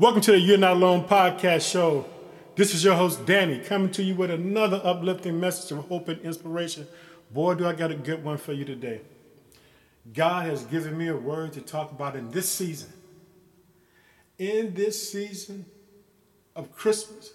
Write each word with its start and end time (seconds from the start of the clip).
Welcome 0.00 0.22
to 0.22 0.32
the 0.32 0.38
You're 0.38 0.56
Not 0.56 0.78
Alone 0.78 1.06
podcast 1.06 1.70
show. 1.70 2.06
This 2.56 2.74
is 2.74 2.82
your 2.82 2.94
host, 2.94 3.26
Danny, 3.26 3.58
coming 3.58 3.90
to 3.90 4.02
you 4.02 4.14
with 4.14 4.30
another 4.30 4.80
uplifting 4.82 5.38
message 5.38 5.72
of 5.72 5.86
hope 5.88 6.08
and 6.08 6.18
inspiration. 6.22 6.86
Boy, 7.30 7.52
do 7.56 7.66
I 7.66 7.74
got 7.74 7.90
a 7.90 7.94
good 7.94 8.24
one 8.24 8.38
for 8.38 8.54
you 8.54 8.64
today. 8.64 9.02
God 10.14 10.46
has 10.46 10.64
given 10.64 10.96
me 10.96 11.08
a 11.08 11.16
word 11.16 11.52
to 11.52 11.60
talk 11.60 11.92
about 11.92 12.16
in 12.16 12.30
this 12.30 12.48
season. 12.48 12.88
In 14.38 14.72
this 14.72 15.12
season 15.12 15.66
of 16.56 16.74
Christmas, 16.74 17.34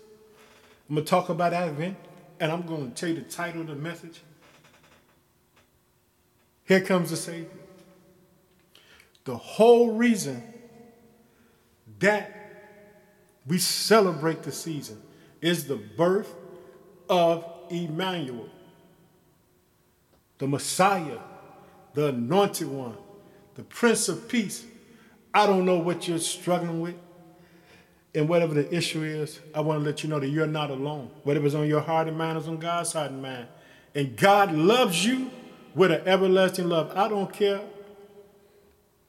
I'm 0.89 0.95
going 0.95 1.05
to 1.05 1.09
talk 1.11 1.29
about 1.29 1.53
Advent, 1.53 1.97
and 2.39 2.51
I'm 2.51 2.63
going 2.63 2.89
to 2.89 2.95
tell 2.95 3.09
you 3.09 3.15
the 3.15 3.29
title 3.29 3.61
of 3.61 3.67
the 3.67 3.75
message. 3.75 4.21
Here 6.63 6.81
comes 6.81 7.11
the 7.11 7.15
Savior. 7.15 7.45
The 9.23 9.37
whole 9.37 9.91
reason 9.91 10.41
that 11.99 12.44
we 13.45 13.57
celebrate 13.57 14.43
the 14.43 14.51
season 14.51 15.01
It's 15.41 15.63
the 15.63 15.75
birth 15.75 16.33
of 17.09 17.45
Emmanuel, 17.69 18.49
the 20.37 20.47
Messiah, 20.47 21.19
the 21.93 22.07
anointed 22.07 22.67
one, 22.67 22.97
the 23.55 23.63
Prince 23.63 24.09
of 24.09 24.27
Peace. 24.27 24.65
I 25.33 25.45
don't 25.45 25.65
know 25.65 25.77
what 25.77 26.07
you're 26.07 26.19
struggling 26.19 26.81
with. 26.81 26.95
And 28.13 28.29
whatever 28.29 28.53
the 28.53 28.73
issue 28.73 29.03
is, 29.03 29.41
I 29.53 29.59
want 29.59 29.81
to 29.81 29.85
let 29.85 30.01
you 30.01 30.09
know 30.09 30.19
that 30.21 30.29
you're 30.29 30.47
not 30.47 30.71
alone. 30.71 31.11
Whatever's 31.23 31.53
on 31.53 31.67
your 31.67 31.81
heart 31.81 32.07
and 32.07 32.17
mind 32.17 32.37
is 32.37 32.47
on 32.47 32.57
God's 32.57 32.93
heart 32.93 33.11
and 33.11 33.21
mind. 33.21 33.47
And 33.93 34.15
God 34.15 34.53
loves 34.53 35.05
you 35.05 35.29
with 35.75 35.91
an 35.91 36.01
everlasting 36.05 36.69
love. 36.69 36.93
I 36.95 37.09
don't 37.09 37.31
care 37.31 37.61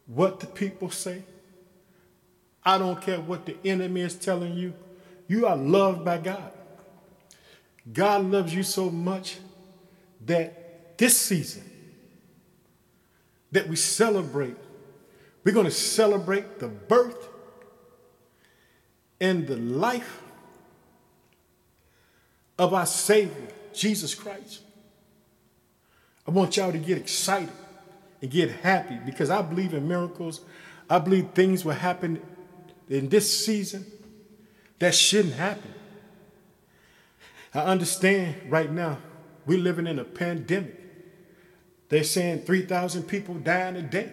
what 0.06 0.40
the 0.40 0.46
people 0.46 0.90
say. 0.90 1.22
I 2.66 2.78
don't 2.78 3.00
care 3.00 3.20
what 3.20 3.46
the 3.46 3.56
enemy 3.64 4.00
is 4.00 4.16
telling 4.16 4.54
you. 4.54 4.74
You 5.28 5.46
are 5.46 5.56
loved 5.56 6.04
by 6.04 6.18
God. 6.18 6.50
God 7.92 8.24
loves 8.24 8.52
you 8.52 8.64
so 8.64 8.90
much 8.90 9.38
that 10.24 10.98
this 10.98 11.16
season 11.16 11.62
that 13.52 13.68
we 13.68 13.76
celebrate, 13.76 14.56
we're 15.44 15.54
going 15.54 15.66
to 15.66 15.70
celebrate 15.70 16.58
the 16.58 16.66
birth 16.66 17.28
and 19.20 19.46
the 19.46 19.56
life 19.56 20.22
of 22.58 22.74
our 22.74 22.86
Savior, 22.86 23.46
Jesus 23.72 24.12
Christ. 24.12 24.62
I 26.26 26.32
want 26.32 26.56
y'all 26.56 26.72
to 26.72 26.78
get 26.78 26.98
excited 26.98 27.54
and 28.20 28.28
get 28.28 28.50
happy 28.50 28.98
because 29.06 29.30
I 29.30 29.42
believe 29.42 29.72
in 29.72 29.86
miracles. 29.86 30.40
I 30.90 30.98
believe 30.98 31.30
things 31.30 31.64
will 31.64 31.74
happen 31.74 32.20
in 32.88 33.08
this 33.08 33.44
season 33.44 33.84
that 34.78 34.94
shouldn't 34.94 35.34
happen. 35.34 35.74
I 37.54 37.60
understand 37.60 38.50
right 38.50 38.70
now 38.70 38.98
we're 39.46 39.58
living 39.58 39.86
in 39.86 39.98
a 39.98 40.04
pandemic. 40.04 40.82
They're 41.88 42.04
saying 42.04 42.42
3,000 42.42 43.04
people 43.04 43.34
dying 43.34 43.76
a 43.76 43.82
day. 43.82 44.12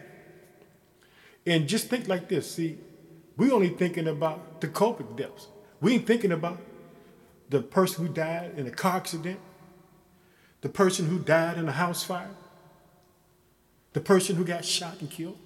And 1.46 1.68
just 1.68 1.90
think 1.90 2.08
like 2.08 2.30
this 2.30 2.50
see, 2.50 2.78
we're 3.36 3.54
only 3.54 3.70
thinking 3.70 4.08
about 4.08 4.62
the 4.62 4.68
COVID 4.68 5.18
deaths. 5.18 5.48
We 5.82 5.96
ain't 5.96 6.08
thinking 6.08 6.32
about 6.32 6.62
the 7.50 7.62
person 7.62 8.08
who 8.08 8.14
died 8.14 8.54
in 8.58 8.68
a 8.68 8.72
car 8.72 8.98
accident, 8.98 9.40
the 10.62 10.70
person 10.70 11.08
who 11.08 11.20
died 11.20 11.58
in 11.58 11.68
a 11.68 11.72
house 11.72 12.04
fire, 12.04 12.30
the 13.92 14.00
person 14.00 14.36
who 14.36 14.46
got 14.46 14.64
shot 14.64 15.02
and 15.02 15.10
killed, 15.10 15.38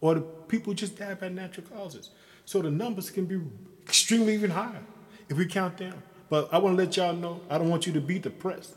or 0.00 0.14
the 0.14 0.20
people 0.20 0.74
just 0.74 0.98
died 0.98 1.20
by 1.20 1.28
natural 1.28 1.66
causes. 1.66 2.10
So 2.44 2.62
the 2.62 2.70
numbers 2.70 3.10
can 3.10 3.26
be 3.26 3.40
extremely 3.86 4.34
even 4.34 4.50
higher 4.50 4.82
if 5.28 5.36
we 5.36 5.46
count 5.46 5.76
down. 5.76 6.02
But 6.28 6.48
I 6.52 6.58
want 6.58 6.76
to 6.76 6.84
let 6.84 6.96
y'all 6.96 7.14
know, 7.14 7.40
I 7.48 7.58
don't 7.58 7.68
want 7.68 7.86
you 7.86 7.92
to 7.94 8.00
be 8.00 8.18
depressed. 8.18 8.74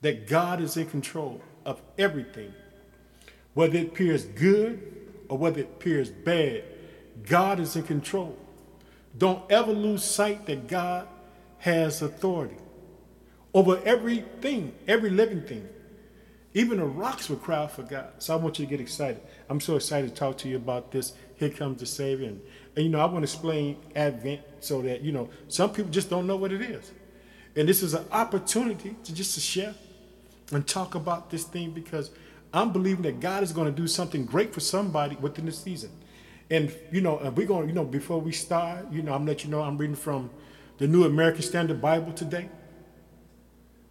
That 0.00 0.26
God 0.26 0.60
is 0.60 0.76
in 0.76 0.86
control 0.86 1.42
of 1.64 1.80
everything. 1.98 2.54
Whether 3.54 3.78
it 3.78 3.88
appears 3.88 4.24
good 4.24 4.80
or 5.28 5.36
whether 5.36 5.60
it 5.60 5.66
appears 5.66 6.10
bad, 6.10 6.64
God 7.26 7.60
is 7.60 7.76
in 7.76 7.82
control. 7.82 8.38
Don't 9.18 9.42
ever 9.50 9.72
lose 9.72 10.04
sight 10.04 10.46
that 10.46 10.68
God 10.68 11.08
has 11.58 12.00
authority 12.00 12.56
over 13.52 13.80
everything, 13.84 14.72
every 14.86 15.10
living 15.10 15.42
thing. 15.42 15.68
Even 16.52 16.78
the 16.78 16.84
rocks 16.84 17.28
will 17.28 17.36
cry 17.36 17.66
for 17.68 17.82
God. 17.82 18.08
So 18.18 18.34
I 18.34 18.36
want 18.36 18.58
you 18.58 18.66
to 18.66 18.70
get 18.70 18.80
excited. 18.80 19.22
I'm 19.48 19.60
so 19.60 19.76
excited 19.76 20.10
to 20.10 20.16
talk 20.16 20.36
to 20.38 20.48
you 20.48 20.56
about 20.56 20.90
this. 20.90 21.12
Here 21.36 21.50
comes 21.50 21.80
the 21.80 21.86
Savior. 21.86 22.28
And, 22.28 22.40
and 22.74 22.84
you 22.84 22.90
know, 22.90 22.98
I 22.98 23.04
want 23.04 23.18
to 23.18 23.32
explain 23.32 23.76
Advent 23.94 24.40
so 24.58 24.82
that, 24.82 25.02
you 25.02 25.12
know, 25.12 25.28
some 25.48 25.72
people 25.72 25.90
just 25.90 26.10
don't 26.10 26.26
know 26.26 26.36
what 26.36 26.50
it 26.52 26.60
is. 26.60 26.90
And 27.54 27.68
this 27.68 27.82
is 27.82 27.94
an 27.94 28.04
opportunity 28.10 28.96
to 29.04 29.14
just 29.14 29.34
to 29.34 29.40
share 29.40 29.74
and 30.52 30.66
talk 30.66 30.96
about 30.96 31.30
this 31.30 31.44
thing 31.44 31.70
because 31.70 32.10
I'm 32.52 32.72
believing 32.72 33.02
that 33.02 33.20
God 33.20 33.44
is 33.44 33.52
going 33.52 33.72
to 33.72 33.80
do 33.80 33.86
something 33.86 34.24
great 34.24 34.52
for 34.52 34.60
somebody 34.60 35.14
within 35.16 35.46
the 35.46 35.52
season. 35.52 35.90
And, 36.50 36.74
you 36.90 37.00
know, 37.00 37.32
we're 37.36 37.46
going 37.46 37.62
to, 37.62 37.68
you 37.68 37.74
know, 37.74 37.84
before 37.84 38.20
we 38.20 38.32
start, 38.32 38.90
you 38.90 39.02
know, 39.02 39.14
I'm 39.14 39.24
let 39.24 39.44
you 39.44 39.50
know 39.50 39.62
I'm 39.62 39.78
reading 39.78 39.94
from 39.94 40.30
the 40.78 40.88
New 40.88 41.04
American 41.04 41.42
Standard 41.42 41.80
Bible 41.80 42.12
today. 42.12 42.48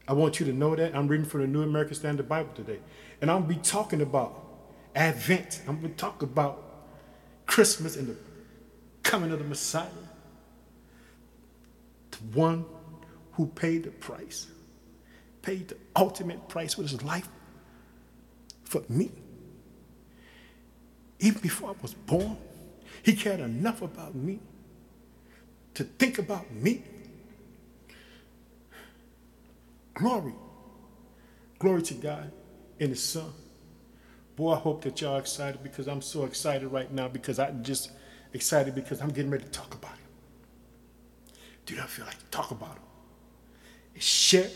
I 0.10 0.14
want 0.14 0.40
you 0.40 0.46
to 0.48 0.54
know 0.54 0.76
that. 0.76 0.96
I'm 0.96 1.08
reading 1.08 1.28
from 1.28 1.42
the 1.42 1.48
New 1.48 1.62
American 1.62 1.94
Standard 1.94 2.28
Bible 2.28 2.50
today. 2.56 2.80
And 3.22 3.30
to 3.30 3.40
be 3.42 3.58
talking 3.58 4.02
about 4.02 4.50
Advent. 4.96 5.62
I'm 5.68 5.80
going 5.80 5.94
to 5.94 5.98
talk 5.98 6.24
about 6.24 6.64
Christmas 7.46 7.96
and 7.96 8.08
the 8.08 8.16
coming 9.04 9.32
of 9.32 9.38
the 9.38 9.46
Messiah. 9.46 9.86
The 12.10 12.18
one 12.34 12.66
who 13.34 13.46
paid 13.46 13.84
the 13.84 13.92
price, 13.92 14.48
paid 15.44 15.68
the 15.68 15.78
ultimate 15.96 16.50
price 16.50 16.76
with 16.76 16.90
his 16.90 17.04
life 17.04 17.30
for 18.64 18.82
me. 18.90 19.12
Even 21.20 21.40
before 21.40 21.70
I 21.70 21.74
was 21.84 21.94
born, 21.94 22.36
he 23.04 23.14
cared 23.14 23.42
enough 23.42 23.84
about 23.84 24.16
me 24.16 24.40
to 25.76 25.84
think 25.84 26.18
about 26.18 26.52
me 26.52 26.84
Glory. 30.00 30.34
Glory 31.60 31.82
to 31.82 31.94
God 31.94 32.32
and 32.80 32.90
His 32.90 33.04
Son. 33.04 33.34
Boy, 34.38 34.54
I 34.54 34.56
hope 34.56 34.82
that 34.84 35.02
y'all 35.02 35.18
excited 35.18 35.62
because 35.62 35.90
I'm 35.90 36.02
so 36.02 36.24
excited 36.24 36.70
right 36.70 36.90
now 36.90 37.10
because 37.10 37.38
I'm 37.38 37.64
just 37.64 37.92
excited 38.32 38.74
because 38.74 39.02
I'm 39.02 39.10
getting 39.10 39.30
ready 39.30 39.44
to 39.44 39.52
talk 39.52 39.74
about 39.74 39.92
Him. 39.92 41.34
Dude, 41.66 41.80
I 41.80 41.86
feel 41.86 42.06
like 42.06 42.18
to 42.18 42.26
talk 42.32 42.52
about 42.52 42.76
Him. 42.76 42.84
And 43.94 44.02
share 44.02 44.50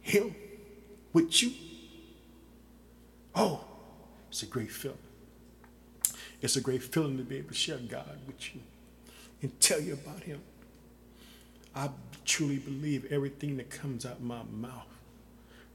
Him 0.00 0.34
with 1.12 1.40
you. 1.40 1.52
Oh, 3.36 3.64
it's 4.28 4.42
a 4.42 4.46
great 4.46 4.72
feeling. 4.72 4.98
It's 6.42 6.56
a 6.56 6.60
great 6.60 6.82
feeling 6.82 7.16
to 7.18 7.22
be 7.22 7.36
able 7.36 7.50
to 7.50 7.54
share 7.54 7.78
God 7.78 8.18
with 8.26 8.56
you 8.56 8.60
and 9.40 9.60
tell 9.60 9.80
you 9.80 9.92
about 9.92 10.24
Him. 10.24 10.40
I 11.74 11.90
truly 12.24 12.58
believe 12.58 13.10
everything 13.10 13.56
that 13.58 13.70
comes 13.70 14.04
out 14.04 14.20
my 14.20 14.42
mouth, 14.50 14.86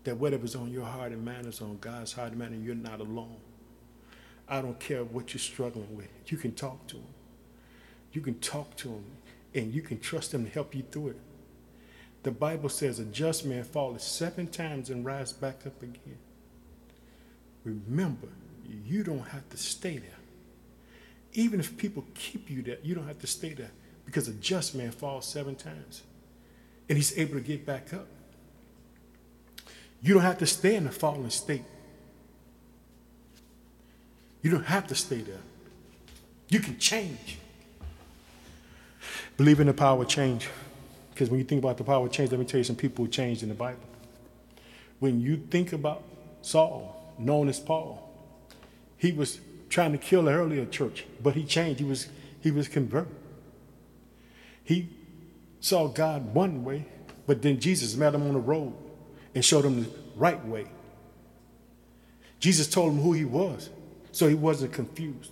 that 0.03 0.17
whatever's 0.17 0.55
on 0.55 0.71
your 0.71 0.85
heart 0.85 1.11
and 1.11 1.23
mind 1.23 1.47
is 1.47 1.61
on 1.61 1.77
God's 1.79 2.13
heart 2.13 2.31
and 2.31 2.39
mind, 2.39 2.53
and 2.53 2.65
you're 2.65 2.75
not 2.75 2.99
alone. 2.99 3.37
I 4.47 4.61
don't 4.61 4.79
care 4.79 5.03
what 5.03 5.33
you're 5.33 5.39
struggling 5.39 5.95
with. 5.95 6.09
You 6.27 6.37
can 6.37 6.51
talk 6.53 6.85
to 6.87 6.97
Him. 6.97 7.07
You 8.11 8.21
can 8.21 8.39
talk 8.39 8.75
to 8.77 8.89
Him, 8.89 9.05
and 9.53 9.73
you 9.73 9.81
can 9.81 9.99
trust 9.99 10.33
Him 10.33 10.45
to 10.45 10.51
help 10.51 10.75
you 10.75 10.83
through 10.91 11.09
it. 11.09 11.19
The 12.23 12.31
Bible 12.31 12.69
says 12.69 12.99
a 12.99 13.05
just 13.05 13.45
man 13.45 13.63
falleth 13.63 14.01
seven 14.01 14.47
times 14.47 14.89
and 14.89 15.05
rise 15.05 15.31
back 15.31 15.65
up 15.65 15.81
again. 15.81 16.17
Remember, 17.63 18.27
you 18.85 19.03
don't 19.03 19.27
have 19.29 19.47
to 19.49 19.57
stay 19.57 19.97
there. 19.97 20.09
Even 21.33 21.59
if 21.59 21.77
people 21.77 22.05
keep 22.13 22.49
you 22.49 22.61
there, 22.61 22.77
you 22.83 22.95
don't 22.95 23.07
have 23.07 23.19
to 23.19 23.27
stay 23.27 23.53
there 23.53 23.71
because 24.05 24.27
a 24.27 24.33
just 24.33 24.75
man 24.75 24.91
falls 24.91 25.25
seven 25.25 25.55
times 25.55 26.03
and 26.87 26.97
he's 26.97 27.17
able 27.17 27.33
to 27.33 27.41
get 27.41 27.65
back 27.65 27.93
up. 27.93 28.07
You 30.01 30.13
don't 30.13 30.23
have 30.23 30.37
to 30.39 30.45
stay 30.45 30.75
in 30.75 30.85
a 30.85 30.91
fallen 30.91 31.29
state. 31.31 31.63
You 34.41 34.51
don't 34.51 34.65
have 34.65 34.85
to 34.87 34.95
stay 34.95 35.21
there. 35.21 35.41
You 36.49 36.59
can 36.59 36.77
change. 36.77 37.39
Believe 39.37 39.59
in 39.59 39.67
the 39.67 39.73
power 39.73 40.03
of 40.03 40.07
change. 40.07 40.47
Because 41.11 41.29
when 41.29 41.39
you 41.39 41.45
think 41.45 41.63
about 41.63 41.77
the 41.77 41.83
power 41.83 42.05
of 42.05 42.11
change, 42.11 42.31
let 42.31 42.39
me 42.39 42.45
tell 42.45 42.59
you 42.59 42.63
some 42.63 42.75
people 42.75 43.05
who 43.05 43.11
changed 43.11 43.41
in 43.41 43.49
the 43.49 43.55
Bible. 43.55 43.79
When 44.99 45.19
you 45.19 45.37
think 45.37 45.73
about 45.73 46.03
Saul, 46.41 47.13
known 47.17 47.49
as 47.49 47.59
Paul, 47.59 48.07
he 48.97 49.11
was 49.11 49.39
trying 49.69 49.91
to 49.93 49.97
kill 49.97 50.23
the 50.23 50.31
earlier 50.31 50.65
church, 50.65 51.05
but 51.23 51.33
he 51.35 51.43
changed. 51.43 51.79
He 51.79 51.85
was, 51.85 52.07
he 52.41 52.51
was 52.51 52.67
converted. 52.67 53.15
He 54.65 54.89
saw 55.61 55.87
God 55.87 56.33
one 56.33 56.65
way, 56.65 56.85
but 57.25 57.41
then 57.41 57.61
Jesus 57.61 57.95
met 57.95 58.13
him 58.13 58.23
on 58.23 58.33
the 58.33 58.39
road 58.39 58.73
and 59.33 59.45
showed 59.45 59.63
him 59.63 59.83
the 59.83 59.89
right 60.17 60.45
way. 60.45 60.67
Jesus 62.39 62.67
told 62.67 62.91
him 62.91 62.99
who 62.99 63.13
he 63.13 63.23
was, 63.23 63.69
so 64.11 64.27
he 64.27 64.35
wasn't 64.35 64.73
confused. 64.73 65.31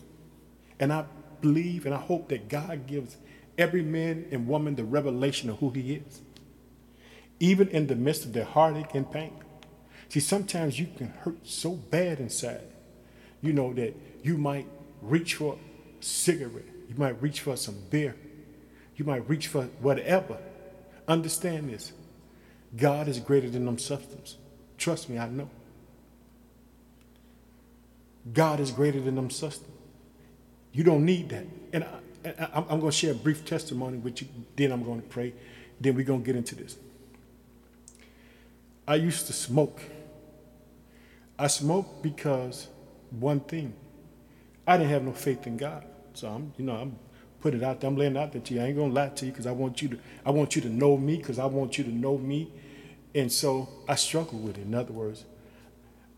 And 0.80 0.94
I 0.94 1.06
believe 1.42 1.86
and 1.86 1.94
I 1.94 2.00
hope 2.00 2.30
that 2.30 2.48
God 2.48 2.88
gives 2.88 3.18
every 3.58 3.84
man 3.84 4.26
and 4.32 4.48
woman 4.48 4.76
the 4.76 4.84
revelation 4.84 5.50
of 5.50 5.60
who 5.60 5.70
He 5.70 5.94
is, 5.94 6.22
even 7.40 7.68
in 7.68 7.88
the 7.88 7.96
midst 7.96 8.26
of 8.26 8.34
their 8.34 8.46
heartache 8.46 8.96
and 8.96 9.10
pain. 9.12 9.34
See, 10.10 10.20
sometimes 10.20 10.80
you 10.80 10.88
can 10.98 11.10
hurt 11.10 11.46
so 11.48 11.72
bad 11.72 12.20
inside, 12.20 12.68
you 13.42 13.54
know, 13.54 13.74
that 13.74 13.96
you 14.24 14.38
might 14.38 14.68
reach 15.02 15.36
for 15.36 15.56
a 15.56 16.04
cigarette, 16.04 16.66
you 16.90 16.96
might 16.98 17.22
reach 17.22 17.42
for 17.42 17.56
some 17.56 17.76
beer, 17.90 18.16
you 19.04 19.12
might 19.12 19.28
reach 19.28 19.48
for 19.48 19.64
whatever. 19.82 20.38
Understand 21.10 21.70
this 21.70 21.92
God 22.76 23.10
is 23.10 23.20
greater 23.20 23.50
than 23.50 23.66
them 23.66 23.78
substance. 23.78 24.38
Trust 24.78 25.10
me, 25.10 25.20
I 25.20 25.28
know. 25.28 25.50
God 28.34 28.62
is 28.62 28.72
greater 28.72 29.02
than 29.02 29.16
them 29.16 29.30
substance. 29.30 29.70
You 30.72 30.86
don't 30.86 31.06
need 31.06 31.30
that. 31.30 31.46
And 31.74 31.84
I, 32.26 32.58
am 32.58 32.80
going 32.80 32.84
to 32.84 32.92
share 32.92 33.12
a 33.12 33.16
brief 33.16 33.44
testimony 33.46 33.98
with 33.98 34.22
you. 34.22 34.28
Then 34.56 34.72
I'm 34.72 34.84
going 34.84 35.02
to 35.02 35.08
pray. 35.08 35.34
Then 35.82 35.96
we're 35.96 36.06
going 36.06 36.22
to 36.22 36.26
get 36.26 36.38
into 36.38 36.56
this. 36.56 36.78
I 38.88 38.96
used 38.96 39.28
to 39.28 39.34
smoke. 39.34 39.82
I 41.38 41.48
smoked 41.48 42.02
because 42.02 42.70
one 43.12 43.42
thing, 43.42 43.74
I 44.66 44.78
didn't 44.78 44.92
have 44.92 45.04
no 45.04 45.12
faith 45.12 45.46
in 45.46 45.58
God. 45.58 45.84
So 46.14 46.30
I'm, 46.30 46.54
you 46.58 46.64
know, 46.64 46.76
I'm 46.76 46.98
put 47.44 47.54
it 47.54 47.62
out 47.62 47.82
there. 47.82 47.90
I'm 47.90 47.98
laying 47.98 48.16
out 48.16 48.32
there 48.32 48.42
to 48.42 48.54
you. 48.54 48.62
I 48.62 48.68
ain't 48.68 48.78
gonna 48.78 48.94
lie 48.94 49.10
to 49.10 49.26
you 49.26 49.32
because 49.34 49.46
I 49.46 49.52
want 49.52 49.82
you 49.82 49.90
to, 49.90 50.00
I 50.26 50.32
want 50.32 50.56
you 50.56 50.62
to 50.62 50.70
know 50.70 50.96
me 50.96 51.18
because 51.18 51.40
I 51.40 51.46
want 51.46 51.78
you 51.78 51.84
to 51.84 51.92
know 51.92 52.18
me. 52.18 52.50
And 53.14 53.30
so 53.30 53.68
I 53.86 53.96
struggled 53.96 54.42
with 54.42 54.58
it. 54.58 54.62
In 54.62 54.74
other 54.74 54.94
words, 54.94 55.26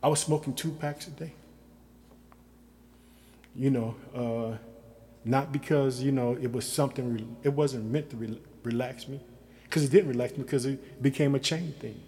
I 0.04 0.08
was 0.08 0.20
smoking 0.20 0.54
two 0.54 0.70
packs 0.70 1.08
a 1.08 1.10
day. 1.10 1.34
You 3.56 3.72
know, 3.72 3.96
uh, 4.14 4.58
not 5.24 5.52
because 5.52 6.00
you 6.00 6.12
know 6.12 6.38
it 6.40 6.52
was 6.52 6.72
something. 6.72 7.36
It 7.42 7.54
wasn't 7.54 7.86
meant 7.86 8.12
to 8.12 8.18
re- 8.18 8.42
relax 8.64 9.08
me, 9.08 9.20
because 9.64 9.84
it 9.84 9.90
didn't 9.90 10.10
relax 10.10 10.34
me 10.34 10.44
because 10.44 10.68
it 10.68 11.02
became 11.02 11.34
a 11.34 11.40
chain 11.40 11.74
thing. 11.80 12.00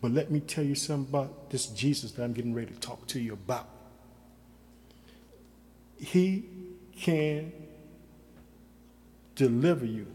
But 0.00 0.12
let 0.12 0.30
me 0.30 0.40
tell 0.40 0.64
you 0.64 0.76
something 0.76 1.10
about 1.10 1.50
this 1.50 1.66
Jesus 1.66 2.12
that 2.12 2.24
I'm 2.24 2.32
getting 2.32 2.54
ready 2.54 2.72
to 2.72 2.80
talk 2.80 3.06
to 3.08 3.20
you 3.20 3.34
about. 3.34 3.68
He 5.98 6.44
can 6.98 7.52
deliver 9.36 9.86
you 9.86 10.06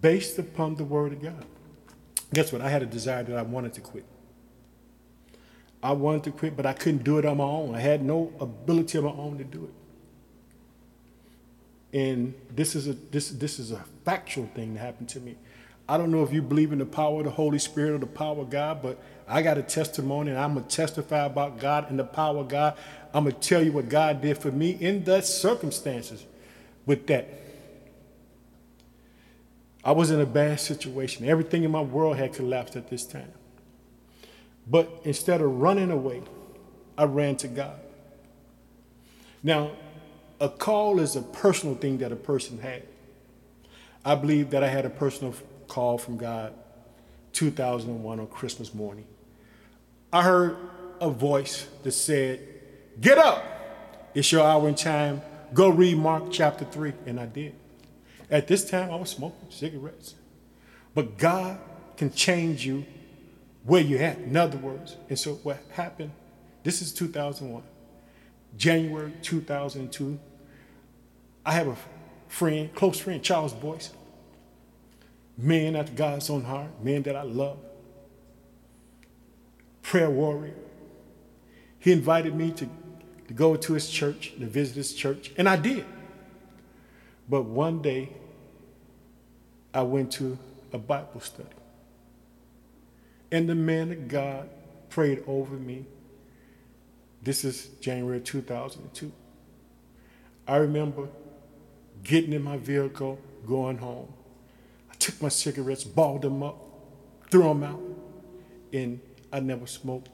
based 0.00 0.38
upon 0.38 0.76
the 0.76 0.84
word 0.84 1.12
of 1.12 1.22
God. 1.22 1.44
Guess 2.32 2.52
what? 2.52 2.62
I 2.62 2.70
had 2.70 2.82
a 2.82 2.86
desire 2.86 3.22
that 3.22 3.36
I 3.36 3.42
wanted 3.42 3.74
to 3.74 3.80
quit. 3.80 4.04
I 5.82 5.92
wanted 5.92 6.24
to 6.24 6.30
quit, 6.30 6.56
but 6.56 6.66
I 6.66 6.72
couldn't 6.72 7.04
do 7.04 7.18
it 7.18 7.24
on 7.24 7.36
my 7.36 7.44
own. 7.44 7.74
I 7.74 7.80
had 7.80 8.02
no 8.02 8.32
ability 8.40 8.98
of 8.98 9.04
my 9.04 9.10
own 9.10 9.38
to 9.38 9.44
do 9.44 9.70
it. 11.92 11.98
And 11.98 12.34
this 12.50 12.74
is 12.74 12.88
a 12.88 12.92
this 12.92 13.30
this 13.30 13.58
is 13.58 13.70
a 13.70 13.84
factual 14.04 14.46
thing 14.54 14.74
that 14.74 14.80
happened 14.80 15.08
to 15.10 15.20
me. 15.20 15.36
I 15.88 15.96
don't 15.96 16.10
know 16.10 16.24
if 16.24 16.32
you 16.32 16.42
believe 16.42 16.72
in 16.72 16.78
the 16.78 16.86
power 16.86 17.18
of 17.18 17.24
the 17.24 17.30
Holy 17.30 17.60
Spirit 17.60 17.94
or 17.94 17.98
the 17.98 18.06
power 18.06 18.40
of 18.40 18.50
God, 18.50 18.82
but 18.82 19.00
I 19.28 19.42
got 19.42 19.56
a 19.56 19.62
testimony 19.62 20.30
and 20.30 20.38
I'm 20.38 20.54
going 20.54 20.66
to 20.66 20.76
testify 20.76 21.24
about 21.24 21.60
God 21.60 21.88
and 21.90 21.98
the 21.98 22.04
power 22.04 22.38
of 22.38 22.48
God. 22.48 22.76
I'm 23.14 23.24
going 23.24 23.36
to 23.36 23.40
tell 23.40 23.62
you 23.62 23.72
what 23.72 23.88
God 23.88 24.20
did 24.20 24.38
for 24.38 24.50
me 24.50 24.70
in 24.70 25.04
the 25.04 25.20
circumstances 25.20 26.24
with 26.84 27.06
that. 27.06 27.28
I 29.86 29.92
was 29.92 30.10
in 30.10 30.20
a 30.20 30.26
bad 30.26 30.58
situation. 30.58 31.28
Everything 31.28 31.62
in 31.62 31.70
my 31.70 31.80
world 31.80 32.16
had 32.16 32.32
collapsed 32.32 32.74
at 32.74 32.90
this 32.90 33.06
time. 33.06 33.32
But 34.66 34.90
instead 35.04 35.40
of 35.40 35.48
running 35.60 35.92
away, 35.92 36.24
I 36.98 37.04
ran 37.04 37.36
to 37.36 37.46
God. 37.46 37.78
Now, 39.44 39.70
a 40.40 40.48
call 40.48 40.98
is 40.98 41.14
a 41.14 41.22
personal 41.22 41.76
thing 41.76 41.98
that 41.98 42.10
a 42.10 42.16
person 42.16 42.58
had. 42.58 42.82
I 44.04 44.16
believe 44.16 44.50
that 44.50 44.64
I 44.64 44.68
had 44.68 44.84
a 44.86 44.90
personal 44.90 45.34
call 45.68 45.98
from 45.98 46.16
God 46.16 46.52
2001 47.32 48.18
on 48.18 48.26
Christmas 48.26 48.74
morning. 48.74 49.06
I 50.12 50.24
heard 50.24 50.56
a 51.00 51.10
voice 51.10 51.68
that 51.84 51.92
said, 51.92 52.40
Get 53.00 53.18
up! 53.18 53.44
It's 54.14 54.32
your 54.32 54.44
hour 54.44 54.66
and 54.66 54.76
time. 54.76 55.22
Go 55.54 55.68
read 55.68 55.96
Mark 55.96 56.32
chapter 56.32 56.64
3. 56.64 56.92
And 57.06 57.20
I 57.20 57.26
did. 57.26 57.54
At 58.30 58.48
this 58.48 58.68
time, 58.68 58.90
I 58.90 58.96
was 58.96 59.10
smoking 59.10 59.50
cigarettes. 59.50 60.14
But 60.94 61.18
God 61.18 61.58
can 61.96 62.12
change 62.12 62.66
you 62.66 62.84
where 63.64 63.80
you're 63.80 64.02
at, 64.02 64.18
in 64.18 64.36
other 64.36 64.58
words. 64.58 64.96
And 65.08 65.18
so 65.18 65.34
what 65.34 65.58
happened, 65.72 66.12
this 66.62 66.82
is 66.82 66.92
2001. 66.92 67.62
January 68.56 69.12
2002, 69.22 70.18
I 71.44 71.52
have 71.52 71.68
a 71.68 71.76
friend, 72.28 72.74
close 72.74 72.98
friend, 72.98 73.22
Charles 73.22 73.52
Boyce 73.52 73.90
man 75.36 75.76
after 75.76 75.92
God's 75.92 76.30
own 76.30 76.44
heart, 76.44 76.70
man 76.82 77.02
that 77.02 77.16
I 77.16 77.22
love, 77.22 77.58
prayer 79.82 80.10
warrior. 80.10 80.54
He 81.78 81.92
invited 81.92 82.34
me 82.34 82.50
to, 82.52 82.68
to 83.28 83.34
go 83.34 83.56
to 83.56 83.74
his 83.74 83.90
church, 83.90 84.32
to 84.38 84.46
visit 84.46 84.76
his 84.76 84.94
church, 84.94 85.32
and 85.36 85.48
I 85.48 85.56
did. 85.56 85.84
But 87.28 87.42
one 87.44 87.82
day, 87.82 88.10
I 89.74 89.82
went 89.82 90.12
to 90.12 90.38
a 90.72 90.78
Bible 90.78 91.20
study. 91.20 91.48
And 93.32 93.48
the 93.48 93.54
man 93.54 93.92
of 93.92 94.08
God 94.08 94.48
prayed 94.90 95.24
over 95.26 95.54
me. 95.56 95.84
This 97.22 97.44
is 97.44 97.66
January 97.80 98.20
2002. 98.20 99.12
I 100.46 100.56
remember 100.56 101.08
getting 102.04 102.32
in 102.32 102.42
my 102.42 102.56
vehicle, 102.56 103.18
going 103.46 103.78
home 103.78 104.12
I 104.90 104.98
took 104.98 105.20
my 105.20 105.28
cigarettes, 105.28 105.84
balled 105.84 106.22
them 106.22 106.42
up, 106.42 106.56
threw 107.30 107.42
them 107.42 107.62
out, 107.64 107.80
and 108.72 109.00
I 109.32 109.40
never 109.40 109.66
smoked, 109.66 110.10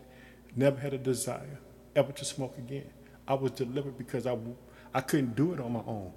never 0.56 0.78
had 0.78 0.92
a 0.92 0.98
desire 0.98 1.60
ever 1.94 2.10
to 2.12 2.24
smoke 2.24 2.58
again. 2.58 2.90
I 3.28 3.34
was 3.34 3.52
delivered 3.52 3.96
because 3.96 4.26
I, 4.26 4.36
I 4.92 5.00
couldn't 5.00 5.36
do 5.36 5.52
it 5.52 5.60
on 5.60 5.72
my 5.72 5.82
own. 5.86 6.12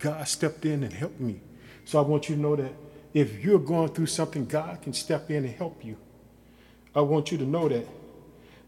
God 0.00 0.26
stepped 0.26 0.64
in 0.64 0.82
and 0.82 0.92
helped 0.92 1.20
me. 1.20 1.40
So 1.84 1.98
I 1.98 2.02
want 2.02 2.28
you 2.28 2.34
to 2.34 2.40
know 2.40 2.56
that 2.56 2.72
if 3.14 3.44
you're 3.44 3.58
going 3.58 3.90
through 3.90 4.06
something, 4.06 4.46
God 4.46 4.82
can 4.82 4.92
step 4.92 5.30
in 5.30 5.44
and 5.44 5.54
help 5.54 5.84
you. 5.84 5.96
I 6.94 7.00
want 7.02 7.30
you 7.30 7.38
to 7.38 7.44
know 7.44 7.68
that 7.68 7.86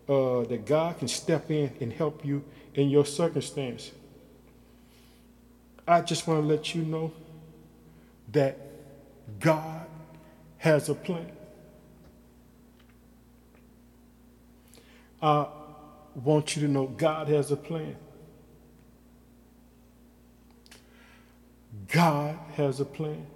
uh, 0.08 0.42
that 0.44 0.66
God 0.66 0.98
can 0.98 1.08
step 1.08 1.50
in 1.50 1.72
and 1.80 1.92
help 1.92 2.24
you 2.24 2.44
in 2.74 2.90
your 2.90 3.06
circumstance. 3.06 3.92
I 5.86 6.00
just 6.00 6.26
want 6.26 6.42
to 6.42 6.46
let 6.46 6.74
you 6.74 6.82
know 6.82 7.12
that 8.30 8.58
God 9.40 9.86
has 10.58 10.88
a 10.88 10.94
plan. 10.94 11.30
I 15.20 15.46
want 16.14 16.56
you 16.56 16.62
to 16.62 16.68
know 16.68 16.86
God 16.86 17.28
has 17.28 17.50
a 17.50 17.56
plan. 17.56 17.96
God 21.88 22.38
has 22.56 22.80
a 22.80 22.84
plan. 22.84 23.26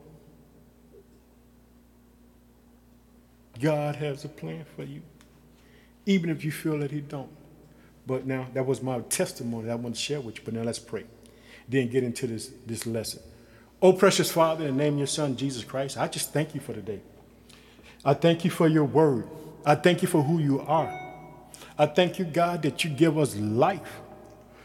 God 3.61 3.97
has 3.97 4.25
a 4.25 4.29
plan 4.29 4.65
for 4.77 4.85
you, 4.85 5.03
even 6.05 6.31
if 6.31 6.45
you 6.45 6.53
feel 6.53 6.79
that 6.81 6.91
He 6.91 7.01
don't. 7.01 7.31
But 8.07 8.27
now 8.27 8.47
that 8.55 8.67
was 8.67 8.83
my 8.83 9.01
testimony 9.01 9.71
I 9.71 9.75
want 9.75 9.95
to 9.95 10.01
share 10.01 10.21
with 10.21 10.37
you. 10.39 10.43
But 10.45 10.55
now 10.55 10.63
let's 10.63 10.79
pray. 10.79 11.05
Then 11.69 11.89
get 11.89 12.05
into 12.05 12.27
this 12.27 12.51
this 12.67 12.87
lesson. 12.87 13.23
Oh, 13.83 13.93
precious 13.93 14.31
Father, 14.31 14.67
in 14.67 14.77
the 14.77 14.83
name 14.85 14.95
of 14.95 14.99
your 14.99 15.07
Son, 15.07 15.37
Jesus 15.37 15.65
Christ, 15.65 15.99
I 15.99 16.09
just 16.09 16.33
thank 16.33 16.55
you 16.55 16.61
for 16.61 16.73
today. 16.73 17.01
I 18.05 18.15
thank 18.15 18.45
you 18.45 18.51
for 18.51 18.69
your 18.69 18.85
word. 18.85 19.29
I 19.65 19.75
thank 19.75 20.01
you 20.01 20.09
for 20.09 20.23
who 20.23 20.39
you 20.39 20.61
are. 20.61 21.07
I 21.79 21.87
thank 21.87 22.19
you, 22.19 22.25
God, 22.25 22.63
that 22.63 22.85
you 22.85 22.91
give 22.91 23.19
us 23.19 23.37
life, 23.37 24.01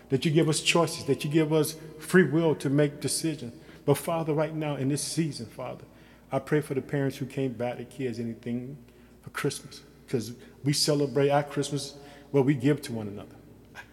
that 0.10 0.24
you 0.24 0.32
give 0.32 0.48
us 0.48 0.62
choices, 0.62 1.06
that 1.06 1.26
you 1.26 1.30
give 1.30 1.52
us 1.52 1.76
free 2.00 2.24
will 2.24 2.56
to 2.56 2.70
make 2.70 3.02
decisions. 3.02 3.54
But 3.92 3.98
Father, 3.98 4.34
right 4.34 4.56
now 4.56 4.78
in 4.78 4.88
this 4.88 5.04
season, 5.04 5.48
Father, 5.48 5.84
I 6.32 6.40
pray 6.40 6.62
for 6.62 6.74
the 6.74 6.82
parents 6.82 7.18
who 7.18 7.26
can't 7.26 7.58
buy 7.58 7.76
their 7.76 7.84
kids 7.84 8.22
anything 8.22 8.78
for 9.22 9.32
Christmas 9.32 9.82
because 10.08 10.32
we 10.64 10.72
celebrate 10.72 11.30
our 11.30 11.44
Christmas 11.44 11.96
where 12.32 12.42
we 12.42 12.54
give 12.54 12.82
to 12.84 12.94
one 12.94 13.10
another. 13.10 13.36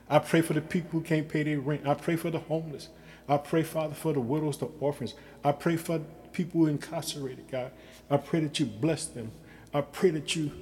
I 0.08 0.20
pray 0.20 0.40
for 0.40 0.52
the 0.52 0.60
people 0.60 1.00
who 1.00 1.00
can't 1.00 1.28
pay 1.28 1.42
their 1.42 1.58
rent. 1.58 1.84
I 1.84 1.94
pray 1.94 2.14
for 2.14 2.30
the 2.30 2.38
homeless. 2.38 2.90
I 3.28 3.38
pray, 3.38 3.64
Father, 3.64 3.96
for 3.96 4.12
the 4.12 4.20
widows, 4.20 4.58
the 4.58 4.66
orphans. 4.78 5.14
I 5.42 5.50
pray 5.50 5.74
for 5.76 5.98
people 6.30 6.60
who 6.60 6.66
incarcerated, 6.68 7.50
God. 7.50 7.72
I 8.08 8.18
pray 8.18 8.38
that 8.38 8.60
you 8.60 8.66
bless 8.66 9.04
them. 9.06 9.32
I 9.74 9.80
pray 9.80 10.10
that 10.10 10.36
you 10.36 10.52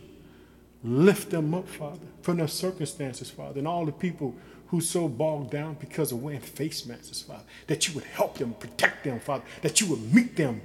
lift 0.83 1.29
them 1.29 1.53
up, 1.53 1.69
Father, 1.69 2.07
from 2.23 2.39
their 2.39 2.49
circumstances, 2.49 3.29
Father, 3.29 3.59
and 3.59 3.69
all 3.69 3.85
the 3.85 3.93
people 3.93 4.35
who 4.69 4.81
so 4.81 5.09
bogged 5.09 5.51
down 5.51 5.77
because 5.79 6.13
of 6.13 6.23
wearing 6.23 6.41
face 6.41 6.87
masks, 6.87 7.23
Father, 7.23 7.45
that 7.67 7.87
you 7.87 7.95
would 7.95 8.05
help 8.05 8.39
them, 8.39 8.55
protect 8.55 9.05
them, 9.05 9.21
Father, 9.21 9.45
that 9.63 9.81
you 9.81 9.87
would 9.89 10.13
meet 10.13 10.37
them 10.37 10.61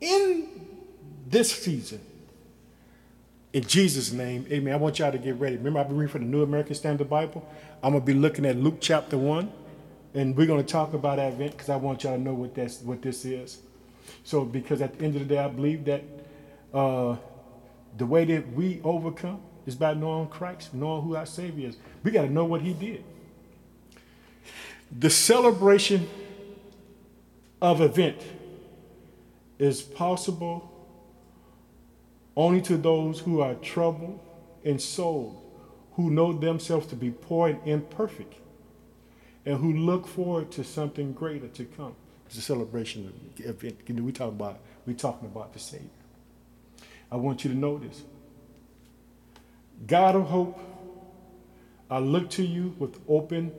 in 0.00 0.48
this 1.26 1.50
season. 1.50 2.00
In 3.52 3.62
Jesus' 3.62 4.12
name, 4.12 4.46
amen. 4.50 4.74
I 4.74 4.76
want 4.76 4.98
y'all 4.98 5.12
to 5.12 5.18
get 5.18 5.36
ready. 5.36 5.56
Remember, 5.56 5.80
I've 5.80 5.88
been 5.88 5.96
reading 5.96 6.12
from 6.12 6.22
the 6.22 6.28
New 6.28 6.42
American 6.42 6.74
Standard 6.74 7.08
Bible. 7.08 7.48
I'm 7.82 7.92
going 7.92 8.02
to 8.02 8.06
be 8.06 8.12
looking 8.12 8.44
at 8.44 8.56
Luke 8.56 8.78
chapter 8.80 9.16
1 9.16 9.50
and 10.16 10.34
we're 10.34 10.46
going 10.46 10.64
to 10.64 10.72
talk 10.72 10.94
about 10.94 11.18
Advent 11.18 11.52
because 11.52 11.68
I 11.68 11.76
want 11.76 12.04
y'all 12.04 12.16
to 12.16 12.20
know 12.20 12.32
what 12.32 12.54
that's 12.54 12.80
what 12.80 13.02
this 13.02 13.24
is. 13.24 13.58
So, 14.24 14.44
because 14.44 14.80
at 14.80 14.98
the 14.98 15.04
end 15.04 15.14
of 15.14 15.28
the 15.28 15.34
day, 15.34 15.38
I 15.38 15.48
believe 15.48 15.84
that 15.84 16.02
uh, 16.72 17.16
the 17.96 18.06
way 18.06 18.24
that 18.24 18.52
we 18.52 18.80
overcome 18.82 19.42
is 19.66 19.74
by 19.74 19.94
knowing 19.94 20.28
Christ, 20.28 20.72
knowing 20.72 21.02
who 21.02 21.16
our 21.16 21.26
Savior 21.26 21.68
is. 21.68 21.76
We 22.02 22.10
got 22.10 22.22
to 22.22 22.30
know 22.30 22.44
what 22.44 22.62
He 22.62 22.72
did. 22.72 23.04
The 24.96 25.10
celebration 25.10 26.08
of 27.60 27.80
Advent 27.80 28.20
is 29.58 29.82
possible 29.82 30.72
only 32.36 32.60
to 32.62 32.76
those 32.76 33.20
who 33.20 33.40
are 33.40 33.54
troubled 33.54 34.20
in 34.62 34.78
soul, 34.78 35.42
who 35.94 36.10
know 36.10 36.32
themselves 36.32 36.86
to 36.88 36.96
be 36.96 37.10
poor 37.10 37.48
and 37.48 37.60
imperfect, 37.64 38.34
and 39.44 39.58
who 39.58 39.72
look 39.72 40.06
forward 40.06 40.50
to 40.52 40.62
something 40.62 41.12
greater 41.12 41.48
to 41.48 41.64
come. 41.64 41.94
It's 42.26 42.36
a 42.36 42.42
celebration 42.42 43.06
of 43.06 43.46
Advent. 43.46 43.88
We 43.88 44.12
talk 44.12 44.28
about 44.28 44.58
we 44.86 44.94
talking 44.94 45.28
about 45.28 45.52
the 45.52 45.58
Savior. 45.58 45.88
I 47.10 47.16
want 47.16 47.44
you 47.44 47.50
to 47.50 47.56
know 47.56 47.78
this. 47.78 48.02
God 49.84 50.16
of 50.16 50.26
hope, 50.26 50.58
I 51.90 51.98
look 51.98 52.30
to 52.30 52.44
you 52.44 52.74
with 52.78 52.98
open 53.08 53.52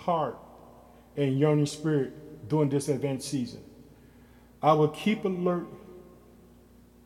heart 0.00 0.36
and 1.16 1.38
yearning 1.38 1.66
spirit 1.66 2.48
during 2.48 2.68
this 2.68 2.88
Advent 2.88 3.22
season. 3.22 3.62
I 4.62 4.72
will 4.72 4.88
keep 4.88 5.24
alert, 5.24 5.66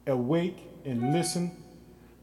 awake, 0.06 0.58
and 0.84 1.12
listen 1.12 1.52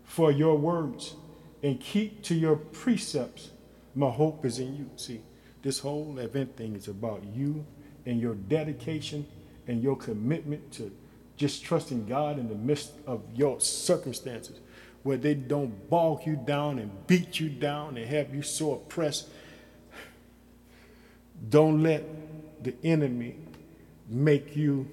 for 0.04 0.32
your 0.32 0.58
words 0.58 1.16
and 1.62 1.80
keep 1.80 2.24
to 2.24 2.36
your 2.36 2.56
precepts. 2.56 3.52
My 3.94 4.10
hope 4.10 4.46
is 4.46 4.60
in 4.60 4.76
you. 4.76 4.90
See, 4.96 5.22
this 5.62 5.80
whole 5.80 6.20
Advent 6.20 6.58
thing 6.58 6.76
is 6.76 6.88
about 6.88 7.24
you 7.34 7.66
and 8.06 8.20
your 8.20 8.36
dedication 8.36 9.26
and 9.68 9.82
your 9.82 9.96
commitment 9.96 10.72
to 10.74 10.92
just 11.38 11.64
trusting 11.64 12.06
God 12.08 12.40
in 12.40 12.48
the 12.48 12.56
midst 12.56 12.94
of 13.06 13.22
your 13.34 13.60
circumstances 13.60 14.60
where 15.06 15.18
they 15.18 15.36
don't 15.36 15.88
bog 15.88 16.26
you 16.26 16.36
down 16.36 16.80
and 16.80 16.90
beat 17.06 17.40
you 17.40 17.48
down 17.48 17.96
and 17.96 18.08
have 18.08 18.34
you 18.34 18.42
so 18.42 18.74
oppressed. 18.74 19.28
Don't 21.48 21.84
let 21.84 22.04
the 22.64 22.74
enemy 22.84 23.36
make 24.10 24.56
you 24.56 24.88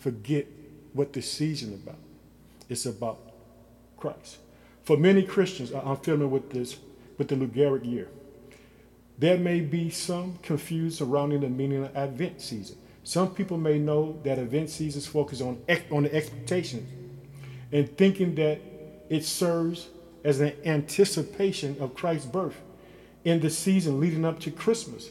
forget 0.00 0.44
what 0.92 1.12
the 1.12 1.22
season 1.22 1.72
about. 1.72 2.00
It's 2.68 2.84
about 2.84 3.20
Christ. 3.96 4.38
For 4.82 4.96
many 4.96 5.22
Christians, 5.22 5.70
I'm 5.72 5.98
familiar 5.98 6.26
with 6.26 6.50
this, 6.50 6.76
with 7.16 7.28
the 7.28 7.36
liturgical 7.36 7.86
year. 7.86 8.08
There 9.18 9.38
may 9.38 9.60
be 9.60 9.88
some 9.90 10.40
confused 10.42 10.98
surrounding 10.98 11.42
the 11.42 11.48
meaning 11.48 11.84
of 11.84 11.96
Advent 11.96 12.40
season. 12.40 12.76
Some 13.04 13.32
people 13.36 13.56
may 13.56 13.78
know 13.78 14.18
that 14.24 14.40
Advent 14.40 14.70
seasons 14.70 15.06
focus 15.06 15.40
on, 15.40 15.62
on 15.92 16.02
the 16.02 16.12
expectations 16.12 16.88
and 17.70 17.96
thinking 17.96 18.34
that 18.34 18.71
it 19.12 19.26
serves 19.26 19.88
as 20.24 20.40
an 20.40 20.54
anticipation 20.64 21.76
of 21.80 21.94
Christ's 21.94 22.24
birth 22.24 22.58
in 23.24 23.40
the 23.40 23.50
season 23.50 24.00
leading 24.00 24.24
up 24.24 24.40
to 24.40 24.50
Christmas. 24.50 25.10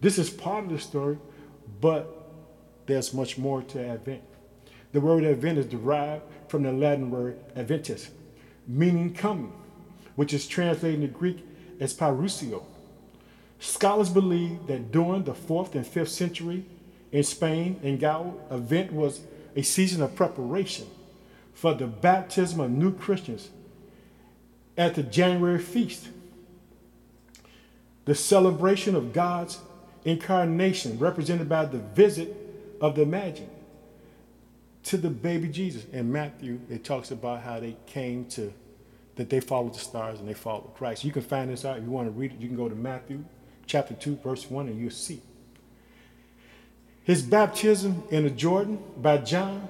This 0.00 0.16
is 0.16 0.30
part 0.30 0.64
of 0.64 0.70
the 0.70 0.78
story, 0.78 1.18
but 1.78 2.32
there's 2.86 3.12
much 3.12 3.36
more 3.36 3.60
to 3.60 3.86
Advent. 3.86 4.22
The 4.92 5.02
word 5.02 5.24
Advent 5.24 5.58
is 5.58 5.66
derived 5.66 6.22
from 6.48 6.62
the 6.62 6.72
Latin 6.72 7.10
word 7.10 7.38
Adventus, 7.54 8.08
meaning 8.66 9.12
coming, 9.12 9.52
which 10.16 10.32
is 10.32 10.48
translated 10.48 11.02
in 11.02 11.10
Greek 11.10 11.44
as 11.78 11.92
parousia. 11.92 12.62
Scholars 13.58 14.08
believe 14.08 14.66
that 14.66 14.90
during 14.90 15.24
the 15.24 15.34
4th 15.34 15.74
and 15.74 15.84
5th 15.84 16.08
century 16.08 16.64
in 17.12 17.22
Spain 17.22 17.78
and 17.82 18.00
Gaul, 18.00 18.40
Advent 18.50 18.94
was 18.94 19.20
a 19.54 19.60
season 19.60 20.00
of 20.00 20.16
preparation 20.16 20.86
for 21.54 21.74
the 21.74 21.86
baptism 21.86 22.60
of 22.60 22.70
new 22.70 22.92
Christians 22.92 23.50
at 24.76 24.94
the 24.94 25.02
January 25.02 25.58
feast. 25.58 26.08
The 28.04 28.14
celebration 28.14 28.96
of 28.96 29.12
God's 29.12 29.60
incarnation, 30.04 30.98
represented 30.98 31.48
by 31.48 31.66
the 31.66 31.78
visit 31.78 32.36
of 32.80 32.96
the 32.96 33.06
Magi 33.06 33.44
to 34.84 34.96
the 34.96 35.10
baby 35.10 35.48
Jesus. 35.48 35.84
In 35.92 36.10
Matthew, 36.10 36.60
it 36.68 36.84
talks 36.84 37.10
about 37.10 37.42
how 37.42 37.60
they 37.60 37.76
came 37.86 38.24
to, 38.26 38.52
that 39.16 39.30
they 39.30 39.40
followed 39.40 39.74
the 39.74 39.78
stars 39.78 40.18
and 40.18 40.28
they 40.28 40.34
followed 40.34 40.74
Christ. 40.74 41.04
You 41.04 41.12
can 41.12 41.22
find 41.22 41.50
this 41.50 41.64
out 41.64 41.78
if 41.78 41.84
you 41.84 41.90
want 41.90 42.08
to 42.08 42.12
read 42.12 42.32
it. 42.32 42.40
You 42.40 42.48
can 42.48 42.56
go 42.56 42.68
to 42.68 42.74
Matthew 42.74 43.24
chapter 43.66 43.94
2, 43.94 44.16
verse 44.16 44.50
1, 44.50 44.66
and 44.66 44.80
you'll 44.80 44.90
see. 44.90 45.20
His 47.04 47.22
baptism 47.22 48.02
in 48.10 48.24
the 48.24 48.30
Jordan 48.30 48.82
by 48.96 49.18
John 49.18 49.68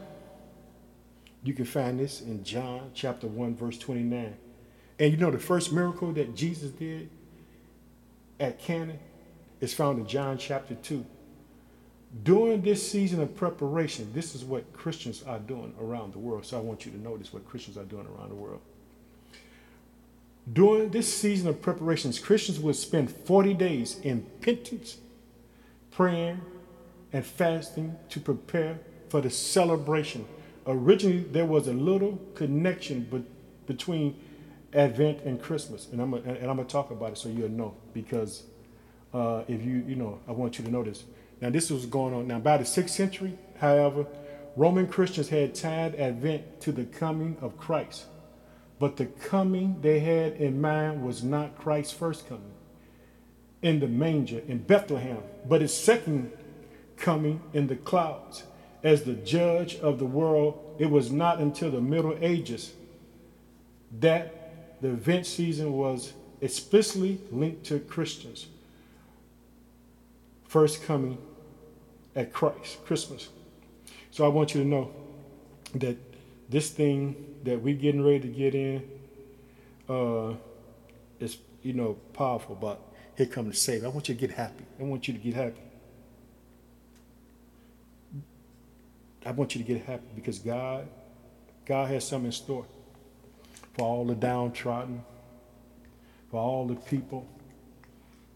you 1.44 1.54
can 1.54 1.64
find 1.64 1.98
this 1.98 2.20
in 2.20 2.44
John 2.44 2.90
chapter 2.94 3.26
1, 3.26 3.56
verse 3.56 3.78
29. 3.78 4.36
And 4.98 5.10
you 5.10 5.16
know, 5.16 5.30
the 5.30 5.38
first 5.38 5.72
miracle 5.72 6.12
that 6.12 6.36
Jesus 6.36 6.70
did 6.70 7.10
at 8.38 8.58
Cana 8.60 8.94
is 9.60 9.74
found 9.74 9.98
in 9.98 10.06
John 10.06 10.38
chapter 10.38 10.74
2. 10.74 11.04
During 12.22 12.60
this 12.60 12.88
season 12.88 13.20
of 13.22 13.34
preparation, 13.34 14.12
this 14.12 14.34
is 14.34 14.44
what 14.44 14.70
Christians 14.72 15.22
are 15.22 15.38
doing 15.38 15.74
around 15.80 16.12
the 16.12 16.18
world. 16.18 16.44
So 16.44 16.58
I 16.58 16.60
want 16.60 16.84
you 16.84 16.92
to 16.92 16.98
notice 16.98 17.32
what 17.32 17.48
Christians 17.48 17.78
are 17.78 17.84
doing 17.84 18.06
around 18.06 18.28
the 18.28 18.34
world. 18.34 18.60
During 20.52 20.90
this 20.90 21.12
season 21.12 21.48
of 21.48 21.62
preparations, 21.62 22.18
Christians 22.18 22.60
will 22.60 22.74
spend 22.74 23.10
40 23.10 23.54
days 23.54 23.98
in 24.00 24.22
penance, 24.40 24.98
praying, 25.90 26.40
and 27.12 27.24
fasting 27.24 27.96
to 28.10 28.20
prepare 28.20 28.78
for 29.08 29.20
the 29.20 29.30
celebration 29.30 30.26
originally 30.66 31.20
there 31.20 31.46
was 31.46 31.68
a 31.68 31.72
little 31.72 32.18
connection 32.34 33.02
be- 33.04 33.24
between 33.66 34.18
Advent 34.74 35.20
and 35.22 35.40
Christmas, 35.40 35.88
and 35.92 36.00
I'm 36.00 36.10
gonna, 36.12 36.22
and 36.22 36.50
I'm 36.50 36.56
gonna 36.56 36.64
talk 36.64 36.90
about 36.90 37.12
it 37.12 37.18
so 37.18 37.28
you'll 37.28 37.48
know 37.50 37.74
because 37.92 38.44
uh, 39.12 39.44
if 39.48 39.62
you 39.62 39.84
you 39.86 39.96
know 39.96 40.18
I 40.26 40.32
want 40.32 40.58
you 40.58 40.64
to 40.64 40.70
know 40.70 40.82
this. 40.82 41.04
Now 41.40 41.50
this 41.50 41.70
was 41.70 41.86
going 41.86 42.14
on 42.14 42.28
now 42.28 42.38
by 42.38 42.56
the 42.56 42.64
sixth 42.64 42.94
century. 42.94 43.36
However, 43.58 44.06
Roman 44.56 44.86
Christians 44.86 45.28
had 45.28 45.54
tied 45.54 45.94
Advent 45.96 46.60
to 46.62 46.72
the 46.72 46.84
coming 46.84 47.36
of 47.40 47.58
Christ, 47.58 48.06
but 48.78 48.96
the 48.96 49.06
coming 49.06 49.76
they 49.80 50.00
had 50.00 50.34
in 50.34 50.60
mind 50.60 51.02
was 51.02 51.22
not 51.22 51.58
Christ's 51.58 51.92
first 51.92 52.28
coming 52.28 52.52
in 53.62 53.80
the 53.80 53.88
manger 53.88 54.42
in 54.48 54.58
Bethlehem, 54.58 55.18
but 55.48 55.60
his 55.60 55.74
second 55.74 56.32
coming 56.96 57.40
in 57.52 57.66
the 57.66 57.76
clouds 57.76 58.44
as 58.82 59.04
the 59.04 59.14
judge 59.14 59.76
of 59.76 59.98
the 59.98 60.04
world, 60.04 60.76
it 60.78 60.90
was 60.90 61.10
not 61.10 61.38
until 61.38 61.70
the 61.70 61.80
Middle 61.80 62.16
Ages 62.20 62.72
that 64.00 64.80
the 64.80 64.88
Advent 64.88 65.26
season 65.26 65.72
was 65.72 66.12
explicitly 66.40 67.20
linked 67.30 67.64
to 67.66 67.78
Christians. 67.78 68.46
First 70.48 70.82
coming 70.82 71.18
at 72.16 72.32
Christ, 72.32 72.84
Christmas. 72.84 73.28
So 74.10 74.24
I 74.24 74.28
want 74.28 74.54
you 74.54 74.62
to 74.62 74.66
know 74.66 74.90
that 75.76 75.96
this 76.48 76.70
thing 76.70 77.36
that 77.44 77.60
we're 77.60 77.76
getting 77.76 78.04
ready 78.04 78.20
to 78.20 78.28
get 78.28 78.54
in 78.54 78.90
uh, 79.88 80.34
is, 81.20 81.38
you 81.62 81.72
know, 81.72 81.94
powerful, 82.12 82.54
but 82.54 82.80
here 83.16 83.26
comes 83.26 83.50
the 83.50 83.56
Savior. 83.56 83.86
I 83.86 83.90
want 83.90 84.08
you 84.08 84.14
to 84.14 84.20
get 84.20 84.32
happy. 84.32 84.64
I 84.78 84.82
want 84.82 85.08
you 85.08 85.14
to 85.14 85.20
get 85.20 85.34
happy. 85.34 85.60
I 89.24 89.30
want 89.30 89.54
you 89.54 89.62
to 89.62 89.66
get 89.66 89.84
happy 89.84 90.08
because 90.14 90.38
God, 90.38 90.88
God 91.64 91.88
has 91.90 92.06
something 92.06 92.26
in 92.26 92.32
store 92.32 92.66
for 93.74 93.86
all 93.86 94.04
the 94.04 94.14
downtrodden, 94.14 95.04
for 96.30 96.40
all 96.40 96.66
the 96.66 96.74
people 96.74 97.28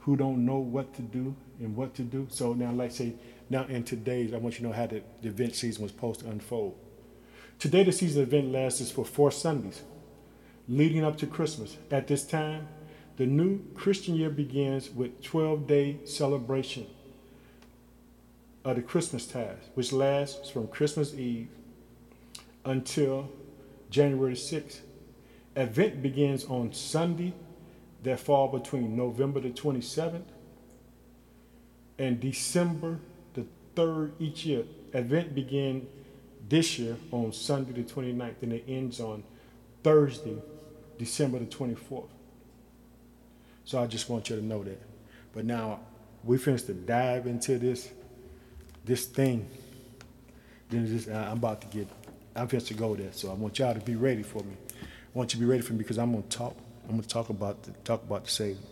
who 0.00 0.16
don't 0.16 0.44
know 0.44 0.58
what 0.58 0.94
to 0.94 1.02
do 1.02 1.34
and 1.58 1.74
what 1.74 1.94
to 1.96 2.02
do. 2.02 2.28
So 2.30 2.52
now, 2.52 2.70
like 2.70 2.92
say, 2.92 3.14
now 3.50 3.64
in 3.64 3.82
today's, 3.82 4.32
I 4.32 4.38
want 4.38 4.54
you 4.54 4.60
to 4.60 4.66
know 4.68 4.72
how 4.72 4.86
the, 4.86 5.02
the 5.22 5.28
Advent 5.28 5.56
season 5.56 5.82
was 5.82 5.92
supposed 5.92 6.20
to 6.20 6.28
unfold. 6.28 6.78
Today, 7.58 7.82
the 7.82 7.92
season 7.92 8.22
Advent 8.22 8.52
lasts 8.52 8.90
for 8.90 9.04
four 9.04 9.30
Sundays, 9.30 9.82
leading 10.68 11.04
up 11.04 11.16
to 11.18 11.26
Christmas. 11.26 11.76
At 11.90 12.06
this 12.06 12.24
time, 12.24 12.68
the 13.16 13.26
new 13.26 13.64
Christian 13.74 14.14
year 14.14 14.30
begins 14.30 14.90
with 14.90 15.22
12-day 15.22 16.00
celebration 16.04 16.86
of 18.66 18.75
the 18.75 18.82
Christmas 18.82 19.25
tide, 19.26 19.58
which 19.75 19.92
lasts 19.92 20.50
from 20.50 20.66
Christmas 20.66 21.14
Eve 21.14 21.46
until 22.64 23.30
January 23.90 24.35
6th. 24.35 24.80
Advent 25.54 26.02
begins 26.02 26.44
on 26.46 26.73
Sunday 26.73 27.32
that 28.02 28.18
fall 28.18 28.49
between 28.49 28.96
November 28.96 29.38
the 29.38 29.50
27th 29.50 30.25
and 31.96 32.18
December 32.18 32.99
the 33.35 33.46
3rd 33.76 34.11
each 34.18 34.44
year. 34.44 34.64
Advent 34.92 35.32
began 35.32 35.87
this 36.49 36.76
year 36.76 36.96
on 37.12 37.32
Sunday 37.32 37.80
the 37.80 37.88
29th 37.88 38.42
and 38.42 38.52
it 38.52 38.64
ends 38.66 38.99
on 38.99 39.23
Thursday, 39.85 40.37
December 40.99 41.38
the 41.38 41.46
24th. 41.46 42.08
So 43.64 43.80
I 43.80 43.87
just 43.87 44.11
want 44.11 44.28
you 44.28 44.35
to 44.35 44.44
know 44.44 44.64
that. 44.64 44.82
But 45.32 45.44
now 45.44 45.78
we 46.25 46.37
finished 46.37 46.66
to 46.66 46.75
dive 46.75 47.28
into 47.28 47.58
this 47.58 47.90
this 48.86 49.06
thing, 49.06 49.48
then 50.70 50.86
just, 50.86 51.08
I'm 51.08 51.38
about 51.38 51.60
to 51.60 51.66
get, 51.66 51.88
I'm 52.34 52.48
finished 52.48 52.68
to 52.68 52.74
go 52.74 52.94
there. 52.94 53.12
So 53.12 53.30
I 53.30 53.34
want 53.34 53.58
y'all 53.58 53.74
to 53.74 53.80
be 53.80 53.96
ready 53.96 54.22
for 54.22 54.42
me. 54.42 54.56
I 54.82 55.18
want 55.18 55.34
you 55.34 55.40
to 55.40 55.44
be 55.44 55.50
ready 55.50 55.62
for 55.62 55.72
me 55.72 55.78
because 55.78 55.98
I'm 55.98 56.12
gonna 56.12 56.22
talk. 56.24 56.56
I'm 56.84 56.92
gonna 56.92 57.02
talk 57.02 57.28
about 57.30 57.62
the 57.64 57.72
talk 57.84 58.02
about 58.02 58.24
the 58.24 58.30
Savior, 58.30 58.62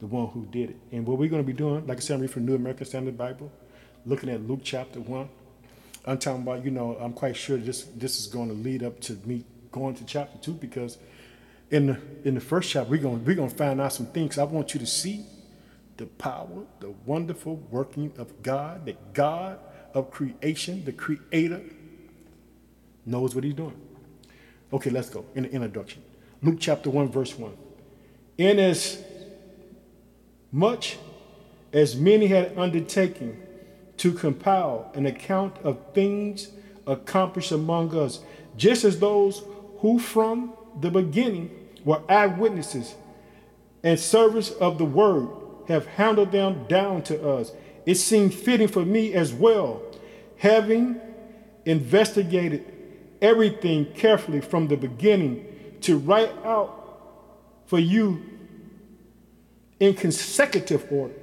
the 0.00 0.06
one 0.06 0.28
who 0.28 0.46
did 0.46 0.70
it. 0.70 0.76
And 0.92 1.06
what 1.06 1.18
we're 1.18 1.30
gonna 1.30 1.42
be 1.42 1.52
doing, 1.52 1.86
like 1.86 1.98
I 1.98 2.00
said, 2.00 2.14
I'm 2.14 2.20
reading 2.20 2.34
from 2.34 2.46
the 2.46 2.50
New 2.50 2.56
American 2.56 2.86
Standard 2.86 3.16
Bible, 3.16 3.52
looking 4.04 4.28
at 4.28 4.42
Luke 4.42 4.60
chapter 4.64 5.00
one. 5.00 5.28
I'm 6.06 6.18
talking 6.18 6.42
about, 6.42 6.64
you 6.64 6.70
know, 6.70 6.96
I'm 6.98 7.12
quite 7.12 7.36
sure 7.36 7.56
this 7.56 7.84
this 7.96 8.18
is 8.18 8.26
going 8.26 8.48
to 8.48 8.54
lead 8.54 8.82
up 8.82 9.00
to 9.02 9.18
me 9.24 9.44
going 9.70 9.94
to 9.94 10.04
chapter 10.04 10.38
two 10.38 10.54
because 10.54 10.98
in 11.70 11.86
the 11.86 11.98
in 12.24 12.34
the 12.34 12.40
first 12.40 12.70
chapter 12.70 12.90
we're 12.90 13.00
going 13.00 13.24
we're 13.24 13.36
going 13.36 13.50
to 13.50 13.56
find 13.56 13.80
out 13.80 13.92
some 13.92 14.06
things. 14.06 14.38
I 14.38 14.44
want 14.44 14.74
you 14.74 14.80
to 14.80 14.86
see 14.86 15.24
the 16.00 16.06
power, 16.06 16.64
the 16.80 16.94
wonderful 17.04 17.56
working 17.70 18.10
of 18.16 18.42
God, 18.42 18.86
that 18.86 19.12
God 19.12 19.58
of 19.92 20.10
creation, 20.10 20.82
the 20.86 20.92
creator, 20.92 21.60
knows 23.04 23.34
what 23.34 23.44
he's 23.44 23.52
doing. 23.52 23.78
Okay, 24.72 24.88
let's 24.88 25.10
go 25.10 25.26
in 25.34 25.42
the 25.42 25.50
introduction. 25.50 26.02
Luke 26.42 26.56
chapter 26.58 26.88
1, 26.88 27.10
verse 27.10 27.38
1. 27.38 27.54
In 28.38 28.58
as 28.58 29.04
much 30.50 30.96
as 31.74 31.96
many 31.96 32.28
had 32.28 32.56
undertaken 32.56 33.38
to 33.98 34.14
compile 34.14 34.90
an 34.94 35.04
account 35.04 35.58
of 35.62 35.78
things 35.92 36.48
accomplished 36.86 37.52
among 37.52 37.94
us, 37.94 38.20
just 38.56 38.84
as 38.84 38.98
those 38.98 39.42
who 39.80 39.98
from 39.98 40.54
the 40.80 40.90
beginning 40.90 41.50
were 41.84 42.00
eyewitnesses 42.08 42.94
and 43.82 44.00
servants 44.00 44.50
of 44.50 44.78
the 44.78 44.84
word 44.86 45.28
have 45.68 45.86
handed 45.86 46.32
them 46.32 46.66
down 46.68 47.02
to 47.04 47.28
us. 47.28 47.52
It 47.86 47.96
seemed 47.96 48.34
fitting 48.34 48.68
for 48.68 48.84
me 48.84 49.14
as 49.14 49.32
well, 49.32 49.82
having 50.36 51.00
investigated 51.64 52.64
everything 53.22 53.86
carefully 53.94 54.40
from 54.40 54.68
the 54.68 54.76
beginning, 54.76 55.46
to 55.82 55.98
write 55.98 56.32
out 56.44 56.76
for 57.66 57.78
you 57.78 58.22
in 59.78 59.94
consecutive 59.94 60.90
order. 60.92 61.14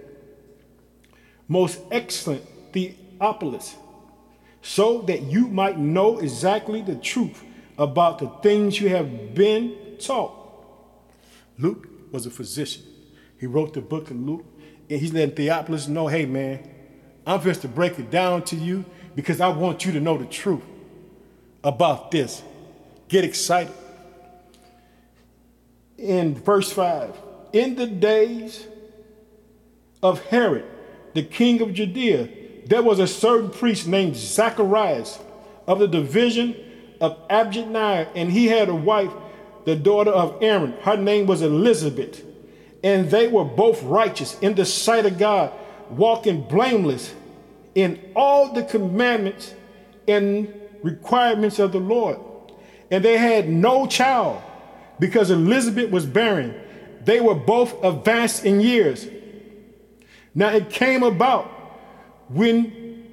Most 1.48 1.80
excellent 1.92 2.44
Theophilus, 2.74 3.76
so 4.62 5.02
that 5.04 5.22
you 5.22 5.48
might 5.48 5.78
know 5.78 6.20
exactly 6.20 6.82
the 6.82 6.96
truth 6.96 7.44
about 7.78 8.20
the 8.20 8.28
things 8.42 8.80
you 8.82 8.90
have 8.90 9.34
been 9.36 9.98
taught. 10.00 10.34
Luke 11.58 11.88
was 12.12 12.26
a 12.26 12.32
physician. 12.32 12.84
He 13.40 13.46
wrote 13.46 13.74
the 13.74 13.82
book 13.82 14.10
of 14.10 14.18
Luke, 14.18 14.46
and 14.90 15.00
he's 15.00 15.14
letting 15.14 15.36
Theophilus 15.36 15.88
know, 15.88 16.08
hey 16.08 16.26
man, 16.26 16.68
I'm 17.26 17.42
just 17.42 17.62
to 17.62 17.68
break 17.68 18.00
it 18.00 18.10
down 18.10 18.44
to 18.44 18.56
you 18.56 18.86
because 19.16 19.42
I 19.42 19.50
want 19.50 19.86
you 19.86 19.92
to 19.94 20.00
know 20.00 20.18
the 20.18 20.26
truth 20.26 20.64
about 21.64 22.12
this. 22.12 22.42
Get 23.08 23.24
excited. 23.24 23.74
In 25.98 26.36
verse 26.36 26.72
5, 26.72 27.16
in 27.54 27.76
the 27.76 27.88
days 27.88 28.68
of 30.04 30.24
Herod, 30.28 30.66
the 31.14 31.24
king 31.24 31.62
of 31.62 31.74
Judea, 31.74 32.30
there 32.68 32.84
was 32.84 33.00
a 33.00 33.08
certain 33.08 33.50
priest 33.50 33.88
named 33.88 34.16
Zacharias 34.16 35.20
of 35.66 35.80
the 35.80 35.88
division 35.88 36.56
of 37.02 37.18
Abijah, 37.30 38.10
and 38.16 38.32
he 38.32 38.48
had 38.48 38.70
a 38.70 38.76
wife, 38.76 39.12
the 39.66 39.76
daughter 39.76 40.12
of 40.12 40.42
Aaron. 40.42 40.74
Her 40.82 40.98
name 40.98 41.26
was 41.26 41.42
Elizabeth 41.42 42.24
and 42.84 43.10
they 43.10 43.28
were 43.28 43.44
both 43.44 43.82
righteous 43.84 44.38
in 44.40 44.56
the 44.56 44.66
sight 44.66 45.06
of 45.06 45.18
God, 45.18 45.52
walking 45.90 46.42
blameless 46.44 47.14
in 47.76 48.00
all 48.16 48.54
the 48.54 48.64
commandments 48.64 49.54
and 50.08 50.54
requirements 50.84 51.60
of 51.60 51.72
the 51.72 51.80
Lord. 51.80 52.20
And 52.90 53.04
they 53.04 53.18
had 53.18 53.50
no 53.50 53.88
child 53.88 54.42
because 55.00 55.30
Elizabeth 55.30 55.92
was 55.92 56.06
barren. 56.06 56.56
They 57.04 57.20
were 57.20 57.36
both 57.36 57.84
advanced 57.84 58.46
in 58.46 58.62
years. 58.62 59.08
Now 60.34 60.50
it 60.50 60.70
came 60.70 61.04
about 61.04 61.46
when 62.30 63.04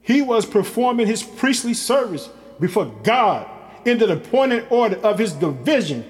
he 0.00 0.22
was 0.22 0.46
performing 0.46 1.06
his 1.06 1.22
priestly 1.22 1.74
service 1.74 2.28
before 2.58 2.86
God 3.02 3.48
in 3.84 3.98
the 3.98 4.12
appointed 4.12 4.66
order 4.70 4.96
of 4.96 5.18
his 5.18 5.32
division 5.32 6.04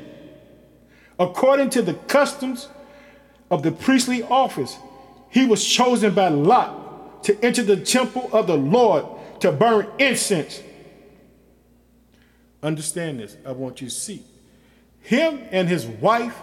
According 1.20 1.68
to 1.70 1.82
the 1.82 1.92
customs 1.94 2.68
of 3.50 3.62
the 3.62 3.70
priestly 3.70 4.22
office, 4.22 4.78
he 5.28 5.44
was 5.44 5.64
chosen 5.64 6.14
by 6.14 6.28
Lot 6.28 7.22
to 7.24 7.44
enter 7.44 7.62
the 7.62 7.76
temple 7.76 8.30
of 8.32 8.46
the 8.46 8.56
Lord 8.56 9.04
to 9.40 9.52
burn 9.52 9.86
incense. 9.98 10.62
Understand 12.62 13.20
this. 13.20 13.36
I 13.44 13.52
want 13.52 13.82
you 13.82 13.88
to 13.88 13.94
see. 13.94 14.24
Him 15.00 15.42
and 15.50 15.68
his 15.68 15.86
wife 15.86 16.38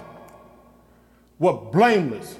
were 1.39 1.53
blameless. 1.53 2.37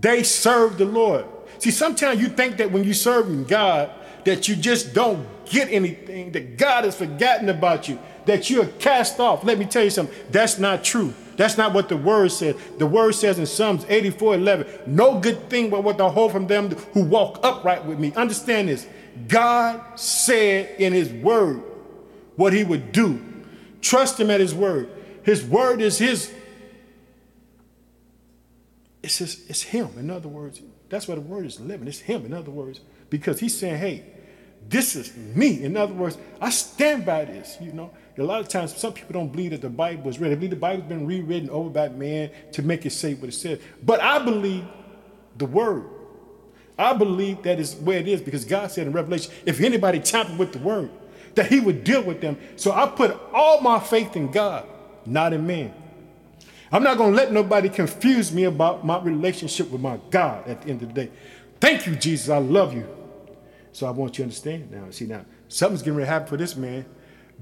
They 0.00 0.22
served 0.22 0.78
the 0.78 0.86
Lord. 0.86 1.26
See, 1.58 1.70
sometimes 1.70 2.22
you 2.22 2.28
think 2.28 2.56
that 2.56 2.72
when 2.72 2.84
you 2.84 2.94
serve 2.94 3.48
God, 3.48 3.90
that 4.24 4.48
you 4.48 4.56
just 4.56 4.94
don't 4.94 5.26
get 5.44 5.70
anything, 5.70 6.32
that 6.32 6.56
God 6.56 6.84
has 6.84 6.96
forgotten 6.96 7.50
about 7.50 7.86
you, 7.88 7.98
that 8.24 8.48
you're 8.48 8.66
cast 8.66 9.20
off. 9.20 9.44
Let 9.44 9.58
me 9.58 9.66
tell 9.66 9.84
you 9.84 9.90
something. 9.90 10.14
That's 10.30 10.58
not 10.58 10.84
true. 10.84 11.12
That's 11.40 11.56
not 11.56 11.72
what 11.72 11.88
the 11.88 11.96
word 11.96 12.32
says. 12.32 12.54
The 12.76 12.86
word 12.86 13.14
says 13.14 13.38
in 13.38 13.46
Psalms 13.46 13.86
84 13.88 14.34
11, 14.34 14.66
no 14.84 15.18
good 15.18 15.48
thing 15.48 15.70
but 15.70 15.82
what 15.82 15.98
I 15.98 16.06
hold 16.06 16.32
from 16.32 16.46
them 16.46 16.68
who 16.92 17.02
walk 17.02 17.40
upright 17.42 17.86
with 17.86 17.98
me. 17.98 18.12
Understand 18.14 18.68
this. 18.68 18.86
God 19.26 19.98
said 19.98 20.78
in 20.78 20.92
his 20.92 21.10
word 21.10 21.62
what 22.36 22.52
he 22.52 22.62
would 22.62 22.92
do. 22.92 23.24
Trust 23.80 24.20
him 24.20 24.30
at 24.30 24.38
his 24.38 24.54
word. 24.54 24.90
His 25.22 25.42
word 25.42 25.80
is 25.80 25.96
his. 25.96 26.30
It's, 29.02 29.16
his, 29.16 29.48
it's 29.48 29.62
him. 29.62 29.88
In 29.96 30.10
other 30.10 30.28
words, 30.28 30.60
that's 30.90 31.08
where 31.08 31.14
the 31.14 31.22
word 31.22 31.46
is 31.46 31.58
living. 31.58 31.88
It's 31.88 32.00
him, 32.00 32.26
in 32.26 32.34
other 32.34 32.50
words, 32.50 32.80
because 33.08 33.40
he's 33.40 33.56
saying, 33.56 33.78
hey, 33.78 34.04
this 34.68 34.94
is 34.94 35.16
me. 35.16 35.64
In 35.64 35.78
other 35.78 35.94
words, 35.94 36.18
I 36.38 36.50
stand 36.50 37.06
by 37.06 37.24
this, 37.24 37.56
you 37.62 37.72
know. 37.72 37.92
A 38.20 38.22
lot 38.22 38.40
of 38.40 38.48
times, 38.48 38.76
some 38.76 38.92
people 38.92 39.14
don't 39.14 39.32
believe 39.32 39.52
that 39.52 39.62
the 39.62 39.70
Bible 39.70 40.10
is 40.10 40.18
written. 40.18 40.30
They 40.30 40.36
believe 40.36 40.50
the 40.50 40.56
Bible's 40.56 40.86
been 40.86 41.06
rewritten 41.06 41.48
over 41.48 41.70
by 41.70 41.88
man 41.88 42.30
to 42.52 42.62
make 42.62 42.84
it 42.84 42.90
say 42.90 43.14
what 43.14 43.30
it 43.30 43.32
says. 43.32 43.58
But 43.82 44.02
I 44.02 44.18
believe 44.22 44.64
the 45.38 45.46
word. 45.46 45.86
I 46.78 46.92
believe 46.92 47.42
that 47.44 47.58
is 47.58 47.76
where 47.76 47.98
it 47.98 48.06
is 48.06 48.20
because 48.20 48.44
God 48.44 48.70
said 48.70 48.86
in 48.86 48.92
Revelation, 48.92 49.32
if 49.46 49.60
anybody 49.60 50.00
tampered 50.00 50.38
with 50.38 50.52
the 50.52 50.58
word, 50.58 50.90
that 51.34 51.46
he 51.46 51.60
would 51.60 51.82
deal 51.82 52.02
with 52.02 52.20
them. 52.20 52.36
So 52.56 52.72
I 52.72 52.86
put 52.86 53.18
all 53.32 53.62
my 53.62 53.80
faith 53.80 54.14
in 54.16 54.30
God, 54.30 54.66
not 55.06 55.32
in 55.32 55.46
man. 55.46 55.72
I'm 56.70 56.82
not 56.82 56.98
going 56.98 57.12
to 57.12 57.16
let 57.16 57.32
nobody 57.32 57.70
confuse 57.70 58.32
me 58.32 58.44
about 58.44 58.84
my 58.84 59.00
relationship 59.00 59.70
with 59.70 59.80
my 59.80 59.98
God 60.10 60.46
at 60.46 60.60
the 60.60 60.68
end 60.68 60.82
of 60.82 60.88
the 60.88 61.06
day. 61.06 61.10
Thank 61.58 61.86
you, 61.86 61.96
Jesus. 61.96 62.28
I 62.28 62.36
love 62.36 62.74
you. 62.74 62.86
So 63.72 63.86
I 63.86 63.90
want 63.90 64.12
you 64.12 64.16
to 64.16 64.22
understand 64.24 64.70
now. 64.70 64.90
See, 64.90 65.06
now, 65.06 65.24
something's 65.48 65.80
getting 65.80 65.96
ready 65.96 66.06
to 66.06 66.12
happen 66.12 66.28
for 66.28 66.36
this 66.36 66.54
man 66.54 66.84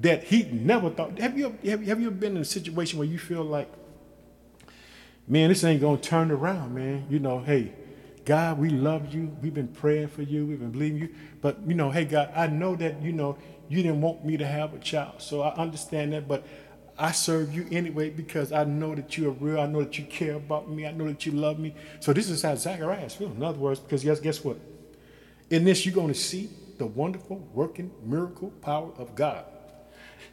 that 0.00 0.24
he 0.24 0.44
never 0.44 0.90
thought. 0.90 1.18
Have 1.18 1.36
you, 1.36 1.56
have, 1.64 1.82
have 1.84 2.00
you 2.00 2.06
ever 2.06 2.10
been 2.10 2.36
in 2.36 2.42
a 2.42 2.44
situation 2.44 2.98
where 2.98 3.08
you 3.08 3.18
feel 3.18 3.42
like, 3.42 3.70
man, 5.26 5.48
this 5.48 5.64
ain't 5.64 5.80
to 5.80 5.96
turn 5.96 6.30
around, 6.30 6.74
man? 6.74 7.06
You 7.10 7.18
know, 7.18 7.40
hey, 7.40 7.72
God, 8.24 8.58
we 8.58 8.70
love 8.70 9.12
you. 9.12 9.36
We've 9.42 9.54
been 9.54 9.68
praying 9.68 10.08
for 10.08 10.22
you. 10.22 10.46
We've 10.46 10.60
been 10.60 10.70
believing 10.70 11.00
you. 11.00 11.08
But, 11.40 11.58
you 11.66 11.74
know, 11.74 11.90
hey, 11.90 12.04
God, 12.04 12.30
I 12.34 12.46
know 12.46 12.76
that, 12.76 13.02
you 13.02 13.12
know, 13.12 13.38
you 13.68 13.82
didn't 13.82 14.00
want 14.00 14.24
me 14.24 14.36
to 14.36 14.46
have 14.46 14.74
a 14.74 14.78
child. 14.78 15.20
So 15.22 15.42
I 15.42 15.54
understand 15.56 16.12
that. 16.12 16.28
But 16.28 16.46
I 16.98 17.12
serve 17.12 17.54
you 17.54 17.66
anyway 17.72 18.10
because 18.10 18.52
I 18.52 18.64
know 18.64 18.94
that 18.94 19.16
you 19.16 19.28
are 19.28 19.32
real. 19.32 19.60
I 19.60 19.66
know 19.66 19.82
that 19.82 19.98
you 19.98 20.04
care 20.04 20.34
about 20.34 20.70
me. 20.70 20.86
I 20.86 20.92
know 20.92 21.06
that 21.06 21.26
you 21.26 21.32
love 21.32 21.58
me. 21.58 21.74
So 22.00 22.12
this 22.12 22.28
is 22.28 22.42
how 22.42 22.54
Zacharias 22.54 23.14
feels. 23.14 23.34
In 23.34 23.42
other 23.42 23.58
words, 23.58 23.80
because 23.80 24.04
guess, 24.04 24.20
guess 24.20 24.44
what? 24.44 24.58
In 25.50 25.64
this, 25.64 25.86
you're 25.86 25.94
going 25.94 26.08
to 26.08 26.14
see 26.14 26.50
the 26.76 26.86
wonderful 26.86 27.38
working 27.52 27.90
miracle 28.04 28.50
power 28.62 28.92
of 28.98 29.14
God. 29.14 29.44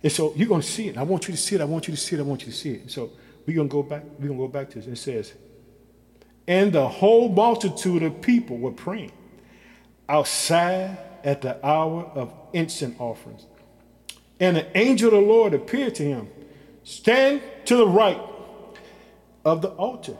And 0.06 0.12
so 0.12 0.34
you're 0.36 0.48
going 0.48 0.62
to 0.62 0.68
see 0.68 0.88
it. 0.88 0.98
I 0.98 1.02
want 1.02 1.28
you 1.28 1.34
to 1.34 1.40
see 1.40 1.56
it. 1.56 1.62
I 1.62 1.66
want 1.66 1.88
you 1.88 1.96
to 1.96 2.00
see 2.00 2.16
it. 2.16 2.20
I 2.20 2.22
want 2.22 2.46
you 2.46 2.52
to 2.52 2.56
see 2.56 2.74
it. 2.74 2.92
So 2.92 3.10
we're 3.48 3.56
going 3.56 3.68
to 3.68 3.72
go 3.72 3.82
back. 3.82 4.04
We're 4.20 4.28
going 4.28 4.40
to 4.40 4.46
go 4.46 4.48
back 4.48 4.70
to 4.70 4.80
this. 4.80 4.86
It 4.86 4.98
says, 4.98 5.34
and 6.48 6.72
the 6.72 6.88
whole 6.88 7.28
multitude 7.28 8.04
of 8.04 8.22
people 8.22 8.60
were 8.60 8.72
praying 8.72 9.14
outside 10.08 11.00
at 11.24 11.42
the 11.42 11.58
hour 11.66 12.04
of 12.14 12.32
incense 12.54 12.96
offerings. 13.00 13.48
And 14.40 14.58
the 14.58 14.78
angel 14.78 15.08
of 15.08 15.16
the 15.16 15.22
Lord 15.22 15.56
appeared 15.56 15.96
to 15.96 16.04
him. 16.04 16.30
Stand 16.84 17.42
to 17.66 17.76
the 17.76 17.88
right 17.88 18.22
of 19.44 19.64
the 19.64 19.70
altar. 19.70 20.18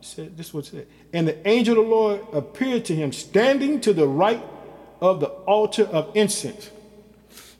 said, 0.00 0.38
this 0.38 0.54
was 0.54 0.72
it. 0.72 0.90
And 1.12 1.28
the 1.28 1.46
angel 1.46 1.78
of 1.78 1.84
the 1.84 1.90
Lord 1.90 2.20
appeared 2.32 2.86
to 2.86 2.94
him, 2.94 3.12
standing 3.12 3.82
to 3.82 3.92
the 3.92 4.08
right 4.08 4.42
of 5.02 5.20
the 5.20 5.28
altar 5.28 5.84
of 5.84 6.16
incense. 6.16 6.70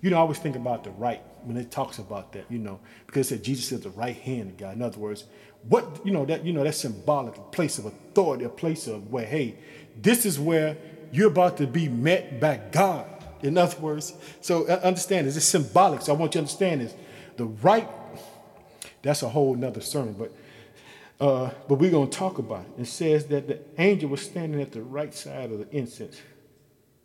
You 0.00 0.08
know, 0.08 0.16
I 0.16 0.20
always 0.20 0.38
think 0.38 0.56
about 0.56 0.82
the 0.82 0.90
right 0.92 1.20
when 1.46 1.56
it 1.56 1.70
talks 1.70 1.98
about 1.98 2.32
that, 2.32 2.44
you 2.50 2.58
know, 2.58 2.80
because 3.06 3.30
it 3.30 3.36
said 3.36 3.44
Jesus 3.44 3.70
is 3.70 3.80
the 3.80 3.90
right 3.90 4.16
hand 4.16 4.50
of 4.50 4.56
God. 4.56 4.74
In 4.74 4.82
other 4.82 4.98
words, 4.98 5.24
what 5.68 6.04
you 6.04 6.12
know 6.12 6.24
that 6.26 6.44
you 6.44 6.52
know 6.52 6.64
that's 6.64 6.78
symbolic, 6.78 7.34
place 7.52 7.78
of 7.78 7.86
authority, 7.86 8.44
a 8.44 8.48
place 8.48 8.88
of 8.88 9.12
where, 9.12 9.24
hey, 9.24 9.56
this 10.00 10.26
is 10.26 10.38
where 10.38 10.76
you're 11.12 11.28
about 11.28 11.56
to 11.58 11.66
be 11.66 11.88
met 11.88 12.40
by 12.40 12.60
God. 12.72 13.06
In 13.42 13.56
other 13.56 13.78
words, 13.78 14.12
so 14.40 14.66
uh, 14.66 14.80
understand 14.82 15.26
this. 15.26 15.36
It's 15.36 15.46
symbolic. 15.46 16.02
So 16.02 16.12
I 16.12 16.16
want 16.16 16.30
you 16.30 16.32
to 16.32 16.38
understand 16.40 16.80
this. 16.80 16.94
The 17.36 17.44
right, 17.44 17.88
that's 19.02 19.22
a 19.22 19.28
whole 19.28 19.54
nother 19.54 19.80
sermon, 19.80 20.14
but 20.14 20.32
uh, 21.20 21.50
but 21.68 21.76
we're 21.76 21.90
going 21.90 22.10
to 22.10 22.18
talk 22.18 22.38
about 22.38 22.64
it. 22.66 22.82
It 22.82 22.86
says 22.86 23.26
that 23.26 23.46
the 23.46 23.60
angel 23.78 24.10
was 24.10 24.22
standing 24.22 24.60
at 24.60 24.72
the 24.72 24.82
right 24.82 25.14
side 25.14 25.52
of 25.52 25.58
the 25.58 25.70
incense. 25.70 26.20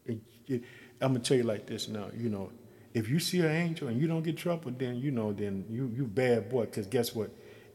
It, 0.06 0.19
it, 0.47 0.63
I'm 0.99 1.13
going 1.13 1.21
to 1.21 1.27
tell 1.27 1.38
you 1.38 1.43
like 1.43 1.65
this 1.65 1.88
now, 1.88 2.08
you 2.17 2.30
know, 2.30 2.51
if 2.93 3.10
you 3.10 3.19
see 3.19 3.39
an 3.39 3.51
angel 3.51 3.88
and 3.88 3.99
you 3.99 4.08
don't 4.08 4.23
get 4.23 4.38
trouble, 4.38 4.71
then 4.71 4.97
you 4.97 5.12
know, 5.12 5.32
then 5.34 5.65
you 5.69 5.91
you 5.95 6.06
bad 6.06 6.49
boy. 6.49 6.65
Because 6.65 6.88
guess 6.88 7.15
what? 7.15 7.30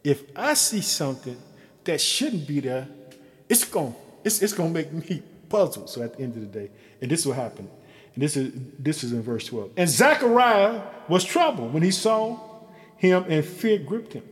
If 0.04 0.24
I 0.36 0.54
see 0.54 0.80
something 0.80 1.36
that 1.84 2.00
shouldn't 2.00 2.46
be 2.46 2.60
there, 2.60 2.88
it's 3.48 3.64
going 3.64 3.94
it's, 4.24 4.42
it's 4.42 4.52
gonna 4.52 4.70
make 4.70 4.92
me 4.92 5.22
puzzled. 5.48 5.88
So 5.88 6.02
at 6.02 6.16
the 6.16 6.22
end 6.22 6.36
of 6.36 6.40
the 6.40 6.58
day, 6.58 6.70
and 7.00 7.10
this 7.10 7.24
will 7.24 7.34
happen. 7.34 7.68
And 8.14 8.22
this 8.22 8.36
is 8.36 8.52
this 8.78 9.04
is 9.04 9.12
in 9.12 9.22
verse 9.22 9.46
12. 9.46 9.70
And 9.76 9.88
Zechariah 9.88 10.82
was 11.08 11.24
troubled 11.24 11.72
when 11.72 11.82
he 11.82 11.90
saw 11.90 12.38
him, 12.96 13.24
and 13.28 13.44
fear 13.44 13.78
gripped 13.78 14.14
him. 14.14 14.24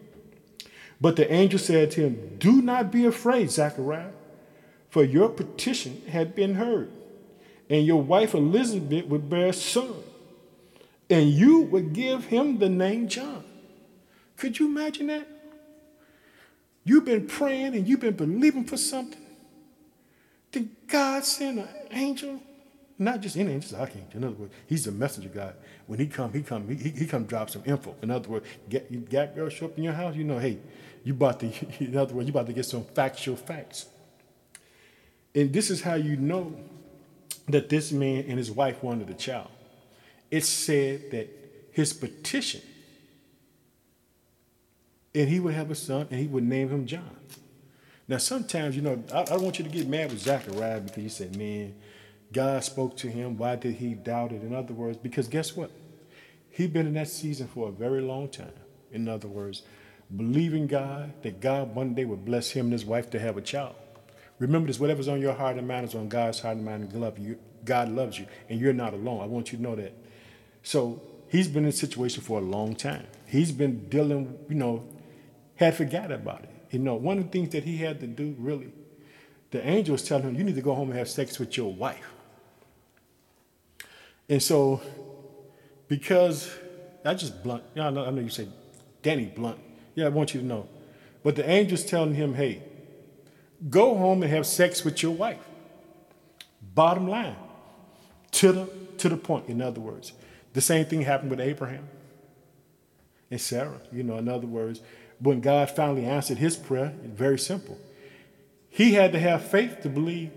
But 1.00 1.16
the 1.16 1.30
angel 1.30 1.58
said 1.58 1.90
to 1.92 2.02
him, 2.02 2.36
Do 2.38 2.62
not 2.62 2.90
be 2.90 3.04
afraid, 3.04 3.50
Zechariah, 3.50 4.10
for 4.88 5.04
your 5.04 5.28
petition 5.28 6.02
had 6.08 6.34
been 6.34 6.54
heard, 6.54 6.90
and 7.68 7.86
your 7.86 8.00
wife 8.00 8.34
Elizabeth 8.34 9.06
would 9.06 9.28
bear 9.28 9.48
a 9.48 9.52
son, 9.52 9.94
and 11.10 11.28
you 11.28 11.60
would 11.62 11.92
give 11.92 12.26
him 12.26 12.58
the 12.58 12.68
name 12.68 13.08
John. 13.08 13.44
Could 14.36 14.58
you 14.58 14.66
imagine 14.66 15.08
that? 15.08 15.28
You've 16.84 17.04
been 17.04 17.26
praying 17.26 17.74
and 17.74 17.88
you've 17.88 18.00
been 18.00 18.16
believing 18.16 18.64
for 18.64 18.76
something. 18.76 19.20
Did 20.52 20.68
God 20.86 21.24
send 21.24 21.58
an 21.58 21.68
angel? 21.90 22.40
Not 22.98 23.20
just 23.20 23.36
any 23.36 23.52
angel, 23.52 23.78
archangel. 23.78 24.10
In 24.14 24.24
other 24.24 24.34
words, 24.34 24.54
he's 24.66 24.84
the 24.84 24.92
messenger 24.92 25.28
God. 25.28 25.54
When 25.86 25.98
he 25.98 26.06
come, 26.06 26.32
he 26.32 26.42
come, 26.42 26.68
he, 26.68 26.90
he 26.90 27.06
come 27.06 27.24
drop 27.24 27.50
some 27.50 27.62
info. 27.66 27.96
In 28.02 28.10
other 28.10 28.28
words, 28.28 28.46
get 28.68 29.10
got 29.10 29.34
girl 29.34 29.48
show 29.48 29.66
up 29.66 29.76
in 29.76 29.84
your 29.84 29.92
house, 29.92 30.14
you 30.14 30.24
know, 30.24 30.38
hey, 30.38 30.58
you 31.02 31.14
about 31.14 31.40
to, 31.40 31.46
in 31.80 31.96
other 31.96 32.14
words, 32.14 32.28
you 32.28 32.32
about 32.32 32.46
to 32.46 32.52
get 32.52 32.66
some 32.66 32.84
factual 32.84 33.36
facts. 33.36 33.86
And 35.34 35.52
this 35.52 35.70
is 35.70 35.82
how 35.82 35.94
you 35.94 36.16
know 36.16 36.54
that 37.48 37.68
this 37.68 37.90
man 37.90 38.24
and 38.28 38.38
his 38.38 38.50
wife 38.50 38.82
wanted 38.82 39.10
a 39.10 39.14
child. 39.14 39.50
It 40.34 40.44
said 40.44 41.12
that 41.12 41.28
his 41.70 41.92
petition, 41.92 42.60
and 45.14 45.28
he 45.28 45.38
would 45.38 45.54
have 45.54 45.70
a 45.70 45.76
son, 45.76 46.08
and 46.10 46.18
he 46.18 46.26
would 46.26 46.42
name 46.42 46.70
him 46.70 46.86
John. 46.86 47.16
Now, 48.08 48.16
sometimes, 48.18 48.74
you 48.74 48.82
know, 48.82 49.00
I, 49.12 49.20
I 49.20 49.24
don't 49.26 49.42
want 49.42 49.60
you 49.60 49.64
to 49.64 49.70
get 49.70 49.86
mad 49.86 50.10
with 50.10 50.18
Zachariah 50.18 50.80
because 50.80 51.04
you 51.04 51.08
said, 51.08 51.36
man, 51.36 51.76
God 52.32 52.64
spoke 52.64 52.96
to 52.96 53.06
him. 53.06 53.36
Why 53.36 53.54
did 53.54 53.76
he 53.76 53.94
doubt 53.94 54.32
it? 54.32 54.42
In 54.42 54.52
other 54.52 54.74
words, 54.74 54.98
because 54.98 55.28
guess 55.28 55.54
what? 55.54 55.70
He'd 56.50 56.72
been 56.72 56.88
in 56.88 56.94
that 56.94 57.06
season 57.06 57.46
for 57.46 57.68
a 57.68 57.72
very 57.72 58.00
long 58.00 58.26
time. 58.26 58.58
In 58.90 59.06
other 59.06 59.28
words, 59.28 59.62
believing 60.16 60.66
God 60.66 61.12
that 61.22 61.40
God 61.40 61.76
one 61.76 61.94
day 61.94 62.06
would 62.06 62.24
bless 62.24 62.50
him 62.50 62.66
and 62.66 62.72
his 62.72 62.84
wife 62.84 63.08
to 63.10 63.20
have 63.20 63.36
a 63.36 63.40
child. 63.40 63.76
Remember 64.40 64.66
this, 64.66 64.80
whatever's 64.80 65.06
on 65.06 65.20
your 65.20 65.34
heart 65.34 65.58
and 65.58 65.68
mind 65.68 65.86
is 65.86 65.94
on 65.94 66.08
God's 66.08 66.40
heart 66.40 66.56
and 66.56 66.64
mind 66.64 66.92
and. 66.92 67.38
God 67.64 67.88
loves 67.88 68.18
you, 68.18 68.26
and 68.48 68.60
you're 68.60 68.72
not 68.72 68.94
alone. 68.94 69.22
I 69.22 69.26
want 69.26 69.52
you 69.52 69.58
to 69.58 69.62
know 69.62 69.76
that. 69.76 69.94
So 70.64 71.00
he's 71.28 71.46
been 71.46 71.62
in 71.64 71.68
a 71.68 71.72
situation 71.72 72.22
for 72.22 72.38
a 72.40 72.42
long 72.42 72.74
time. 72.74 73.06
He's 73.26 73.52
been 73.52 73.88
dealing, 73.88 74.36
you 74.48 74.56
know, 74.56 74.82
had 75.56 75.76
forgot 75.76 76.10
about 76.10 76.42
it. 76.42 76.50
You 76.70 76.80
know, 76.80 76.96
one 76.96 77.18
of 77.18 77.24
the 77.24 77.30
things 77.30 77.50
that 77.50 77.62
he 77.62 77.76
had 77.76 78.00
to 78.00 78.08
do, 78.08 78.34
really, 78.38 78.72
the 79.52 79.64
angel 79.64 79.92
was 79.92 80.02
telling 80.02 80.24
him, 80.24 80.34
you 80.34 80.42
need 80.42 80.56
to 80.56 80.62
go 80.62 80.74
home 80.74 80.88
and 80.88 80.98
have 80.98 81.08
sex 81.08 81.38
with 81.38 81.56
your 81.56 81.72
wife. 81.72 82.12
And 84.28 84.42
so, 84.42 84.80
because 85.86 86.50
I 87.04 87.14
just 87.14 87.42
blunt, 87.44 87.62
I 87.76 87.90
know, 87.90 88.06
I 88.06 88.10
know 88.10 88.22
you 88.22 88.30
say 88.30 88.48
Danny 89.02 89.26
Blunt. 89.26 89.58
Yeah, 89.94 90.06
I 90.06 90.08
want 90.08 90.34
you 90.34 90.40
to 90.40 90.46
know. 90.46 90.66
But 91.22 91.36
the 91.36 91.46
angel's 91.46 91.84
telling 91.84 92.14
him, 92.14 92.34
hey, 92.34 92.62
go 93.68 93.96
home 93.96 94.22
and 94.22 94.32
have 94.32 94.46
sex 94.46 94.82
with 94.82 95.02
your 95.02 95.12
wife. 95.12 95.38
Bottom 96.74 97.06
line, 97.06 97.36
to 98.32 98.52
the 98.52 98.70
to 98.98 99.08
the 99.08 99.16
point. 99.16 99.48
In 99.48 99.60
other 99.60 99.80
words, 99.80 100.12
the 100.54 100.60
same 100.60 100.86
thing 100.86 101.02
happened 101.02 101.30
with 101.30 101.40
Abraham 101.40 101.86
and 103.30 103.40
Sarah. 103.40 103.80
You 103.92 104.02
know, 104.02 104.16
in 104.16 104.28
other 104.28 104.46
words, 104.46 104.80
when 105.18 105.40
God 105.40 105.70
finally 105.70 106.06
answered 106.06 106.38
his 106.38 106.56
prayer, 106.56 106.94
very 107.02 107.38
simple. 107.38 107.78
He 108.70 108.94
had 108.94 109.12
to 109.12 109.18
have 109.18 109.44
faith 109.44 109.82
to 109.82 109.88
believe 109.88 110.30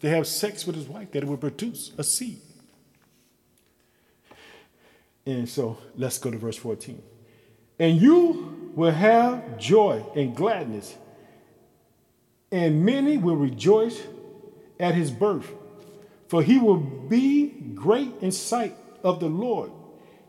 to 0.00 0.08
have 0.08 0.26
sex 0.26 0.66
with 0.66 0.74
his 0.74 0.88
wife 0.88 1.12
that 1.12 1.22
it 1.22 1.26
would 1.26 1.40
produce 1.40 1.92
a 1.98 2.04
seed. 2.04 2.40
And 5.26 5.48
so 5.48 5.78
let's 5.96 6.18
go 6.18 6.30
to 6.30 6.38
verse 6.38 6.56
14. 6.56 7.02
And 7.78 8.00
you 8.00 8.72
will 8.74 8.90
have 8.90 9.58
joy 9.58 10.04
and 10.16 10.34
gladness, 10.34 10.96
and 12.50 12.84
many 12.84 13.18
will 13.18 13.36
rejoice 13.36 14.02
at 14.78 14.94
his 14.94 15.10
birth, 15.10 15.50
for 16.28 16.42
he 16.42 16.58
will 16.58 16.78
be 16.78 17.48
great 17.74 18.12
in 18.22 18.32
sight 18.32 18.74
of 19.02 19.20
the 19.20 19.28
Lord. 19.28 19.70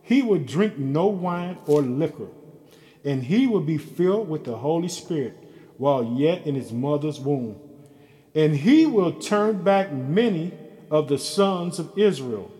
He 0.01 0.21
will 0.21 0.39
drink 0.39 0.77
no 0.77 1.07
wine 1.07 1.57
or 1.67 1.81
liquor, 1.81 2.27
and 3.05 3.23
he 3.23 3.47
will 3.47 3.61
be 3.61 3.77
filled 3.77 4.29
with 4.29 4.43
the 4.43 4.57
Holy 4.57 4.89
Spirit 4.89 5.37
while 5.77 6.03
yet 6.03 6.45
in 6.45 6.55
his 6.55 6.71
mother's 6.71 7.19
womb. 7.19 7.59
And 8.35 8.55
he 8.55 8.85
will 8.85 9.13
turn 9.13 9.63
back 9.63 9.91
many 9.91 10.53
of 10.89 11.07
the 11.07 11.17
sons 11.17 11.79
of 11.79 11.97
Israel 11.97 12.51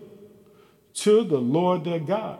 to 0.94 1.24
the 1.24 1.38
Lord 1.38 1.84
their 1.84 2.00
God. 2.00 2.38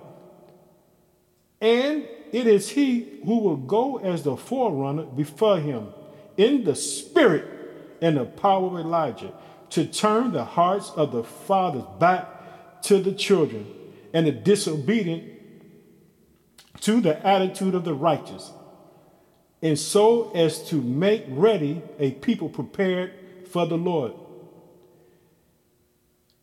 And 1.60 2.06
it 2.32 2.46
is 2.46 2.70
he 2.70 3.20
who 3.24 3.38
will 3.38 3.56
go 3.56 3.98
as 3.98 4.22
the 4.22 4.36
forerunner 4.36 5.04
before 5.04 5.60
him 5.60 5.88
in 6.36 6.64
the 6.64 6.74
spirit 6.74 7.44
and 8.00 8.16
the 8.16 8.24
power 8.24 8.66
of 8.66 8.84
Elijah 8.84 9.32
to 9.70 9.86
turn 9.86 10.32
the 10.32 10.44
hearts 10.44 10.90
of 10.96 11.12
the 11.12 11.22
fathers 11.22 11.84
back 11.98 12.28
to 12.82 12.98
the 12.98 13.12
children 13.12 13.66
and 14.12 14.26
the 14.26 14.32
disobedient 14.32 15.32
to 16.80 17.00
the 17.00 17.24
attitude 17.26 17.74
of 17.74 17.84
the 17.84 17.94
righteous, 17.94 18.52
and 19.62 19.78
so 19.78 20.32
as 20.32 20.68
to 20.68 20.76
make 20.76 21.24
ready 21.28 21.80
a 21.98 22.10
people 22.10 22.48
prepared 22.48 23.12
for 23.48 23.66
the 23.66 23.76
Lord. 23.76 24.12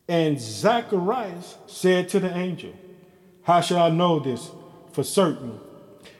And 0.08 0.40
Zacharias 0.40 1.56
said 1.66 2.08
to 2.10 2.20
the 2.20 2.34
angel, 2.34 2.72
How 3.42 3.60
shall 3.60 3.82
I 3.82 3.90
know 3.90 4.18
this 4.18 4.50
for 4.92 5.04
certain? 5.04 5.60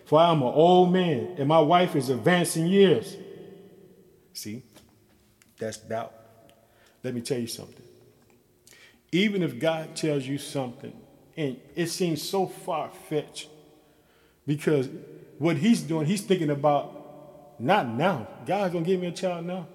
For 0.04 0.20
I 0.20 0.30
am 0.30 0.42
an 0.42 0.48
old 0.48 0.92
man, 0.92 1.34
and 1.38 1.48
my 1.48 1.60
wife 1.60 1.96
is 1.96 2.10
advancing 2.10 2.66
years. 2.66 3.16
See, 4.32 4.62
that's 5.58 5.78
doubt. 5.78 6.12
Let 7.02 7.14
me 7.14 7.20
tell 7.20 7.38
you 7.38 7.46
something. 7.46 7.84
Even 9.12 9.42
if 9.42 9.58
God 9.58 9.96
tells 9.96 10.26
you 10.26 10.38
something, 10.38 10.92
and 11.36 11.60
it 11.74 11.86
seems 11.86 12.22
so 12.22 12.46
far 12.46 12.90
fetched, 13.08 13.48
because 14.46 14.88
what 15.38 15.56
he's 15.56 15.82
doing, 15.82 16.06
he's 16.06 16.22
thinking 16.22 16.50
about 16.50 17.60
not 17.60 17.88
now. 17.88 18.28
God's 18.46 18.72
gonna 18.72 18.84
give 18.84 19.00
me 19.00 19.08
a 19.08 19.12
child 19.12 19.46
now 19.46 19.66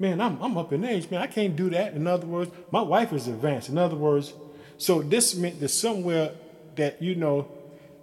man, 0.00 0.20
I'm, 0.20 0.42
I'm 0.42 0.56
up 0.56 0.72
in 0.72 0.84
age, 0.84 1.08
man. 1.10 1.20
I 1.20 1.26
can't 1.26 1.54
do 1.54 1.70
that. 1.70 1.92
In 1.92 2.06
other 2.06 2.26
words, 2.26 2.50
my 2.72 2.80
wife 2.80 3.12
is 3.12 3.28
advanced. 3.28 3.68
In 3.68 3.78
other 3.78 3.94
words, 3.94 4.32
so 4.78 5.02
this 5.02 5.36
meant 5.36 5.60
that 5.60 5.68
somewhere 5.68 6.32
that, 6.76 7.00
you 7.02 7.14
know, 7.14 7.46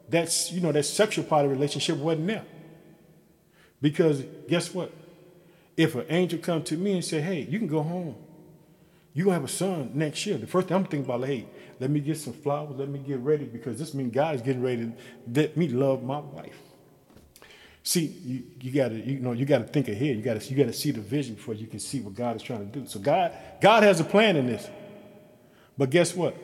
that's, 0.08 0.52
you 0.52 0.62
know, 0.62 0.72
that 0.72 0.84
sexual 0.84 1.26
part 1.26 1.44
of 1.44 1.50
the 1.50 1.56
relationship 1.56 1.98
wasn't 1.98 2.28
there. 2.28 2.46
Because 3.82 4.24
guess 4.48 4.74
what? 4.74 4.94
If 5.76 5.96
an 5.96 6.06
angel 6.10 6.40
come 6.40 6.64
to 6.66 6.78
me 6.78 6.94
and 6.94 7.04
say, 7.04 7.20
hey, 7.20 7.48
you 7.50 7.58
can 7.58 7.68
go 7.68 7.82
home. 7.82 8.16
You're 9.18 9.24
going 9.24 9.34
to 9.34 9.42
have 9.42 9.50
a 9.50 9.52
son 9.52 9.90
next 9.96 10.28
year. 10.28 10.38
The 10.38 10.46
first 10.46 10.68
thing 10.68 10.78
I'm 10.78 10.84
thinking 10.84 11.06
about, 11.06 11.22
like, 11.22 11.32
hey, 11.32 11.48
let 11.80 11.90
me 11.90 12.00
get 12.00 12.20
some 12.20 12.34
flowers. 12.34 12.76
Let 12.78 12.88
me 12.88 13.00
get 13.00 13.18
ready 13.18 13.46
because 13.46 13.80
this 13.80 13.96
means 13.96 14.14
God 14.14 14.36
is 14.36 14.44
getting 14.44 14.62
ready 14.62 14.86
to 14.86 14.94
let 15.34 15.58
me 15.58 15.70
love 15.70 16.04
my 16.04 16.20
wife. 16.20 16.56
See, 17.82 18.06
you, 18.24 18.44
you 18.62 18.72
gotta, 18.72 18.94
you 18.94 19.20
know, 19.20 19.32
you 19.32 19.46
gotta 19.46 19.64
think 19.64 19.88
ahead. 19.88 20.16
You 20.18 20.22
gotta, 20.22 20.48
you 20.48 20.56
gotta 20.56 20.72
see 20.72 20.92
the 20.92 21.02
vision 21.02 21.34
before 21.34 21.56
you 21.56 21.66
can 21.66 21.80
see 21.80 22.00
what 22.00 22.14
God 22.14 22.36
is 22.36 22.44
trying 22.44 22.60
to 22.60 22.80
do. 22.80 22.86
So 22.86 23.00
God, 23.00 23.34
God 23.60 23.82
has 23.82 24.00
a 24.00 24.04
plan 24.04 24.36
in 24.36 24.46
this. 24.46 24.70
But 25.80 25.90
guess 25.90 26.14
what? 26.14 26.38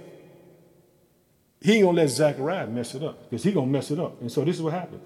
He 1.61 1.73
ain't 1.73 1.83
gonna 1.83 1.97
let 1.97 2.09
Zachariah 2.09 2.65
mess 2.65 2.95
it 2.95 3.03
up 3.03 3.29
because 3.29 3.43
he 3.43 3.51
gonna 3.51 3.67
mess 3.67 3.91
it 3.91 3.99
up. 3.99 4.19
And 4.19 4.31
so 4.31 4.43
this 4.43 4.55
is 4.55 4.63
what 4.63 4.73
happened. 4.73 5.01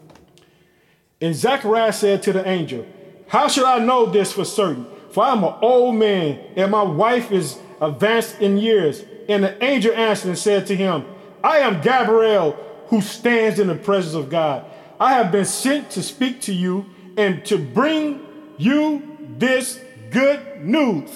And 1.19 1.35
Zachariah 1.35 1.91
said 1.91 2.23
to 2.23 2.31
the 2.31 2.47
angel, 2.47 2.87
How 3.27 3.49
should 3.49 3.65
I 3.65 3.79
know 3.79 4.05
this 4.05 4.31
for 4.31 4.45
certain? 4.45 4.87
For 5.17 5.23
I'm 5.23 5.43
an 5.43 5.55
old 5.63 5.95
man, 5.95 6.39
and 6.55 6.69
my 6.69 6.83
wife 6.83 7.31
is 7.31 7.57
advanced 7.81 8.39
in 8.39 8.59
years. 8.59 9.03
And 9.27 9.43
the 9.43 9.63
angel 9.63 9.91
answered 9.95 10.27
and 10.27 10.37
said 10.37 10.67
to 10.67 10.75
him, 10.75 11.05
I 11.43 11.57
am 11.57 11.81
Gabriel, 11.81 12.51
who 12.89 13.01
stands 13.01 13.59
in 13.59 13.65
the 13.65 13.73
presence 13.73 14.13
of 14.13 14.29
God. 14.29 14.63
I 14.99 15.13
have 15.13 15.31
been 15.31 15.45
sent 15.45 15.89
to 15.89 16.03
speak 16.03 16.41
to 16.41 16.53
you 16.53 16.85
and 17.17 17.43
to 17.45 17.57
bring 17.57 18.27
you 18.59 19.17
this 19.39 19.79
good 20.11 20.63
news. 20.63 21.09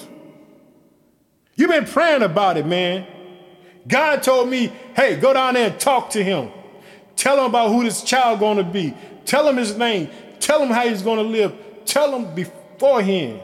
You've 1.54 1.70
been 1.70 1.86
praying 1.86 2.22
about 2.22 2.56
it, 2.56 2.66
man. 2.66 3.06
God 3.86 4.20
told 4.24 4.48
me, 4.48 4.72
hey, 4.96 5.14
go 5.14 5.32
down 5.32 5.54
there 5.54 5.70
and 5.70 5.78
talk 5.78 6.10
to 6.10 6.24
him. 6.24 6.50
Tell 7.14 7.38
him 7.38 7.44
about 7.44 7.68
who 7.68 7.84
this 7.84 8.02
child 8.02 8.40
going 8.40 8.56
to 8.56 8.64
be. 8.64 8.96
Tell 9.26 9.48
him 9.48 9.58
his 9.58 9.76
name. 9.76 10.10
Tell 10.40 10.60
him 10.60 10.70
how 10.70 10.88
he's 10.88 11.02
going 11.02 11.18
to 11.18 11.22
live. 11.22 11.54
Tell 11.84 12.12
him 12.18 12.34
beforehand. 12.34 13.42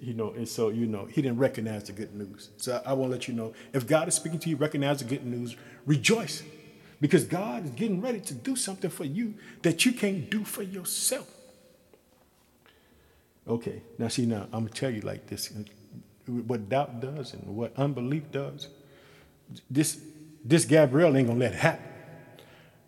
You 0.00 0.14
know, 0.14 0.30
and 0.30 0.48
so 0.48 0.68
you 0.68 0.86
know, 0.86 1.06
he 1.06 1.22
didn't 1.22 1.38
recognize 1.38 1.84
the 1.84 1.92
good 1.92 2.14
news. 2.14 2.50
So 2.56 2.80
I, 2.84 2.90
I 2.90 2.92
want 2.92 3.10
to 3.10 3.16
let 3.16 3.28
you 3.28 3.34
know, 3.34 3.52
if 3.72 3.86
God 3.86 4.08
is 4.08 4.14
speaking 4.14 4.38
to 4.40 4.50
you, 4.50 4.56
recognize 4.56 4.98
the 4.98 5.04
good 5.04 5.24
news, 5.24 5.56
rejoice, 5.86 6.42
because 7.00 7.24
God 7.24 7.64
is 7.64 7.70
getting 7.70 8.00
ready 8.00 8.20
to 8.20 8.34
do 8.34 8.56
something 8.56 8.90
for 8.90 9.04
you 9.04 9.34
that 9.62 9.84
you 9.84 9.92
can't 9.92 10.30
do 10.30 10.44
for 10.44 10.62
yourself. 10.62 11.28
Okay, 13.48 13.82
now 13.98 14.08
see, 14.08 14.26
now 14.26 14.42
I'm 14.52 14.64
gonna 14.64 14.70
tell 14.70 14.90
you 14.90 15.00
like 15.00 15.26
this: 15.26 15.52
what 16.26 16.68
doubt 16.68 17.00
does 17.00 17.34
and 17.34 17.56
what 17.56 17.72
unbelief 17.76 18.30
does. 18.30 18.68
This 19.70 20.00
this 20.44 20.64
Gabriel 20.64 21.16
ain't 21.16 21.28
gonna 21.28 21.40
let 21.40 21.52
it 21.52 21.58
happen. 21.58 21.86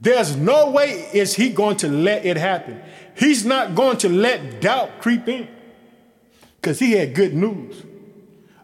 There's 0.00 0.36
no 0.36 0.70
way 0.70 1.08
is 1.12 1.34
he 1.34 1.50
going 1.50 1.78
to 1.78 1.88
let 1.88 2.26
it 2.26 2.36
happen. 2.36 2.82
He's 3.16 3.44
not 3.44 3.74
going 3.74 3.96
to 3.98 4.08
let 4.08 4.60
doubt 4.60 5.00
creep 5.00 5.28
in 5.28 5.48
because 6.64 6.78
he 6.78 6.92
had 6.92 7.14
good 7.14 7.34
news. 7.34 7.82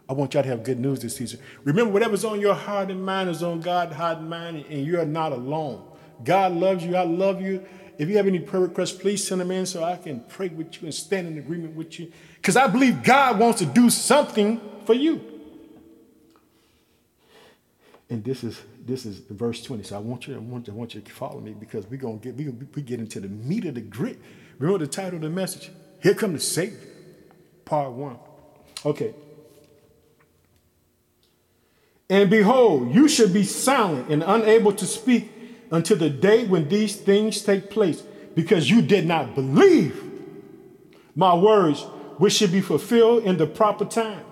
I 0.09 0.13
want 0.13 0.33
y'all 0.33 0.41
to 0.41 0.49
have 0.49 0.63
good 0.63 0.79
news 0.79 1.01
this 1.01 1.17
season. 1.17 1.39
Remember, 1.63 1.93
whatever's 1.93 2.25
on 2.25 2.41
your 2.41 2.55
heart 2.55 2.89
and 2.89 3.05
mind 3.05 3.29
is 3.29 3.43
on 3.43 3.61
God's 3.61 3.93
heart 3.93 4.17
and 4.17 4.27
mind, 4.27 4.65
and 4.71 4.83
you're 4.83 5.05
not 5.05 5.31
alone. 5.31 5.85
God 6.23 6.53
loves 6.53 6.83
you. 6.83 6.95
I 6.95 7.03
love 7.03 7.43
you. 7.43 7.63
If 7.99 8.09
you 8.09 8.17
have 8.17 8.25
any 8.25 8.39
prayer 8.39 8.63
requests, 8.63 8.93
please 8.93 9.27
send 9.27 9.39
them 9.39 9.51
in 9.51 9.67
so 9.67 9.83
I 9.83 9.97
can 9.97 10.21
pray 10.21 10.47
with 10.47 10.81
you 10.81 10.87
and 10.87 10.93
stand 10.93 11.27
in 11.27 11.37
agreement 11.37 11.75
with 11.75 11.99
you. 11.99 12.11
Because 12.37 12.57
I 12.57 12.65
believe 12.65 13.03
God 13.03 13.37
wants 13.37 13.59
to 13.59 13.67
do 13.67 13.91
something 13.91 14.59
for 14.85 14.95
you. 14.95 15.21
And 18.09 18.23
this 18.23 18.43
is 18.43 18.59
this 18.83 19.05
is 19.05 19.19
verse 19.29 19.61
20. 19.61 19.83
So 19.83 19.95
I 19.95 19.99
want 19.99 20.27
you, 20.27 20.33
I 20.33 20.39
want, 20.39 20.67
I 20.67 20.71
want 20.71 20.95
you 20.95 21.01
to 21.01 21.11
follow 21.11 21.39
me 21.39 21.53
because 21.53 21.85
we're 21.85 21.97
gonna 21.97 22.17
get 22.17 22.35
we, 22.35 22.49
we 22.49 22.81
get 22.81 22.99
into 22.99 23.19
the 23.19 23.29
meat 23.29 23.65
of 23.65 23.75
the 23.75 23.81
grit. 23.81 24.19
Remember 24.57 24.83
the 24.83 24.91
title 24.91 25.17
of 25.17 25.21
the 25.21 25.29
message? 25.29 25.69
Here 26.01 26.15
come 26.15 26.33
the 26.33 26.39
Savior 26.39 26.90
part 27.65 27.91
one. 27.91 28.17
Okay. 28.85 29.13
And 32.09 32.29
behold, 32.29 32.93
you 32.93 33.07
should 33.07 33.33
be 33.33 33.43
silent 33.43 34.09
and 34.09 34.21
unable 34.23 34.73
to 34.73 34.85
speak 34.85 35.31
until 35.71 35.97
the 35.97 36.09
day 36.09 36.45
when 36.45 36.67
these 36.67 36.97
things 36.97 37.41
take 37.41 37.69
place, 37.69 38.03
because 38.35 38.69
you 38.69 38.81
did 38.81 39.07
not 39.07 39.33
believe 39.33 40.03
my 41.15 41.33
words, 41.33 41.83
which 42.17 42.33
should 42.33 42.51
be 42.51 42.61
fulfilled 42.61 43.23
in 43.23 43.37
the 43.37 43.47
proper 43.47 43.85
time. 43.85 44.25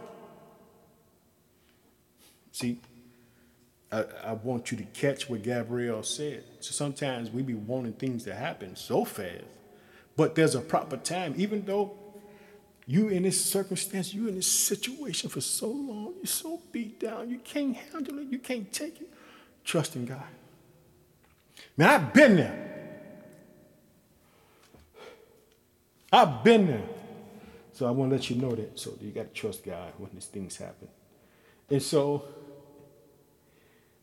See, 2.52 2.80
I, 3.92 4.04
I, 4.26 4.34
want 4.34 4.72
you 4.72 4.78
to 4.78 4.84
catch 4.84 5.30
what 5.30 5.42
Gabriel 5.42 6.04
said. 6.04 6.44
So 6.60 6.72
sometimes 6.72 7.32
we 7.32 7.42
be 7.42 7.54
wanting 7.54 7.94
things 7.94 8.26
to 8.26 8.36
happen 8.36 8.76
so 8.76 9.06
fast, 9.06 9.46
but 10.18 10.36
there's 10.36 10.56
a 10.56 10.62
proper 10.62 10.98
time, 10.98 11.34
even 11.38 11.64
though 11.64 11.98
you 12.90 13.10
in 13.10 13.22
this 13.22 13.40
circumstance, 13.46 14.16
you 14.16 14.28
in 14.28 14.34
this 14.34 14.48
situation 14.48 15.30
for 15.30 15.42
so 15.42 15.68
long, 15.70 16.16
you're 16.18 16.26
so 16.26 16.60
beat 16.72 17.00
down, 17.00 17.30
you 17.30 17.38
can't 17.38 17.76
handle 17.76 18.18
it, 18.18 18.30
you 18.32 18.40
can't 18.40 18.74
take 18.74 19.00
it. 19.00 19.08
Trust 19.64 19.96
in 19.96 20.06
God. 20.06 20.24
Man, 21.78 21.88
I've 21.88 22.12
been 22.12 22.36
there. 22.36 23.06
I've 26.12 26.44
been 26.44 26.66
there. 26.66 26.82
So 27.74 27.86
I 27.86 27.92
want 27.92 28.10
to 28.10 28.16
let 28.16 28.30
you 28.32 28.38
know 28.38 28.56
that. 28.56 28.80
So 28.80 28.96
you 29.00 29.12
got 29.12 29.36
to 29.36 29.40
trust 29.40 29.64
God 29.64 29.94
when 30.00 30.10
these 30.16 30.26
things 30.26 30.58
happen. 30.58 30.88
And 31.70 31.84
so 31.84 32.24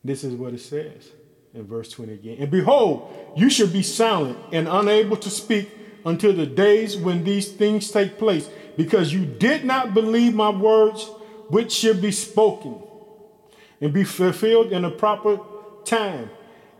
this 0.01 0.23
is 0.23 0.33
what 0.33 0.53
it 0.53 0.61
says 0.61 1.09
in 1.53 1.67
verse 1.67 1.91
20 1.91 2.13
again. 2.13 2.37
And 2.39 2.49
behold, 2.49 3.33
you 3.35 3.49
should 3.49 3.73
be 3.73 3.83
silent 3.83 4.37
and 4.53 4.65
unable 4.69 5.17
to 5.17 5.29
speak 5.29 5.69
until 6.05 6.31
the 6.31 6.45
days 6.45 6.95
when 6.95 7.25
these 7.25 7.51
things 7.51 7.91
take 7.91 8.17
place 8.17 8.49
because 8.77 9.11
you 9.11 9.25
did 9.25 9.65
not 9.65 9.93
believe 9.93 10.33
my 10.33 10.49
words, 10.49 11.09
which 11.49 11.71
should 11.71 12.01
be 12.01 12.11
spoken 12.11 12.81
and 13.81 13.91
be 13.91 14.03
fulfilled 14.03 14.71
in 14.71 14.85
a 14.85 14.91
proper 14.91 15.39
time. 15.83 16.29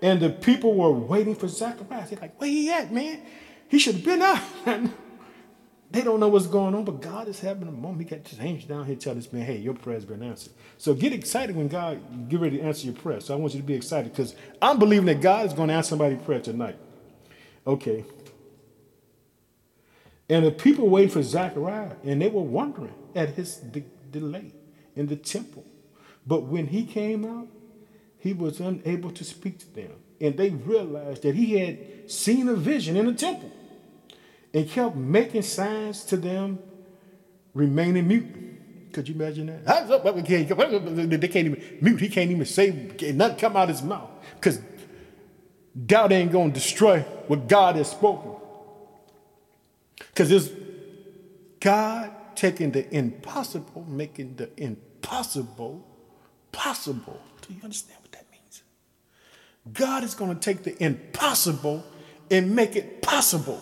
And 0.02 0.20
the 0.20 0.30
people 0.30 0.76
were 0.76 0.92
waiting 0.92 1.36
for 1.36 1.48
Zacharias. 1.48 2.12
They're 2.12 2.20
like, 2.20 2.40
where 2.40 2.50
he 2.50 2.72
at, 2.72 2.94
man? 2.94 3.20
He 3.68 3.80
should 3.80 3.96
have 3.96 4.06
been 4.06 4.22
out. 4.22 4.42
they 5.92 6.02
don't 6.02 6.20
know 6.20 6.28
what's 6.28 6.48
going 6.48 6.76
on, 6.76 6.86
but 6.86 7.02
God 7.02 7.28
is 7.28 7.40
having 7.40 7.68
a 7.68 7.72
moment. 7.72 8.08
He 8.08 8.16
got 8.16 8.28
his 8.28 8.40
angels 8.40 8.70
down 8.70 8.86
here 8.86 8.96
tell 8.96 9.16
this 9.16 9.34
man, 9.34 9.44
hey, 9.44 9.58
your 9.58 9.74
prayer's 9.74 10.06
been 10.06 10.22
answered. 10.22 10.54
So 10.78 10.94
get 10.94 11.14
excited 11.14 11.56
when 11.56 11.68
God 11.68 12.30
get 12.30 12.40
ready 12.40 12.58
to 12.58 12.64
answer 12.64 12.86
your 12.86 12.96
prayer. 12.96 13.22
So 13.22 13.34
I 13.34 13.38
want 13.38 13.56
you 13.56 13.62
to 13.62 13.66
be 13.66 13.74
excited 13.74 14.12
because 14.12 14.36
I'm 14.62 14.78
believing 14.78 15.08
that 15.08 15.22
God 15.22 15.48
is 15.48 15.54
going 15.54 15.70
to 15.70 15.74
answer 15.74 15.90
somebody's 15.90 16.22
prayer 16.22 16.42
tonight. 16.42 16.78
Okay. 17.66 18.06
And 20.30 20.46
the 20.46 20.52
people 20.52 20.90
waited 20.90 21.14
for 21.14 21.24
Zechariah, 21.24 21.96
and 22.04 22.22
they 22.22 22.28
were 22.28 22.42
wondering 22.42 22.94
at 23.16 23.30
his 23.30 23.56
de- 23.56 23.86
delay 24.12 24.52
in 24.96 25.08
the 25.08 25.16
temple. 25.16 25.66
But 26.26 26.44
when 26.44 26.68
he 26.68 26.84
came 26.84 27.24
out, 27.24 27.48
he 28.20 28.34
was 28.34 28.60
unable 28.60 29.12
to 29.12 29.24
speak 29.24 29.60
to 29.60 29.74
them. 29.74 29.92
And 30.20 30.36
they 30.36 30.50
realized 30.50 31.22
that 31.24 31.36
he 31.36 31.60
had 31.60 32.12
seen 32.12 32.50
a 32.50 32.56
vision 32.56 32.98
in 32.98 33.06
the 33.06 33.14
temple 33.14 33.52
and 34.54 34.70
kept 34.70 34.96
making 34.96 35.44
signs 35.44 36.04
to 36.06 36.18
them, 36.18 36.60
remaining 37.54 38.08
mute. 38.08 38.26
Could 38.92 39.08
you 39.08 39.16
imagine 39.16 39.46
that? 39.46 39.88
They 41.22 41.28
can't 41.28 41.48
even 41.48 41.80
mute. 41.82 42.02
He 42.02 42.10
can't 42.10 42.32
even 42.32 42.46
say 42.46 42.92
nothing 43.14 43.38
come 43.38 43.56
out 43.56 43.70
of 43.70 43.76
his 43.76 43.84
mouth 43.84 44.10
because 44.36 44.60
doubt 45.86 46.12
ain't 46.12 46.32
going 46.32 46.52
to 46.52 46.54
destroy 46.60 47.02
what 47.28 47.48
God 47.48 47.76
has 47.76 47.92
spoken. 47.92 48.32
Because 49.98 50.32
it's 50.32 50.50
God 51.60 52.12
taking 52.36 52.72
the 52.72 52.94
impossible, 52.96 53.86
making 53.88 54.36
the 54.36 54.50
impossible 54.58 55.86
possible. 56.52 57.20
Do 57.42 57.54
you 57.54 57.60
understand 57.64 58.00
what 58.02 58.12
that 58.12 58.26
means? 58.32 58.64
God 59.74 60.04
is 60.04 60.14
going 60.14 60.34
to 60.34 60.40
take 60.40 60.64
the 60.64 60.82
impossible 60.84 61.84
and 62.30 62.56
make 62.56 62.76
it 62.76 63.02
possible. 63.02 63.62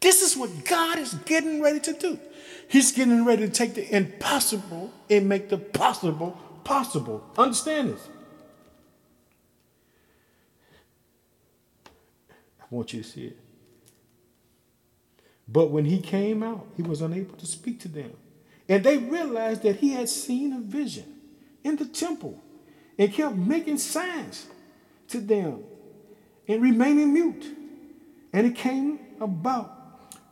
This 0.00 0.20
is 0.20 0.36
what 0.36 0.64
God 0.66 0.98
is 0.98 1.14
getting 1.24 1.62
ready 1.62 1.80
to 1.80 1.92
do. 1.94 2.18
He's 2.68 2.92
getting 2.92 3.24
ready 3.24 3.46
to 3.46 3.52
take 3.52 3.74
the 3.74 3.94
impossible 3.94 4.92
and 5.08 5.28
make 5.28 5.48
the 5.48 5.58
possible 5.58 6.38
possible. 6.62 7.24
Understand 7.38 7.90
this? 7.90 8.08
I 12.60 12.64
want 12.70 12.92
you 12.92 13.02
to 13.02 13.08
see 13.08 13.26
it. 13.26 13.43
But 15.46 15.70
when 15.70 15.84
he 15.84 16.00
came 16.00 16.42
out, 16.42 16.66
he 16.76 16.82
was 16.82 17.00
unable 17.00 17.36
to 17.36 17.46
speak 17.46 17.80
to 17.80 17.88
them. 17.88 18.12
And 18.68 18.82
they 18.82 18.96
realized 18.96 19.62
that 19.62 19.76
he 19.76 19.92
had 19.92 20.08
seen 20.08 20.52
a 20.52 20.60
vision 20.60 21.20
in 21.62 21.76
the 21.76 21.84
temple 21.84 22.42
and 22.98 23.12
kept 23.12 23.36
making 23.36 23.78
signs 23.78 24.46
to 25.08 25.20
them 25.20 25.64
and 26.48 26.62
remaining 26.62 27.12
mute. 27.12 27.46
And 28.32 28.46
it 28.46 28.54
came 28.54 28.98
about 29.20 29.70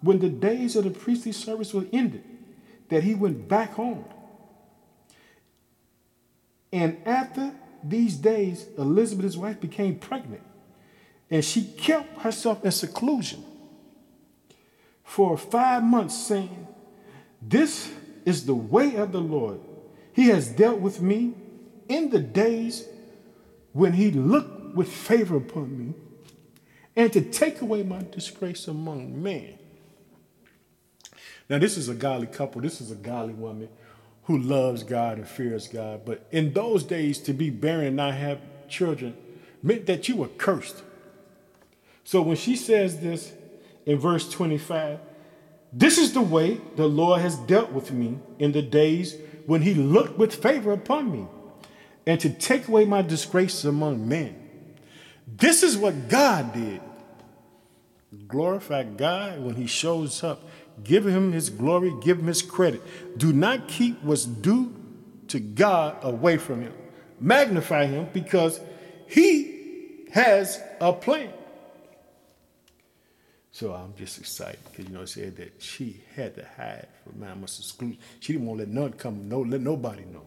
when 0.00 0.18
the 0.18 0.28
days 0.28 0.76
of 0.76 0.84
the 0.84 0.90
priestly 0.90 1.32
service 1.32 1.74
were 1.74 1.86
ended 1.92 2.24
that 2.88 3.04
he 3.04 3.14
went 3.14 3.48
back 3.48 3.74
home. 3.74 4.04
And 6.72 6.96
after 7.06 7.52
these 7.84 8.16
days, 8.16 8.66
Elizabeth, 8.78 9.24
his 9.24 9.38
wife, 9.38 9.60
became 9.60 9.98
pregnant. 9.98 10.42
And 11.30 11.44
she 11.44 11.64
kept 11.64 12.20
herself 12.22 12.64
in 12.64 12.70
seclusion 12.70 13.44
for 15.12 15.36
five 15.36 15.84
months, 15.84 16.16
saying, 16.16 16.66
This 17.42 17.92
is 18.24 18.46
the 18.46 18.54
way 18.54 18.96
of 18.96 19.12
the 19.12 19.20
Lord. 19.20 19.60
He 20.14 20.28
has 20.28 20.48
dealt 20.48 20.80
with 20.80 21.02
me 21.02 21.34
in 21.86 22.08
the 22.08 22.18
days 22.18 22.88
when 23.74 23.92
he 23.92 24.10
looked 24.10 24.74
with 24.74 24.90
favor 24.90 25.36
upon 25.36 25.78
me 25.78 25.94
and 26.96 27.12
to 27.12 27.20
take 27.20 27.60
away 27.60 27.82
my 27.82 28.02
disgrace 28.10 28.66
among 28.68 29.22
men. 29.22 29.58
Now, 31.46 31.58
this 31.58 31.76
is 31.76 31.90
a 31.90 31.94
godly 31.94 32.28
couple. 32.28 32.62
This 32.62 32.80
is 32.80 32.90
a 32.90 32.94
godly 32.94 33.34
woman 33.34 33.68
who 34.24 34.38
loves 34.38 34.82
God 34.82 35.18
and 35.18 35.28
fears 35.28 35.68
God. 35.68 36.06
But 36.06 36.26
in 36.30 36.54
those 36.54 36.84
days, 36.84 37.18
to 37.18 37.34
be 37.34 37.50
barren 37.50 37.88
and 37.88 37.96
not 37.96 38.14
have 38.14 38.38
children 38.66 39.14
meant 39.62 39.84
that 39.84 40.08
you 40.08 40.16
were 40.16 40.28
cursed. 40.28 40.82
So 42.02 42.22
when 42.22 42.36
she 42.36 42.56
says 42.56 43.00
this, 43.00 43.34
in 43.86 43.98
verse 43.98 44.28
25 44.30 44.98
This 45.72 45.98
is 45.98 46.12
the 46.12 46.22
way 46.22 46.60
the 46.76 46.86
Lord 46.86 47.20
has 47.20 47.36
dealt 47.36 47.72
with 47.72 47.92
me 47.92 48.18
in 48.38 48.52
the 48.52 48.62
days 48.62 49.16
when 49.46 49.62
he 49.62 49.74
looked 49.74 50.18
with 50.18 50.34
favor 50.34 50.72
upon 50.72 51.10
me, 51.10 51.26
and 52.06 52.20
to 52.20 52.30
take 52.30 52.68
away 52.68 52.84
my 52.84 53.02
disgrace 53.02 53.64
among 53.64 54.08
men. 54.08 54.36
This 55.26 55.62
is 55.62 55.76
what 55.76 56.08
God 56.08 56.52
did. 56.52 56.80
Glorify 58.28 58.84
God 58.84 59.40
when 59.40 59.54
he 59.54 59.66
shows 59.66 60.22
up. 60.22 60.48
Give 60.84 61.06
him 61.06 61.32
his 61.32 61.50
glory, 61.50 61.92
give 62.02 62.18
him 62.18 62.26
his 62.26 62.42
credit. 62.42 62.82
Do 63.18 63.32
not 63.32 63.68
keep 63.68 64.02
what's 64.02 64.24
due 64.24 64.74
to 65.28 65.40
God 65.40 65.96
away 66.02 66.36
from 66.36 66.62
him. 66.62 66.74
Magnify 67.20 67.86
him 67.86 68.08
because 68.12 68.60
he 69.06 70.06
has 70.12 70.60
a 70.80 70.92
plan. 70.92 71.32
So 73.52 73.74
I'm 73.74 73.94
just 73.96 74.18
excited 74.18 74.58
because 74.70 74.88
you 74.88 74.94
know, 74.94 75.02
I 75.02 75.04
said 75.04 75.36
that 75.36 75.62
she 75.62 76.00
had 76.16 76.34
to 76.36 76.46
hide 76.56 76.88
from 77.04 77.20
man 77.20 77.40
must 77.40 77.60
exclude. 77.60 77.98
She 78.18 78.32
didn't 78.32 78.48
want 78.48 78.60
to 78.60 78.66
let 78.66 78.74
none 78.74 78.92
come, 78.94 79.28
no, 79.28 79.40
let 79.40 79.60
nobody 79.60 80.04
know. 80.06 80.24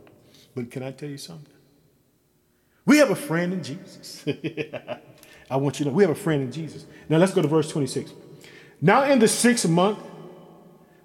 But 0.54 0.70
can 0.70 0.84
I 0.84 0.92
tell 0.92 1.10
you 1.10 1.18
something? 1.18 1.52
We 2.86 3.00
have 3.00 3.10
a 3.10 3.16
friend 3.16 3.52
in 3.52 3.64
Jesus. 3.64 4.24
I 5.50 5.58
want 5.58 5.80
you 5.80 5.86
to 5.86 5.90
know 5.90 5.96
we 5.96 6.04
have 6.04 6.12
a 6.12 6.16
friend 6.16 6.44
in 6.44 6.52
Jesus. 6.52 6.86
Now 7.10 7.18
let's 7.18 7.34
go 7.34 7.42
to 7.42 7.48
verse 7.48 7.70
26. 7.72 8.14
Now 8.80 9.04
in 9.04 9.18
the 9.18 9.28
sixth 9.28 9.68
month, 9.68 9.98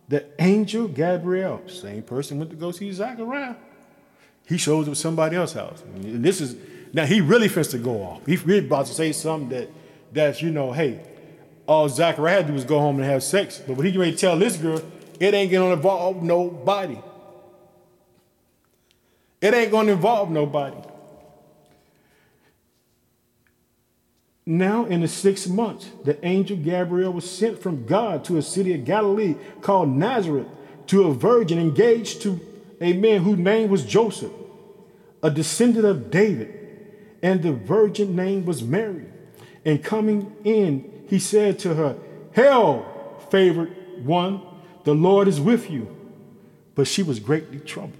the 0.08 0.26
angel 0.38 0.88
Gabriel, 0.88 1.62
same 1.68 2.02
person 2.02 2.38
went 2.38 2.50
to 2.50 2.56
go 2.56 2.70
see 2.70 2.92
Zachariah. 2.92 3.54
He 4.46 4.58
shows 4.58 4.88
up 4.88 4.96
somebody 4.96 5.36
else's 5.36 5.56
house. 5.56 5.82
And 5.94 6.22
this 6.22 6.42
is 6.42 6.56
now 6.92 7.06
he 7.06 7.22
really 7.22 7.48
fits 7.48 7.70
to 7.70 7.78
go 7.78 8.02
off. 8.02 8.26
He 8.26 8.36
really 8.36 8.66
about 8.66 8.86
to 8.86 8.92
say 8.92 9.12
something 9.12 9.48
that 9.50 9.70
that's 10.12 10.42
you 10.42 10.50
know, 10.50 10.72
hey, 10.72 11.00
all 11.70 11.88
Zachariah 11.88 12.38
had 12.38 12.46
to 12.46 12.48
do 12.48 12.54
was 12.54 12.64
go 12.64 12.80
home 12.80 12.96
and 12.96 13.04
have 13.04 13.22
sex. 13.22 13.62
But 13.64 13.76
when 13.76 13.86
he 13.86 13.96
ready 13.96 14.10
to 14.10 14.18
tell 14.18 14.36
this 14.36 14.56
girl, 14.56 14.82
it 15.20 15.34
ain't 15.34 15.52
gonna 15.52 15.72
involve 15.72 16.20
nobody. 16.20 16.98
It 19.40 19.54
ain't 19.54 19.70
gonna 19.70 19.92
involve 19.92 20.32
nobody. 20.32 20.76
Now, 24.44 24.84
in 24.86 25.00
the 25.00 25.06
sixth 25.06 25.48
month, 25.48 25.86
the 26.02 26.18
angel 26.26 26.56
Gabriel 26.56 27.12
was 27.12 27.30
sent 27.30 27.62
from 27.62 27.86
God 27.86 28.24
to 28.24 28.36
a 28.36 28.42
city 28.42 28.74
of 28.74 28.84
Galilee 28.84 29.36
called 29.60 29.90
Nazareth 29.90 30.48
to 30.88 31.04
a 31.04 31.14
virgin 31.14 31.60
engaged 31.60 32.20
to 32.22 32.40
a 32.80 32.94
man 32.94 33.22
whose 33.22 33.38
name 33.38 33.70
was 33.70 33.84
Joseph, 33.84 34.32
a 35.22 35.30
descendant 35.30 35.84
of 35.84 36.10
David, 36.10 36.52
and 37.22 37.44
the 37.44 37.52
virgin 37.52 38.16
name 38.16 38.44
was 38.44 38.60
Mary. 38.60 39.04
And 39.64 39.84
coming 39.84 40.34
in, 40.42 40.89
he 41.10 41.18
said 41.18 41.58
to 41.58 41.74
her, 41.74 41.96
Hail, 42.32 42.86
favored 43.30 43.74
one, 44.06 44.40
the 44.84 44.94
Lord 44.94 45.26
is 45.26 45.40
with 45.40 45.68
you. 45.68 45.96
But 46.76 46.86
she 46.86 47.02
was 47.02 47.18
greatly 47.18 47.58
troubled 47.58 47.98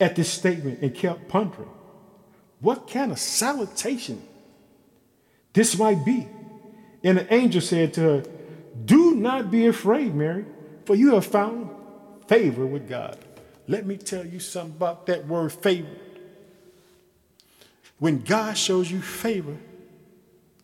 at 0.00 0.16
this 0.16 0.32
statement 0.32 0.80
and 0.80 0.94
kept 0.94 1.28
pondering 1.28 1.68
what 2.60 2.88
kind 2.88 3.12
of 3.12 3.18
salutation 3.18 4.22
this 5.52 5.78
might 5.78 6.06
be. 6.06 6.26
And 7.04 7.18
the 7.18 7.32
angel 7.32 7.60
said 7.60 7.92
to 7.94 8.00
her, 8.00 8.24
Do 8.86 9.14
not 9.14 9.50
be 9.50 9.66
afraid, 9.66 10.14
Mary, 10.14 10.46
for 10.86 10.94
you 10.94 11.14
have 11.14 11.26
found 11.26 11.68
favor 12.28 12.64
with 12.64 12.88
God. 12.88 13.18
Let 13.68 13.84
me 13.84 13.98
tell 13.98 14.24
you 14.24 14.40
something 14.40 14.74
about 14.74 15.04
that 15.06 15.26
word 15.26 15.52
favor. 15.52 15.96
When 17.98 18.20
God 18.20 18.56
shows 18.56 18.90
you 18.90 19.02
favor, 19.02 19.58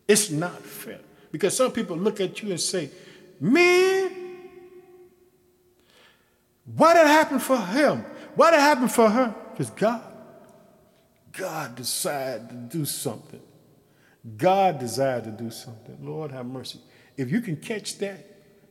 it's 0.07 0.29
not 0.29 0.61
fair. 0.61 0.99
Because 1.31 1.55
some 1.55 1.71
people 1.71 1.97
look 1.97 2.21
at 2.21 2.41
you 2.41 2.51
and 2.51 2.59
say, 2.59 2.89
man, 3.39 4.11
why 6.75 6.93
did 6.93 7.01
it 7.01 7.07
happen 7.07 7.39
for 7.39 7.57
him? 7.57 8.05
Why 8.35 8.51
did 8.51 8.57
it 8.57 8.61
happen 8.61 8.87
for 8.87 9.09
her? 9.09 9.35
Because 9.51 9.69
God, 9.71 10.03
God 11.31 11.75
decided 11.75 12.49
to 12.49 12.55
do 12.55 12.85
something. 12.85 13.41
God 14.35 14.79
desired 14.79 15.23
to 15.25 15.31
do 15.31 15.49
something. 15.49 15.97
Lord 16.01 16.31
have 16.31 16.45
mercy. 16.45 16.79
If 17.15 17.31
you 17.31 17.41
can 17.41 17.57
catch 17.57 17.97
that 17.99 18.25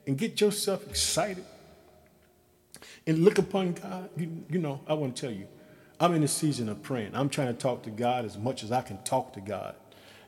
and 0.07 0.17
get 0.17 0.41
yourself 0.41 0.87
excited 0.89 1.45
and 3.07 3.25
look 3.25 3.39
upon 3.39 3.73
God, 3.73 4.11
you, 4.17 4.45
you 4.51 4.59
know, 4.59 4.81
I 4.87 4.95
want 4.95 5.17
to 5.17 5.21
tell 5.21 5.33
you, 5.33 5.49
I'm 5.99 6.15
in 6.15 6.23
a 6.23 6.29
season 6.29 6.69
of 6.69 6.83
praying. 6.83 7.13
I'm 7.15 7.29
trying 7.29 7.49
to 7.49 7.55
talk 7.55 7.83
to 7.85 7.91
God 7.91 8.25
as 8.25 8.37
much 8.37 8.63
as 8.63 8.71
I 8.71 8.83
can 8.83 8.99
talk 9.03 9.33
to 9.33 9.41
God. 9.41 9.75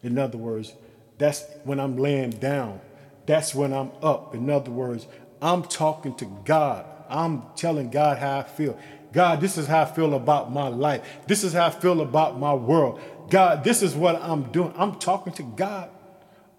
In 0.02 0.18
other 0.18 0.38
words, 0.38 0.72
that's 1.18 1.44
when 1.64 1.80
I'm 1.80 1.96
laying 1.96 2.30
down. 2.30 2.80
That's 3.26 3.54
when 3.54 3.72
I'm 3.72 3.90
up. 4.02 4.34
In 4.34 4.48
other 4.48 4.70
words, 4.70 5.06
I'm 5.42 5.62
talking 5.64 6.14
to 6.16 6.24
God. 6.44 6.86
I'm 7.08 7.42
telling 7.56 7.90
God 7.90 8.18
how 8.18 8.38
I 8.38 8.42
feel. 8.44 8.78
God, 9.12 9.40
this 9.40 9.58
is 9.58 9.66
how 9.66 9.82
I 9.82 9.84
feel 9.86 10.14
about 10.14 10.52
my 10.52 10.68
life. 10.68 11.02
This 11.26 11.44
is 11.44 11.52
how 11.52 11.66
I 11.66 11.70
feel 11.70 12.00
about 12.00 12.38
my 12.38 12.54
world. 12.54 13.00
God, 13.30 13.64
this 13.64 13.82
is 13.82 13.94
what 13.94 14.16
I'm 14.16 14.44
doing. 14.52 14.72
I'm 14.76 14.94
talking 14.96 15.32
to 15.34 15.42
God. 15.42 15.90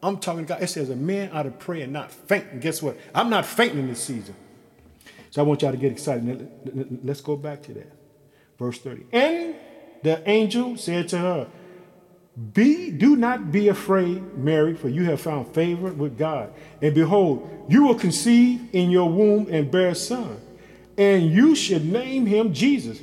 I'm 0.02 0.18
talking 0.18 0.46
to 0.46 0.54
God. 0.54 0.64
It 0.64 0.68
says 0.68 0.90
a 0.90 0.96
man 0.96 1.32
ought 1.34 1.44
to 1.44 1.52
pray 1.52 1.82
and 1.82 1.94
not 1.94 2.12
faint. 2.12 2.46
And 2.52 2.62
guess 2.62 2.82
what? 2.82 2.98
I'm 3.14 3.30
not 3.30 3.46
fainting 3.46 3.80
in 3.80 3.88
this 3.88 4.02
season. 4.04 4.36
So 5.32 5.42
I 5.42 5.46
want 5.46 5.62
y'all 5.62 5.72
to 5.72 5.78
get 5.78 5.92
excited. 5.92 7.02
Let's 7.04 7.22
go 7.22 7.36
back 7.36 7.62
to 7.64 7.74
that. 7.74 7.92
Verse 8.58 8.80
30. 8.80 9.06
And 9.12 9.56
the 10.04 10.28
angel 10.28 10.78
said 10.78 11.08
to 11.10 11.18
her, 11.18 11.48
be, 12.54 12.92
do 12.92 13.16
not 13.16 13.52
be 13.52 13.68
afraid, 13.68 14.38
Mary, 14.38 14.74
for 14.74 14.88
you 14.88 15.04
have 15.06 15.20
found 15.20 15.48
favor 15.48 15.92
with 15.92 16.18
God. 16.18 16.54
And 16.82 16.96
behold, 16.96 17.66
you 17.68 17.84
will 17.84 17.96
conceive 17.96 18.70
in 18.72 18.90
your 18.92 19.10
womb 19.10 19.48
and 19.50 19.70
bear 19.70 19.90
a 19.90 19.96
son, 19.96 20.40
and 20.98 21.32
you 21.32 21.54
should 21.56 21.86
name 21.86 22.26
him 22.26 22.54
Jesus. 22.54 23.00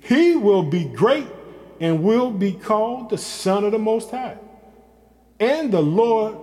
He 0.00 0.36
will 0.36 0.62
be 0.62 0.84
great 0.84 1.26
and 1.80 2.02
will 2.02 2.30
be 2.30 2.52
called 2.52 3.10
the 3.10 3.18
Son 3.18 3.64
of 3.64 3.72
the 3.72 3.78
Most 3.78 4.10
High. 4.10 4.36
And 5.40 5.72
the 5.72 5.80
Lord 5.80 6.36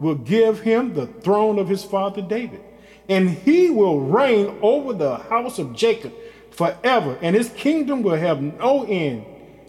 will 0.00 0.14
give 0.14 0.60
him 0.60 0.94
the 0.94 1.06
throne 1.06 1.58
of 1.58 1.68
his 1.68 1.84
father 1.84 2.22
David, 2.22 2.62
and 3.08 3.28
he 3.28 3.68
will 3.68 4.00
reign 4.00 4.58
over 4.62 4.94
the 4.94 5.16
house 5.16 5.58
of 5.58 5.74
Jacob 5.74 6.12
forever, 6.50 7.18
and 7.20 7.36
his 7.36 7.50
kingdom 7.50 8.02
will 8.02 8.16
have 8.16 8.40
no 8.40 8.84
end. 8.84 9.26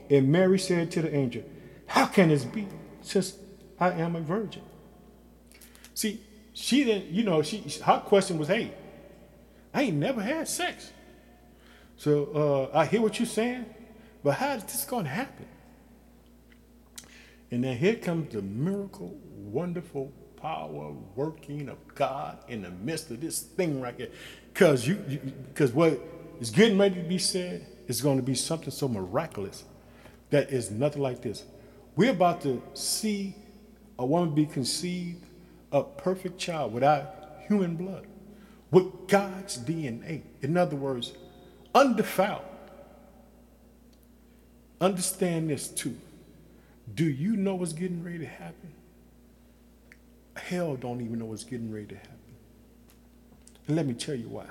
And 0.09 0.31
Mary 0.31 0.59
said 0.59 0.91
to 0.91 1.01
the 1.01 1.13
angel, 1.13 1.43
how 1.93 2.07
can 2.07 2.29
this 2.29 2.43
be 2.43 2.67
since 3.03 3.37
I 3.79 3.91
am 3.91 4.15
a 4.15 4.19
virgin? 4.19 4.63
See, 5.93 6.19
she 6.53 6.83
didn't, 6.83 7.11
you 7.11 7.21
know, 7.21 7.43
she 7.43 7.63
her 7.85 7.99
question 7.99 8.39
was, 8.39 8.47
hey, 8.47 8.73
I 9.71 9.83
ain't 9.83 9.97
never 9.97 10.19
had 10.19 10.47
sex. 10.47 10.91
So 11.95 12.71
uh, 12.73 12.79
I 12.79 12.87
hear 12.87 12.99
what 12.99 13.19
you're 13.19 13.27
saying, 13.27 13.67
but 14.23 14.33
how 14.33 14.53
is 14.53 14.63
this 14.63 14.85
going 14.85 15.03
to 15.03 15.11
happen? 15.11 15.45
And 17.51 17.63
then 17.63 17.77
here 17.77 17.97
comes 17.97 18.33
the 18.33 18.41
miracle, 18.41 19.15
wonderful 19.35 20.11
power 20.41 20.95
working 21.13 21.69
of 21.69 21.77
God 21.93 22.39
in 22.47 22.63
the 22.63 22.71
midst 22.71 23.11
of 23.11 23.21
this 23.21 23.39
thing 23.39 23.79
right 23.79 23.93
here. 23.95 24.09
Because 24.51 24.87
you, 24.87 24.95
because 24.95 25.73
what 25.73 26.01
is 26.41 26.49
getting 26.49 26.79
ready 26.79 26.95
to 26.95 27.07
be 27.07 27.19
said 27.19 27.67
is 27.85 28.01
going 28.01 28.17
to 28.17 28.23
be 28.23 28.33
something 28.33 28.71
so 28.71 28.87
miraculous 28.87 29.63
that 30.31 30.49
is 30.49 30.71
nothing 30.71 31.03
like 31.03 31.21
this. 31.21 31.43
We're 31.95 32.11
about 32.11 32.41
to 32.41 32.61
see 32.73 33.35
a 33.99 34.05
woman 34.05 34.33
be 34.33 34.45
conceived 34.45 35.23
a 35.71 35.83
perfect 35.83 36.37
child 36.37 36.71
without 36.71 37.41
human 37.47 37.75
blood, 37.75 38.05
with 38.71 39.07
God's 39.07 39.57
DNA. 39.57 40.21
In 40.41 40.55
other 40.55 40.75
words, 40.75 41.13
undefiled. 41.73 42.41
Understand 44.79 45.49
this 45.49 45.67
too. 45.67 45.97
Do 46.93 47.05
you 47.05 47.35
know 47.35 47.55
what's 47.55 47.73
getting 47.73 48.03
ready 48.03 48.19
to 48.19 48.27
happen? 48.27 48.73
Hell 50.35 50.75
don't 50.75 51.01
even 51.01 51.19
know 51.19 51.25
what's 51.25 51.43
getting 51.43 51.71
ready 51.71 51.87
to 51.87 51.95
happen. 51.95 52.11
And 53.67 53.75
let 53.75 53.85
me 53.85 53.93
tell 53.93 54.15
you 54.15 54.27
why. 54.27 54.45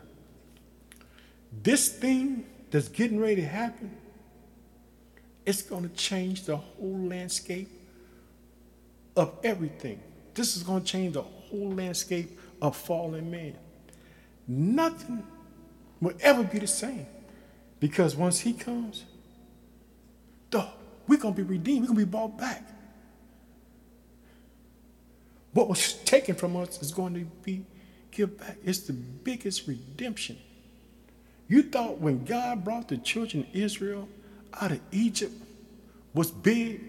This 1.63 1.89
thing 1.89 2.47
that's 2.71 2.89
getting 2.89 3.21
ready 3.21 3.37
to 3.37 3.47
happen 3.47 3.97
it's 5.45 5.63
going 5.63 5.89
to 5.89 5.95
change 5.95 6.45
the 6.45 6.57
whole 6.57 6.99
landscape 7.09 7.69
of 9.17 9.35
everything. 9.43 10.01
This 10.35 10.57
is 10.57 10.63
going 10.63 10.83
to 10.83 10.87
change 10.87 11.15
the 11.15 11.23
whole 11.23 11.71
landscape 11.71 12.39
of 12.61 12.77
fallen 12.77 13.31
man. 13.31 13.57
Nothing 14.47 15.25
will 16.01 16.15
ever 16.21 16.43
be 16.43 16.59
the 16.59 16.67
same 16.67 17.07
because 17.81 18.17
once 18.17 18.41
he 18.41 18.53
comes, 18.53 19.05
duh, 20.51 20.69
we're 21.07 21.19
going 21.19 21.35
to 21.35 21.43
be 21.43 21.49
redeemed. 21.49 21.83
We're 21.83 21.95
going 21.95 22.01
to 22.01 22.07
be 22.07 22.11
bought 22.11 22.39
back. 22.39 22.69
What 25.53 25.69
was 25.69 25.95
taken 25.95 26.35
from 26.35 26.57
us 26.57 26.81
is 26.81 26.93
going 26.93 27.15
to 27.15 27.25
be 27.43 27.65
given 28.11 28.37
back. 28.37 28.57
It's 28.65 28.81
the 28.81 28.93
biggest 28.93 29.67
redemption. 29.67 30.39
You 31.49 31.63
thought 31.63 31.99
when 31.99 32.25
God 32.25 32.65
brought 32.65 32.89
the 32.89 32.97
children 32.97 33.45
of 33.45 33.55
Israel 33.55 34.09
out 34.61 34.73
of 34.73 34.81
Egypt 34.91 35.33
was 36.15 36.31
big. 36.31 36.81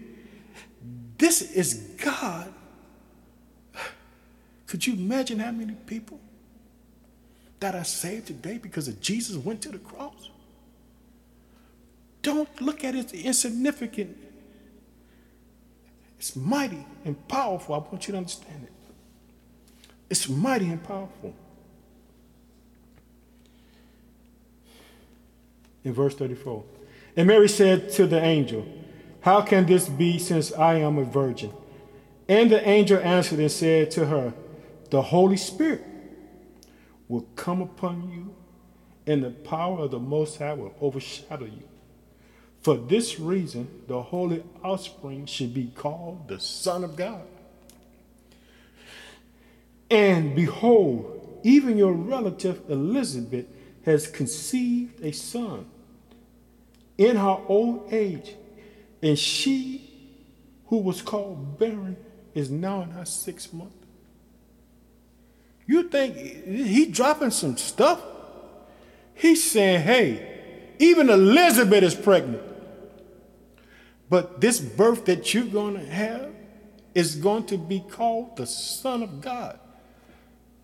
This 1.18 1.42
is 1.42 1.74
God. 2.02 2.52
Could 4.66 4.86
you 4.86 4.94
imagine 4.94 5.38
how 5.38 5.52
many 5.52 5.74
people 5.86 6.20
that 7.60 7.74
are 7.74 7.84
saved 7.84 8.26
today 8.26 8.58
because 8.58 8.88
of 8.88 9.00
Jesus 9.00 9.36
went 9.36 9.62
to 9.62 9.70
the 9.70 9.78
cross? 9.78 10.30
Don't 12.22 12.60
look 12.60 12.84
at 12.84 12.94
it 12.94 13.12
as 13.12 13.12
insignificant. 13.12 14.16
It's 16.18 16.34
mighty 16.34 16.84
and 17.04 17.28
powerful. 17.28 17.74
I 17.74 17.78
want 17.78 18.06
you 18.08 18.12
to 18.12 18.18
understand 18.18 18.64
it. 18.64 18.72
It's 20.08 20.28
mighty 20.28 20.68
and 20.70 20.82
powerful. 20.82 21.34
In 25.84 25.92
verse 25.92 26.14
34. 26.14 26.64
And 27.16 27.28
Mary 27.28 27.48
said 27.48 27.90
to 27.92 28.06
the 28.06 28.22
angel, 28.22 28.66
How 29.20 29.42
can 29.42 29.66
this 29.66 29.88
be 29.88 30.18
since 30.18 30.52
I 30.52 30.76
am 30.76 30.98
a 30.98 31.04
virgin? 31.04 31.52
And 32.28 32.50
the 32.50 32.66
angel 32.68 32.98
answered 33.00 33.38
and 33.38 33.50
said 33.50 33.90
to 33.92 34.06
her, 34.06 34.34
The 34.90 35.02
Holy 35.02 35.36
Spirit 35.36 35.84
will 37.08 37.26
come 37.36 37.60
upon 37.60 38.10
you, 38.10 38.34
and 39.06 39.22
the 39.22 39.30
power 39.30 39.80
of 39.80 39.90
the 39.90 39.98
Most 39.98 40.38
High 40.38 40.54
will 40.54 40.74
overshadow 40.80 41.44
you. 41.44 41.68
For 42.62 42.76
this 42.78 43.20
reason, 43.20 43.82
the 43.86 44.00
holy 44.00 44.42
offspring 44.62 45.26
should 45.26 45.52
be 45.52 45.70
called 45.74 46.28
the 46.28 46.40
Son 46.40 46.82
of 46.82 46.96
God. 46.96 47.20
And 49.90 50.34
behold, 50.34 51.40
even 51.44 51.76
your 51.76 51.92
relative 51.92 52.62
Elizabeth 52.70 53.46
has 53.84 54.06
conceived 54.06 55.04
a 55.04 55.12
son 55.12 55.66
in 56.96 57.16
her 57.16 57.38
old 57.48 57.92
age, 57.92 58.34
and 59.02 59.18
she 59.18 59.90
who 60.66 60.78
was 60.78 61.02
called 61.02 61.58
barren 61.58 61.96
is 62.34 62.50
now 62.50 62.82
in 62.82 62.90
her 62.90 63.04
sixth 63.04 63.52
month. 63.52 63.72
You 65.66 65.88
think 65.88 66.16
he 66.16 66.86
dropping 66.86 67.30
some 67.30 67.56
stuff? 67.56 68.02
He's 69.14 69.48
saying, 69.48 69.82
hey, 69.82 70.74
even 70.78 71.08
Elizabeth 71.08 71.84
is 71.84 71.94
pregnant. 71.94 72.42
But 74.10 74.40
this 74.40 74.60
birth 74.60 75.06
that 75.06 75.32
you're 75.32 75.44
going 75.44 75.74
to 75.74 75.86
have 75.86 76.30
is 76.94 77.16
going 77.16 77.46
to 77.46 77.56
be 77.56 77.80
called 77.80 78.36
the 78.36 78.46
Son 78.46 79.02
of 79.02 79.20
God. 79.20 79.58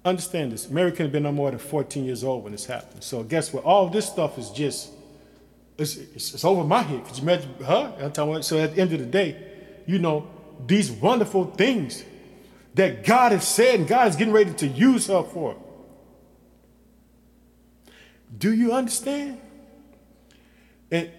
Understand 0.05 0.53
this. 0.53 0.69
Mary 0.69 0.91
could 0.91 1.01
have 1.01 1.13
been 1.13 1.25
no 1.25 1.33
more 1.33 1.51
than 1.51 1.59
14 1.59 2.05
years 2.05 2.25
old 2.25 2.43
when 2.43 2.53
this 2.53 2.67
happened. 2.67 3.03
So 3.03 3.23
guess 3.23 3.53
what? 3.53 3.65
All 3.65 3.89
this 3.89 4.07
stuff 4.07 4.39
is 4.39 4.51
just, 4.51 4.91
it's, 5.81 5.97
it's, 5.97 6.35
it's 6.35 6.45
over 6.45 6.63
my 6.63 6.83
head. 6.83 7.05
Could 7.05 7.17
you 7.17 7.23
imagine 7.23 7.55
her? 7.65 8.43
So 8.43 8.59
at 8.59 8.75
the 8.75 8.81
end 8.81 8.93
of 8.93 8.99
the 8.99 9.07
day, 9.07 9.37
you 9.87 9.99
know, 9.99 10.29
these 10.67 10.91
wonderful 10.91 11.47
things 11.47 12.05
that 12.75 13.05
God 13.05 13.33
has 13.33 13.49
said 13.49 13.81
and 13.81 13.89
God 13.89 14.09
is 14.09 14.17
getting 14.17 14.33
ready 14.33 14.53
to 14.53 14.67
use 14.67 15.07
her 15.07 15.23
for. 15.23 15.57
Do 18.37 18.53
you 18.53 18.73
understand? 18.73 19.41
And, 20.91 21.11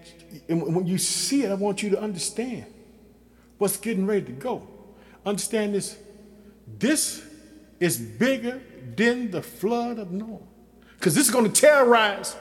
and 0.48 0.76
when 0.76 0.86
you 0.86 0.98
see 0.98 1.42
it, 1.42 1.50
I 1.50 1.54
want 1.54 1.82
you 1.82 1.90
to 1.90 2.00
understand 2.00 2.66
what's 3.58 3.76
getting 3.76 4.06
ready 4.06 4.26
to 4.26 4.32
go. 4.32 4.66
Understand 5.26 5.74
this. 5.74 5.98
This 6.78 7.24
is 7.80 7.98
bigger 7.98 8.62
than 8.96 9.30
the 9.30 9.42
flood 9.42 9.98
of 9.98 10.12
Noah. 10.12 10.38
Because 10.98 11.14
this 11.14 11.26
is 11.26 11.32
going 11.32 11.50
to 11.50 11.60
terrorize. 11.60 12.36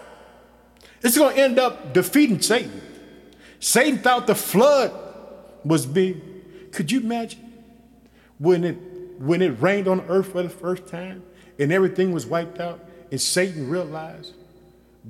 It's 1.01 1.17
going 1.17 1.35
to 1.35 1.41
end 1.41 1.59
up 1.59 1.93
defeating 1.93 2.41
Satan. 2.41 2.81
Satan 3.59 3.99
thought 3.99 4.27
the 4.27 4.35
flood 4.35 4.91
was 5.63 5.85
big. 5.85 6.71
Could 6.71 6.91
you 6.91 6.99
imagine 6.99 7.51
when 8.37 8.63
it 8.63 8.77
when 9.19 9.41
it 9.43 9.49
rained 9.61 9.87
on 9.87 10.01
earth 10.09 10.31
for 10.31 10.41
the 10.41 10.49
first 10.49 10.87
time 10.87 11.21
and 11.59 11.71
everything 11.71 12.11
was 12.11 12.25
wiped 12.25 12.59
out 12.59 12.83
and 13.11 13.21
Satan 13.21 13.69
realized 13.69 14.33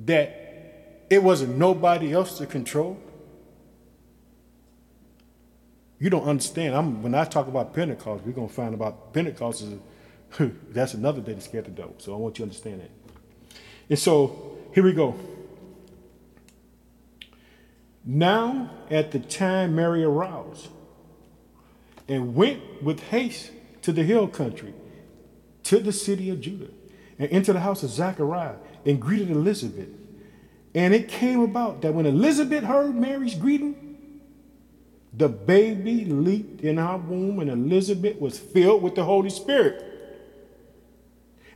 that 0.04 1.06
it 1.08 1.22
wasn't 1.22 1.56
nobody 1.56 2.12
else 2.12 2.36
to 2.38 2.46
control? 2.46 2.98
You 5.98 6.10
don't 6.10 6.24
understand. 6.24 6.74
I'm, 6.74 7.02
when 7.02 7.14
I 7.14 7.24
talk 7.24 7.46
about 7.46 7.72
Pentecost, 7.72 8.24
we're 8.24 8.32
to 8.32 8.52
find 8.52 8.74
about 8.74 9.14
Pentecost 9.14 9.62
is 9.62 9.78
that's 10.70 10.94
another 10.94 11.20
day 11.20 11.34
to 11.34 11.40
scare 11.40 11.62
the 11.62 11.70
devil. 11.70 11.94
So 11.98 12.12
I 12.12 12.16
want 12.16 12.38
you 12.38 12.44
to 12.44 12.50
understand 12.50 12.80
that. 12.80 12.90
And 13.88 13.98
so 13.98 14.58
here 14.74 14.82
we 14.82 14.92
go. 14.92 15.14
Now, 18.04 18.70
at 18.90 19.12
the 19.12 19.18
time 19.18 19.76
Mary 19.76 20.02
aroused 20.02 20.68
and 22.08 22.34
went 22.34 22.82
with 22.82 23.00
haste 23.00 23.50
to 23.82 23.92
the 23.92 24.02
hill 24.02 24.26
country, 24.26 24.74
to 25.64 25.78
the 25.78 25.92
city 25.92 26.30
of 26.30 26.40
Judah, 26.40 26.70
and 27.18 27.30
into 27.30 27.52
the 27.52 27.60
house 27.60 27.82
of 27.82 27.90
Zachariah, 27.90 28.56
and 28.84 29.00
greeted 29.00 29.30
Elizabeth. 29.30 29.88
And 30.74 30.94
it 30.94 31.08
came 31.08 31.40
about 31.40 31.82
that 31.82 31.94
when 31.94 32.06
Elizabeth 32.06 32.64
heard 32.64 32.94
Mary's 32.94 33.34
greeting, 33.34 33.92
the 35.12 35.28
baby 35.28 36.06
leaped 36.06 36.62
in 36.62 36.78
her 36.78 36.96
womb, 36.96 37.40
and 37.40 37.50
Elizabeth 37.50 38.18
was 38.18 38.38
filled 38.38 38.82
with 38.82 38.94
the 38.94 39.04
Holy 39.04 39.30
Spirit. 39.30 39.84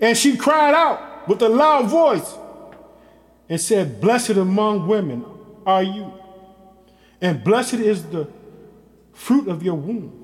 And 0.00 0.16
she 0.16 0.36
cried 0.36 0.74
out 0.74 1.26
with 1.26 1.40
a 1.40 1.48
loud 1.48 1.88
voice 1.88 2.36
and 3.48 3.60
said, 3.60 4.00
Blessed 4.00 4.30
among 4.30 4.86
women 4.86 5.24
are 5.64 5.82
you, 5.82 6.12
and 7.20 7.42
blessed 7.42 7.74
is 7.74 8.04
the 8.04 8.28
fruit 9.12 9.48
of 9.48 9.62
your 9.62 9.74
womb. 9.74 10.22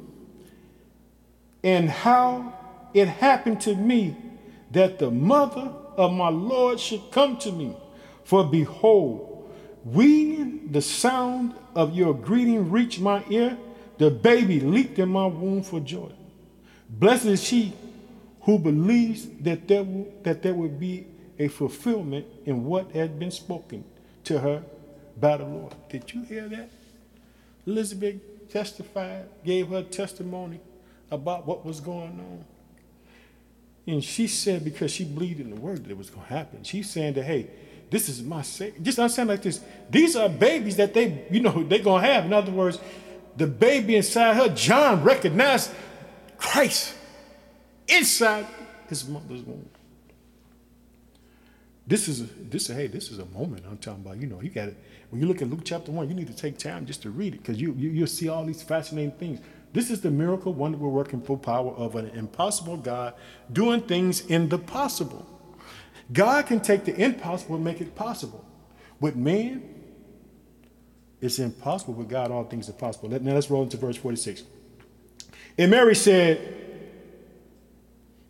And 1.64 1.88
how 1.88 2.54
it 2.92 3.08
happened 3.08 3.60
to 3.62 3.74
me 3.74 4.16
that 4.72 4.98
the 4.98 5.10
mother 5.10 5.72
of 5.96 6.12
my 6.12 6.28
Lord 6.28 6.80
should 6.80 7.10
come 7.10 7.36
to 7.38 7.52
me. 7.52 7.76
For 8.24 8.44
behold, 8.44 9.50
when 9.84 10.70
the 10.70 10.82
sound 10.82 11.54
of 11.74 11.94
your 11.94 12.14
greeting 12.14 12.70
reached 12.70 13.00
my 13.00 13.24
ear, 13.30 13.56
the 13.98 14.10
baby 14.10 14.60
leaped 14.60 14.98
in 14.98 15.08
my 15.08 15.26
womb 15.26 15.62
for 15.62 15.80
joy. 15.80 16.10
Blessed 16.88 17.26
is 17.26 17.42
she 17.42 17.72
who 18.42 18.58
believes 18.58 19.28
that 19.40 19.68
there, 19.68 19.82
will, 19.82 20.12
that 20.22 20.42
there 20.42 20.54
will 20.54 20.68
be 20.68 21.06
a 21.38 21.48
fulfillment 21.48 22.26
in 22.44 22.64
what 22.64 22.90
had 22.92 23.18
been 23.18 23.30
spoken 23.30 23.84
to 24.24 24.38
her 24.38 24.62
by 25.18 25.36
the 25.36 25.44
Lord. 25.44 25.74
Did 25.88 26.12
you 26.12 26.22
hear 26.22 26.48
that? 26.48 26.70
Elizabeth 27.66 28.50
testified, 28.50 29.26
gave 29.44 29.68
her 29.68 29.82
testimony 29.82 30.60
about 31.10 31.46
what 31.46 31.64
was 31.64 31.80
going 31.80 32.18
on. 32.20 32.44
And 33.86 34.02
she 34.02 34.26
said, 34.26 34.64
because 34.64 34.92
she 34.92 35.04
believed 35.04 35.40
in 35.40 35.50
the 35.50 35.60
word 35.60 35.84
that 35.84 35.90
it 35.90 35.98
was 35.98 36.10
going 36.10 36.26
to 36.26 36.32
happen, 36.32 36.62
she's 36.62 36.90
saying 36.90 37.14
that, 37.14 37.24
hey, 37.24 37.50
this 37.90 38.08
is 38.08 38.22
my 38.22 38.42
savior. 38.42 38.80
Just 38.80 38.98
understand 38.98 39.28
like 39.28 39.42
this. 39.42 39.60
These 39.90 40.16
are 40.16 40.28
babies 40.28 40.76
that 40.76 40.94
they, 40.94 41.26
you 41.30 41.40
know, 41.40 41.62
they're 41.64 41.80
going 41.80 42.02
to 42.02 42.08
have. 42.08 42.24
In 42.24 42.32
other 42.32 42.52
words, 42.52 42.78
the 43.36 43.46
baby 43.46 43.96
inside 43.96 44.34
her, 44.36 44.48
John 44.54 45.02
recognized 45.02 45.70
Christ 46.38 46.94
inside 47.88 48.46
his 48.88 49.06
mother's 49.06 49.42
womb. 49.42 49.68
This 51.86 52.08
is 52.08 52.20
a, 52.20 52.24
this 52.24 52.70
is, 52.70 52.76
hey, 52.76 52.86
this 52.86 53.10
is 53.10 53.18
a 53.18 53.26
moment 53.26 53.64
I'm 53.68 53.76
talking 53.76 54.04
about. 54.04 54.18
You 54.18 54.28
know, 54.28 54.40
you 54.40 54.50
got 54.50 54.68
it. 54.68 54.76
When 55.12 55.20
you 55.20 55.28
look 55.28 55.42
at 55.42 55.50
Luke 55.50 55.60
chapter 55.62 55.92
one, 55.92 56.08
you 56.08 56.14
need 56.14 56.28
to 56.28 56.32
take 56.32 56.56
time 56.56 56.86
just 56.86 57.02
to 57.02 57.10
read 57.10 57.34
it 57.34 57.42
because 57.42 57.60
you, 57.60 57.74
you 57.76 57.90
you'll 57.90 58.06
see 58.06 58.30
all 58.30 58.46
these 58.46 58.62
fascinating 58.62 59.12
things. 59.12 59.40
This 59.74 59.90
is 59.90 60.00
the 60.00 60.10
miracle, 60.10 60.54
wonder, 60.54 60.78
working 60.78 61.20
full 61.20 61.36
power 61.36 61.70
of 61.72 61.96
an 61.96 62.08
impossible 62.08 62.78
God 62.78 63.12
doing 63.52 63.82
things 63.82 64.24
in 64.24 64.48
the 64.48 64.56
possible. 64.56 65.26
God 66.14 66.46
can 66.46 66.60
take 66.60 66.86
the 66.86 66.98
impossible 66.98 67.56
and 67.56 67.64
make 67.64 67.82
it 67.82 67.94
possible. 67.94 68.42
With 69.00 69.14
man, 69.14 69.62
it's 71.20 71.38
impossible. 71.38 71.92
With 71.92 72.08
God, 72.08 72.30
all 72.30 72.44
things 72.44 72.70
are 72.70 72.72
possible. 72.72 73.10
Now 73.10 73.34
let's 73.34 73.50
roll 73.50 73.64
into 73.64 73.76
verse 73.76 73.98
46. 73.98 74.44
And 75.58 75.70
Mary 75.70 75.94
said, 75.94 76.40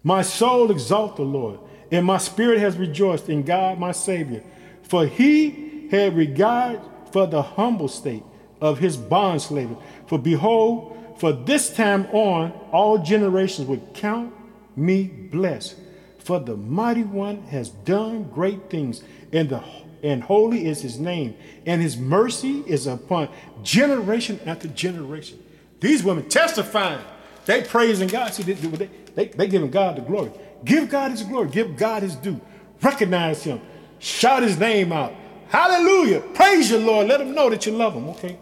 My 0.02 0.22
soul 0.22 0.72
exalt 0.72 1.14
the 1.14 1.22
Lord, 1.22 1.60
and 1.92 2.04
my 2.04 2.18
spirit 2.18 2.58
has 2.58 2.76
rejoiced 2.76 3.28
in 3.28 3.44
God 3.44 3.78
my 3.78 3.92
Savior, 3.92 4.42
for 4.82 5.06
he 5.06 5.71
had 5.92 6.16
regard 6.16 6.80
for 7.12 7.26
the 7.26 7.42
humble 7.42 7.88
state 7.88 8.24
of 8.60 8.78
his 8.78 8.96
bondslaver. 8.96 9.80
For 10.06 10.18
behold, 10.18 11.16
for 11.18 11.32
this 11.32 11.74
time 11.74 12.06
on, 12.06 12.52
all 12.72 12.98
generations 12.98 13.68
would 13.68 13.94
count 13.94 14.34
me 14.74 15.04
blessed. 15.04 15.76
For 16.18 16.40
the 16.40 16.56
mighty 16.56 17.02
one 17.02 17.42
has 17.44 17.68
done 17.68 18.24
great 18.24 18.70
things, 18.70 19.02
and 19.32 19.48
the 19.48 19.62
and 20.02 20.20
holy 20.20 20.66
is 20.66 20.82
his 20.82 20.98
name, 20.98 21.36
and 21.64 21.80
his 21.80 21.96
mercy 21.96 22.64
is 22.66 22.88
upon 22.88 23.28
generation 23.62 24.40
after 24.44 24.66
generation. 24.66 25.40
These 25.78 26.02
women 26.02 26.28
testifying, 26.28 27.04
they 27.46 27.62
praising 27.62 28.08
God. 28.08 28.34
See, 28.34 28.42
they, 28.42 28.54
they, 28.54 28.90
they, 29.14 29.24
they 29.26 29.46
giving 29.46 29.70
God 29.70 29.96
the 29.96 30.00
glory. 30.00 30.32
Give 30.64 30.88
God 30.88 31.12
his 31.12 31.22
glory. 31.22 31.50
Give 31.50 31.76
God 31.76 32.02
his 32.02 32.16
due. 32.16 32.40
Recognize 32.80 33.44
him. 33.44 33.60
Shout 34.00 34.42
his 34.42 34.58
name 34.58 34.92
out. 34.92 35.14
Hallelujah. 35.52 36.20
Praise 36.20 36.70
your 36.70 36.80
Lord. 36.80 37.08
Let 37.08 37.18
them 37.18 37.34
know 37.34 37.50
that 37.50 37.66
you 37.66 37.72
love 37.72 37.92
them, 37.92 38.08
okay? 38.08 38.38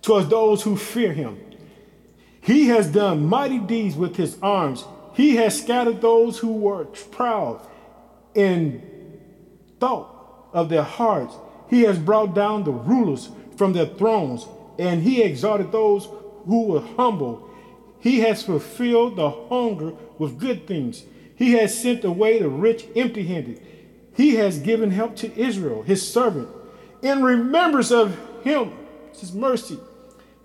Towards 0.00 0.28
those 0.28 0.62
who 0.62 0.76
fear 0.76 1.12
him. 1.12 1.36
He 2.40 2.68
has 2.68 2.86
done 2.86 3.26
mighty 3.26 3.58
deeds 3.58 3.96
with 3.96 4.14
his 4.14 4.38
arms. 4.40 4.84
He 5.14 5.34
has 5.34 5.60
scattered 5.60 6.00
those 6.00 6.38
who 6.38 6.52
were 6.52 6.84
proud 6.84 7.66
in 8.36 8.80
thought 9.80 10.48
of 10.52 10.68
their 10.68 10.84
hearts. 10.84 11.34
He 11.68 11.82
has 11.82 11.98
brought 11.98 12.36
down 12.36 12.62
the 12.62 12.70
rulers 12.70 13.30
from 13.56 13.72
their 13.72 13.86
thrones, 13.86 14.46
and 14.78 15.02
he 15.02 15.20
exalted 15.20 15.72
those 15.72 16.06
who 16.46 16.68
were 16.68 16.82
humble. 16.96 17.50
He 17.98 18.20
has 18.20 18.44
fulfilled 18.44 19.16
the 19.16 19.28
hunger 19.28 19.92
with 20.18 20.38
good 20.38 20.68
things. 20.68 21.02
He 21.34 21.54
has 21.54 21.76
sent 21.76 22.04
away 22.04 22.38
the 22.38 22.48
rich 22.48 22.84
empty 22.94 23.24
handed. 23.24 23.60
He 24.18 24.34
has 24.34 24.58
given 24.58 24.90
help 24.90 25.14
to 25.18 25.40
Israel, 25.40 25.82
his 25.82 26.06
servant. 26.06 26.48
In 27.02 27.22
remembrance 27.22 27.92
of 27.92 28.18
him, 28.42 28.72
his 29.16 29.32
mercy, 29.32 29.78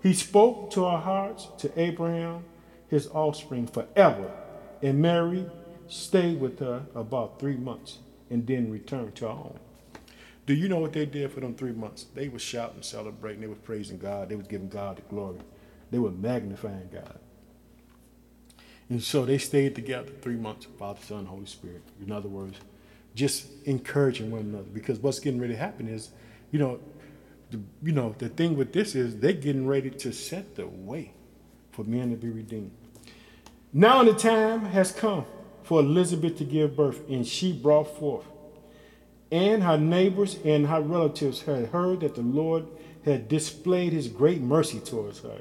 he 0.00 0.14
spoke 0.14 0.70
to 0.70 0.84
our 0.84 1.00
hearts, 1.00 1.48
to 1.58 1.80
Abraham, 1.80 2.44
his 2.88 3.08
offspring, 3.08 3.66
forever. 3.66 4.30
And 4.80 5.02
Mary 5.02 5.44
stayed 5.88 6.40
with 6.40 6.60
her 6.60 6.86
about 6.94 7.40
three 7.40 7.56
months 7.56 7.98
and 8.30 8.46
then 8.46 8.70
returned 8.70 9.16
to 9.16 9.26
her 9.26 9.34
home. 9.34 9.58
Do 10.46 10.54
you 10.54 10.68
know 10.68 10.78
what 10.78 10.92
they 10.92 11.04
did 11.04 11.32
for 11.32 11.40
them 11.40 11.56
three 11.56 11.72
months? 11.72 12.06
They 12.14 12.28
were 12.28 12.38
shouting, 12.38 12.82
celebrating, 12.82 13.40
they 13.40 13.48
were 13.48 13.56
praising 13.56 13.98
God, 13.98 14.28
they 14.28 14.36
were 14.36 14.42
giving 14.44 14.68
God 14.68 14.98
the 14.98 15.02
glory, 15.02 15.40
they 15.90 15.98
were 15.98 16.12
magnifying 16.12 16.90
God. 16.92 17.18
And 18.88 19.02
so 19.02 19.24
they 19.24 19.38
stayed 19.38 19.74
together 19.74 20.12
three 20.22 20.36
months, 20.36 20.68
Father, 20.78 21.00
Son, 21.02 21.26
Holy 21.26 21.46
Spirit. 21.46 21.82
In 22.00 22.12
other 22.12 22.28
words, 22.28 22.58
just 23.14 23.46
encouraging 23.64 24.30
one 24.30 24.42
another. 24.42 24.68
Because 24.72 24.98
what's 24.98 25.20
getting 25.20 25.40
ready 25.40 25.54
to 25.54 25.58
happen 25.58 25.88
is, 25.88 26.10
you 26.50 26.58
know, 26.58 26.80
the, 27.50 27.60
you 27.82 27.92
know, 27.92 28.14
the 28.18 28.28
thing 28.28 28.56
with 28.56 28.72
this 28.72 28.94
is 28.94 29.18
they're 29.18 29.32
getting 29.32 29.66
ready 29.66 29.90
to 29.90 30.12
set 30.12 30.56
the 30.56 30.66
way 30.66 31.12
for 31.72 31.84
men 31.84 32.10
to 32.10 32.16
be 32.16 32.28
redeemed. 32.28 32.72
Now 33.72 34.04
the 34.04 34.14
time 34.14 34.66
has 34.66 34.92
come 34.92 35.26
for 35.62 35.80
Elizabeth 35.80 36.36
to 36.38 36.44
give 36.44 36.76
birth, 36.76 37.08
and 37.08 37.26
she 37.26 37.52
brought 37.52 37.98
forth. 37.98 38.26
And 39.32 39.62
her 39.62 39.78
neighbors 39.78 40.38
and 40.44 40.66
her 40.68 40.80
relatives 40.80 41.42
had 41.42 41.68
heard 41.70 42.00
that 42.00 42.14
the 42.14 42.22
Lord 42.22 42.66
had 43.04 43.28
displayed 43.28 43.92
his 43.92 44.08
great 44.08 44.40
mercy 44.40 44.78
towards 44.80 45.20
her. 45.20 45.40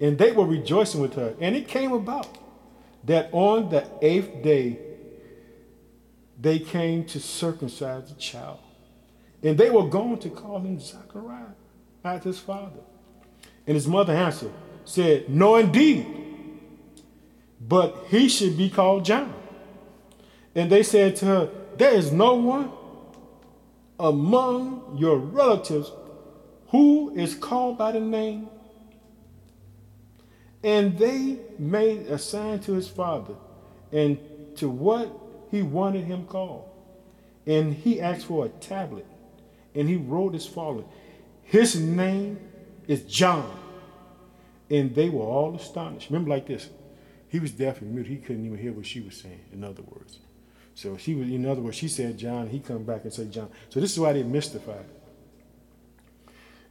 And 0.00 0.16
they 0.18 0.32
were 0.32 0.46
rejoicing 0.46 1.00
with 1.00 1.14
her. 1.14 1.34
And 1.40 1.54
it 1.54 1.68
came 1.68 1.92
about 1.92 2.38
that 3.04 3.28
on 3.32 3.70
the 3.70 3.86
eighth 4.02 4.42
day 4.42 4.78
they 6.40 6.58
came 6.58 7.04
to 7.06 7.20
circumcise 7.20 8.08
the 8.08 8.14
child. 8.14 8.58
And 9.42 9.56
they 9.56 9.70
were 9.70 9.88
going 9.88 10.18
to 10.18 10.30
call 10.30 10.60
him 10.60 10.78
Zachariah, 10.78 11.54
after 12.04 12.28
his 12.28 12.38
father. 12.38 12.80
And 13.66 13.74
his 13.74 13.86
mother 13.86 14.12
answered, 14.12 14.52
said, 14.84 15.28
No, 15.28 15.56
indeed, 15.56 16.06
but 17.60 18.06
he 18.08 18.28
should 18.28 18.56
be 18.56 18.70
called 18.70 19.04
John. 19.04 19.34
And 20.54 20.70
they 20.70 20.82
said 20.82 21.16
to 21.16 21.26
her, 21.26 21.50
There 21.76 21.92
is 21.92 22.12
no 22.12 22.34
one 22.34 22.70
among 23.98 24.96
your 24.98 25.16
relatives 25.16 25.90
who 26.68 27.14
is 27.16 27.34
called 27.34 27.78
by 27.78 27.92
the 27.92 28.00
name. 28.00 28.48
And 30.62 30.98
they 30.98 31.38
made 31.58 32.06
a 32.06 32.18
sign 32.18 32.60
to 32.60 32.72
his 32.72 32.88
father 32.88 33.34
and 33.92 34.18
to 34.56 34.68
what 34.68 35.25
he 35.56 35.62
wanted 35.62 36.04
him 36.04 36.26
called. 36.26 36.68
And 37.46 37.74
he 37.74 38.00
asked 38.00 38.26
for 38.26 38.44
a 38.44 38.48
tablet 38.48 39.06
and 39.74 39.88
he 39.88 39.96
wrote 39.96 40.34
as 40.34 40.46
follows 40.46 40.84
His 41.44 41.76
name 41.76 42.38
is 42.86 43.02
John. 43.02 43.58
And 44.70 44.94
they 44.94 45.08
were 45.08 45.22
all 45.22 45.54
astonished. 45.54 46.10
Remember, 46.10 46.30
like 46.30 46.46
this, 46.46 46.68
he 47.28 47.38
was 47.38 47.52
deaf 47.52 47.80
and 47.80 47.94
mute. 47.94 48.06
He 48.06 48.16
couldn't 48.16 48.44
even 48.44 48.58
hear 48.58 48.72
what 48.72 48.86
she 48.86 49.00
was 49.00 49.16
saying, 49.16 49.44
in 49.52 49.62
other 49.62 49.82
words. 49.82 50.18
So 50.74 50.96
she 50.96 51.14
was, 51.14 51.28
in 51.28 51.46
other 51.46 51.60
words, 51.60 51.76
she 51.76 51.88
said 51.88 52.18
John, 52.18 52.48
he 52.48 52.58
come 52.58 52.82
back 52.82 53.04
and 53.04 53.12
say 53.12 53.26
John. 53.26 53.48
So 53.68 53.80
this 53.80 53.92
is 53.92 54.00
why 54.00 54.12
they 54.12 54.22
mystified. 54.24 54.86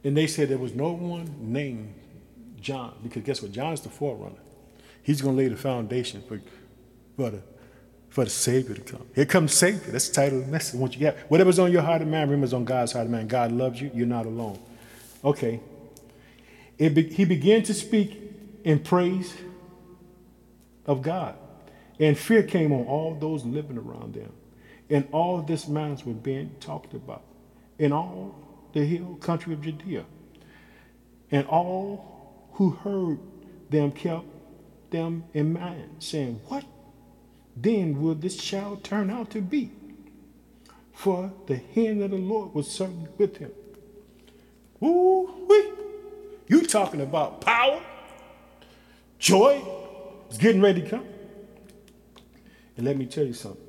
And 0.04 0.16
they 0.16 0.26
said 0.26 0.48
there 0.48 0.58
was 0.58 0.74
no 0.74 0.92
one 0.92 1.34
named 1.40 1.94
John, 2.60 2.94
because 3.02 3.22
guess 3.22 3.42
what? 3.42 3.52
John 3.52 3.72
is 3.72 3.80
the 3.80 3.88
forerunner. 3.88 4.36
He's 5.02 5.20
to 5.34 5.38
lay 5.40 5.48
the 5.48 5.56
foundation 5.56 6.22
for, 6.28 6.40
the, 7.30 7.42
for 8.16 8.24
the 8.24 8.30
Savior 8.30 8.74
to 8.74 8.80
come. 8.80 9.06
Here 9.14 9.26
comes 9.26 9.52
Savior. 9.52 9.92
That's 9.92 10.08
the 10.08 10.14
title 10.14 10.38
of 10.38 10.46
the 10.46 10.50
message. 10.50 10.80
Once 10.80 10.94
you 10.94 11.00
get 11.00 11.18
whatever's 11.28 11.58
on 11.58 11.70
your 11.70 11.82
heart 11.82 12.00
mind, 12.00 12.30
remember 12.30 12.44
it's 12.44 12.54
on 12.54 12.64
God's 12.64 12.92
heart 12.92 13.02
and 13.02 13.12
mind. 13.12 13.28
God 13.28 13.52
loves 13.52 13.78
you. 13.78 13.90
You're 13.92 14.06
not 14.06 14.24
alone. 14.24 14.58
Okay. 15.22 15.60
Be, 16.78 17.02
he 17.10 17.26
began 17.26 17.62
to 17.64 17.74
speak 17.74 18.18
in 18.64 18.78
praise 18.78 19.34
of 20.86 21.02
God. 21.02 21.36
And 22.00 22.16
fear 22.16 22.42
came 22.42 22.72
on 22.72 22.86
all 22.86 23.14
those 23.16 23.44
living 23.44 23.76
around 23.76 24.14
them. 24.14 24.32
And 24.88 25.06
all 25.12 25.42
this 25.42 25.68
matters 25.68 26.06
were 26.06 26.14
being 26.14 26.54
talked 26.58 26.94
about 26.94 27.22
in 27.78 27.92
all 27.92 28.34
the 28.72 28.82
hill 28.82 29.16
country 29.16 29.52
of 29.52 29.60
Judea. 29.60 30.06
And 31.30 31.46
all 31.48 32.48
who 32.52 32.70
heard 32.70 33.18
them 33.68 33.92
kept 33.92 34.24
them 34.88 35.24
in 35.34 35.52
mind, 35.52 35.96
saying, 35.98 36.40
What 36.46 36.64
then 37.56 38.00
will 38.00 38.14
this 38.14 38.36
child 38.36 38.84
turn 38.84 39.10
out 39.10 39.30
to 39.30 39.40
be? 39.40 39.70
For 40.92 41.32
the 41.46 41.56
hand 41.56 42.02
of 42.02 42.10
the 42.10 42.16
Lord 42.16 42.54
was 42.54 42.70
certainly 42.70 43.08
with 43.18 43.36
him. 43.38 43.50
Ooh, 44.82 45.46
wee. 45.48 45.70
You 46.48 46.66
talking 46.66 47.00
about 47.00 47.40
power, 47.40 47.80
joy, 49.18 49.62
is 50.30 50.38
getting 50.38 50.60
ready 50.60 50.82
to 50.82 50.88
come. 50.88 51.04
And 52.76 52.86
let 52.86 52.96
me 52.96 53.06
tell 53.06 53.24
you 53.24 53.32
something. 53.32 53.62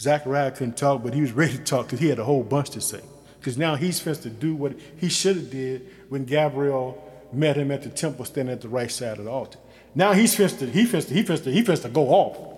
Zachariah 0.00 0.50
couldn't 0.50 0.76
talk, 0.76 1.02
but 1.02 1.14
he 1.14 1.20
was 1.20 1.32
ready 1.32 1.56
to 1.56 1.64
talk 1.64 1.86
because 1.86 2.00
he 2.00 2.08
had 2.08 2.18
a 2.18 2.24
whole 2.24 2.42
bunch 2.42 2.70
to 2.70 2.80
say. 2.80 3.00
Because 3.38 3.56
now 3.56 3.76
he's 3.76 3.96
supposed 3.96 4.22
to 4.24 4.30
do 4.30 4.54
what 4.54 4.74
he 4.96 5.08
should 5.08 5.36
have 5.36 5.50
did 5.50 5.88
when 6.08 6.24
Gabriel 6.24 7.04
met 7.32 7.56
him 7.56 7.70
at 7.70 7.82
the 7.82 7.88
temple 7.88 8.24
standing 8.24 8.52
at 8.52 8.60
the 8.60 8.68
right 8.68 8.90
side 8.90 9.18
of 9.18 9.24
the 9.24 9.30
altar. 9.30 9.58
Now 9.94 10.12
he's 10.12 10.32
supposed 10.32 10.58
to, 10.60 10.70
he 10.70 10.86
supposed 10.86 11.08
to, 11.08 11.14
he 11.14 11.22
supposed 11.22 11.44
to, 11.44 11.52
he 11.52 11.60
supposed 11.60 11.82
to 11.82 11.88
go 11.88 12.08
off. 12.08 12.57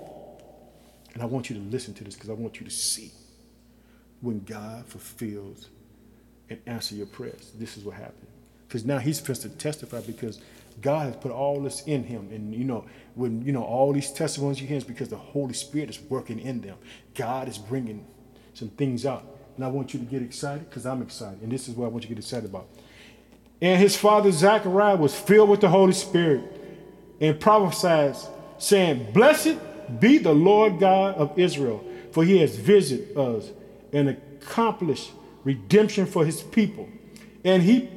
And 1.15 1.23
I 1.23 1.27
want 1.27 1.51
you 1.51 1.57
to 1.57 1.63
listen 1.63 1.95
to 1.95 2.05
this 2.05 2.15
because 2.15 2.31
I 2.31 2.35
want 2.35 2.61
you 2.61 2.65
to 2.65 2.71
see 2.71 3.11
when 4.21 4.41
God 4.45 4.87
fulfills 4.87 5.69
and 6.49 6.61
answer 6.67 6.95
your 6.95 7.07
prayers. 7.07 7.53
This 7.59 7.77
is 7.77 7.85
what 7.85 7.95
happened. 7.97 8.27
Because 8.69 8.85
now 8.85 8.99
he's 8.99 9.19
supposed 9.19 9.43
to 9.43 9.49
testify 9.49 10.01
because 10.01 10.41
God 10.81 11.07
has 11.07 11.17
put 11.17 11.33
all 11.33 11.61
this 11.61 11.83
in 11.85 12.05
him. 12.05 12.29
And 12.33 12.55
you 12.55 12.65
know, 12.65 12.85
when 13.15 13.43
you 13.43 13.53
know 13.53 13.65
all 13.65 13.93
these 13.93 14.13
testimonies 14.13 14.61
you 14.61 14.67
hear 14.67 14.77
is 14.77 14.85
because 14.85 15.09
the 15.09 15.17
Holy 15.17 15.55
Spirit 15.55 15.91
is 15.91 16.01
working 16.09 16.39
in 16.39 16.61
them. 16.61 16.77
God 17.15 17.49
is 17.49 17.59
bringing 17.59 18.07
some 18.55 18.69
things 18.69 19.05
out. 19.05 19.25
And 19.57 19.65
I 19.65 19.69
want 19.69 19.93
you 19.93 20.01
to 20.01 20.07
get 20.07 20.23
excited 20.23 20.69
because 20.69 20.87
I'm 20.87 21.03
excited. 21.03 21.43
And 21.43 21.51
this 21.51 21.69
is 21.69 21.75
what 21.75 21.87
I 21.87 21.89
want 21.89 22.05
you 22.05 22.09
to 22.09 22.15
get 22.15 22.23
excited 22.23 22.49
about. 22.49 22.69
And 23.61 23.81
his 23.81 23.97
father 23.97 24.31
Zachariah 24.31 24.97
was 24.97 25.15
filled 25.15 25.51
with 25.51 25.61
the 25.61 25.69
Holy 25.69 25.93
Spirit 25.93 26.43
and 27.21 27.39
prophesied, 27.39 28.17
saying, 28.59 29.13
Blessed 29.13 29.59
be 29.99 30.19
the 30.19 30.35
Lord 30.35 30.79
God 30.79 31.17
of 31.17 31.39
Israel, 31.39 31.85
for 32.13 32.25
he 32.25 32.39
has 32.39 32.57
visited 32.57 33.17
us 33.17 33.51
and 33.93 34.09
accomplished 34.09 35.11
redemption 35.45 36.07
for 36.07 36.25
his 36.25 36.43
people. 36.43 36.89
And 37.45 37.63
he 37.63 37.89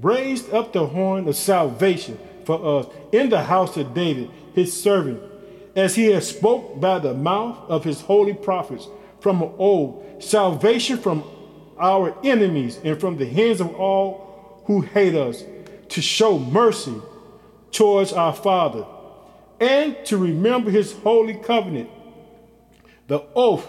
raised 0.00 0.52
up 0.52 0.72
the 0.72 0.86
horn 0.86 1.26
of 1.28 1.36
salvation 1.36 2.18
for 2.44 2.80
us 2.80 2.86
in 3.12 3.30
the 3.30 3.42
house 3.42 3.76
of 3.76 3.94
David, 3.94 4.30
his 4.54 4.78
servant, 4.80 5.22
as 5.74 5.94
he 5.94 6.06
has 6.06 6.28
spoke 6.28 6.80
by 6.80 6.98
the 6.98 7.14
mouth 7.14 7.58
of 7.68 7.84
his 7.84 8.00
holy 8.00 8.34
prophets 8.34 8.88
from 9.20 9.42
old, 9.42 10.22
salvation 10.22 10.98
from 10.98 11.24
our 11.78 12.16
enemies 12.24 12.78
and 12.84 13.00
from 13.00 13.16
the 13.16 13.26
hands 13.26 13.60
of 13.60 13.74
all 13.74 14.62
who 14.66 14.80
hate 14.80 15.14
us, 15.14 15.44
to 15.88 16.00
show 16.00 16.38
mercy 16.38 16.94
towards 17.70 18.12
our 18.12 18.32
Father, 18.32 18.84
and 19.62 20.04
to 20.04 20.16
remember 20.16 20.72
his 20.72 20.92
holy 20.92 21.34
covenant, 21.34 21.88
the 23.06 23.22
oath 23.36 23.64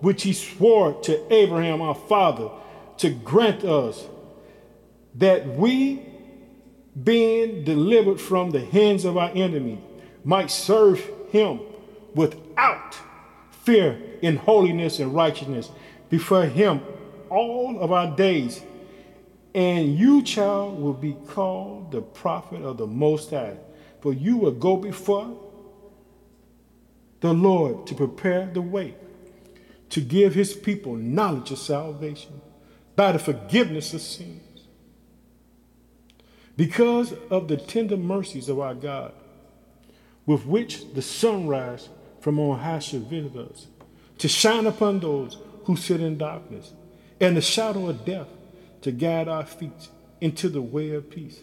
which 0.00 0.24
he 0.24 0.32
swore 0.32 1.00
to 1.02 1.32
Abraham 1.32 1.80
our 1.80 1.94
father, 1.94 2.50
to 2.96 3.10
grant 3.10 3.64
us 3.64 4.04
that 5.14 5.46
we, 5.46 6.04
being 7.04 7.62
delivered 7.62 8.20
from 8.20 8.50
the 8.50 8.64
hands 8.64 9.04
of 9.04 9.16
our 9.16 9.30
enemy, 9.30 9.80
might 10.24 10.50
serve 10.50 11.08
him 11.30 11.60
without 12.16 12.98
fear 13.50 13.96
in 14.20 14.36
holiness 14.36 14.98
and 14.98 15.14
righteousness 15.14 15.70
before 16.10 16.46
him 16.46 16.80
all 17.30 17.78
of 17.78 17.92
our 17.92 18.16
days. 18.16 18.60
And 19.54 19.96
you, 19.96 20.22
child, 20.22 20.80
will 20.80 20.94
be 20.94 21.16
called 21.28 21.92
the 21.92 22.00
prophet 22.02 22.62
of 22.62 22.76
the 22.76 22.86
Most 22.88 23.30
High, 23.30 23.56
for 24.00 24.12
you 24.12 24.36
will 24.36 24.52
go 24.52 24.76
before 24.76 25.38
the 27.20 27.32
Lord 27.32 27.86
to 27.86 27.94
prepare 27.94 28.46
the 28.46 28.62
way, 28.62 28.94
to 29.90 30.00
give 30.00 30.34
his 30.34 30.54
people 30.54 30.94
knowledge 30.94 31.50
of 31.50 31.58
salvation 31.58 32.40
by 32.94 33.12
the 33.12 33.18
forgiveness 33.18 33.94
of 33.94 34.00
sins 34.00 34.42
because 36.58 37.14
of 37.30 37.46
the 37.46 37.56
tender 37.56 37.96
mercies 37.96 38.48
of 38.48 38.58
our 38.58 38.74
God, 38.74 39.12
with 40.26 40.44
which 40.44 40.92
the 40.92 41.00
sunrise 41.00 41.88
from 42.20 42.40
on 42.40 42.58
high 42.58 42.80
shall 42.80 42.98
visit 42.98 43.36
us, 43.36 43.68
to 44.18 44.26
shine 44.26 44.66
upon 44.66 44.98
those 44.98 45.38
who 45.64 45.76
sit 45.76 46.00
in 46.00 46.18
darkness, 46.18 46.72
and 47.20 47.36
the 47.36 47.40
shadow 47.40 47.88
of 47.88 48.04
death 48.04 48.26
to 48.80 48.90
guide 48.90 49.28
our 49.28 49.46
feet 49.46 49.88
into 50.20 50.48
the 50.48 50.60
way 50.60 50.90
of 50.90 51.08
peace. 51.08 51.38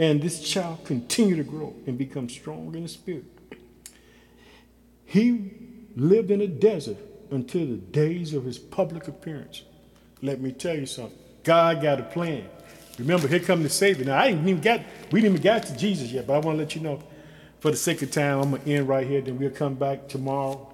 And 0.00 0.22
this 0.22 0.40
child 0.40 0.82
continued 0.86 1.36
to 1.36 1.44
grow 1.44 1.74
and 1.86 1.98
become 1.98 2.30
strong 2.30 2.74
in 2.74 2.84
the 2.84 2.88
spirit. 2.88 3.26
He 5.04 5.52
lived 5.94 6.30
in 6.30 6.40
a 6.40 6.46
desert 6.46 6.96
until 7.30 7.66
the 7.66 7.76
days 7.76 8.32
of 8.32 8.44
his 8.44 8.58
public 8.58 9.08
appearance. 9.08 9.62
Let 10.22 10.40
me 10.40 10.52
tell 10.52 10.74
you 10.74 10.86
something. 10.86 11.18
God 11.44 11.82
got 11.82 12.00
a 12.00 12.04
plan. 12.04 12.48
Remember, 12.98 13.28
here 13.28 13.40
come 13.40 13.62
the 13.62 13.68
Savior. 13.68 14.06
Now, 14.06 14.16
I 14.16 14.28
ain't 14.28 14.48
even 14.48 14.62
got, 14.62 14.80
we 15.12 15.20
didn't 15.20 15.34
even 15.34 15.42
get 15.42 15.66
to 15.66 15.76
Jesus 15.76 16.10
yet, 16.10 16.26
but 16.26 16.32
I 16.32 16.38
want 16.38 16.56
to 16.56 16.64
let 16.64 16.74
you 16.74 16.80
know, 16.80 17.02
for 17.58 17.70
the 17.70 17.76
sake 17.76 18.00
of 18.00 18.10
time, 18.10 18.40
I'm 18.40 18.58
to 18.58 18.72
end 18.72 18.88
right 18.88 19.06
here. 19.06 19.20
Then 19.20 19.38
we'll 19.38 19.50
come 19.50 19.74
back 19.74 20.08
tomorrow 20.08 20.66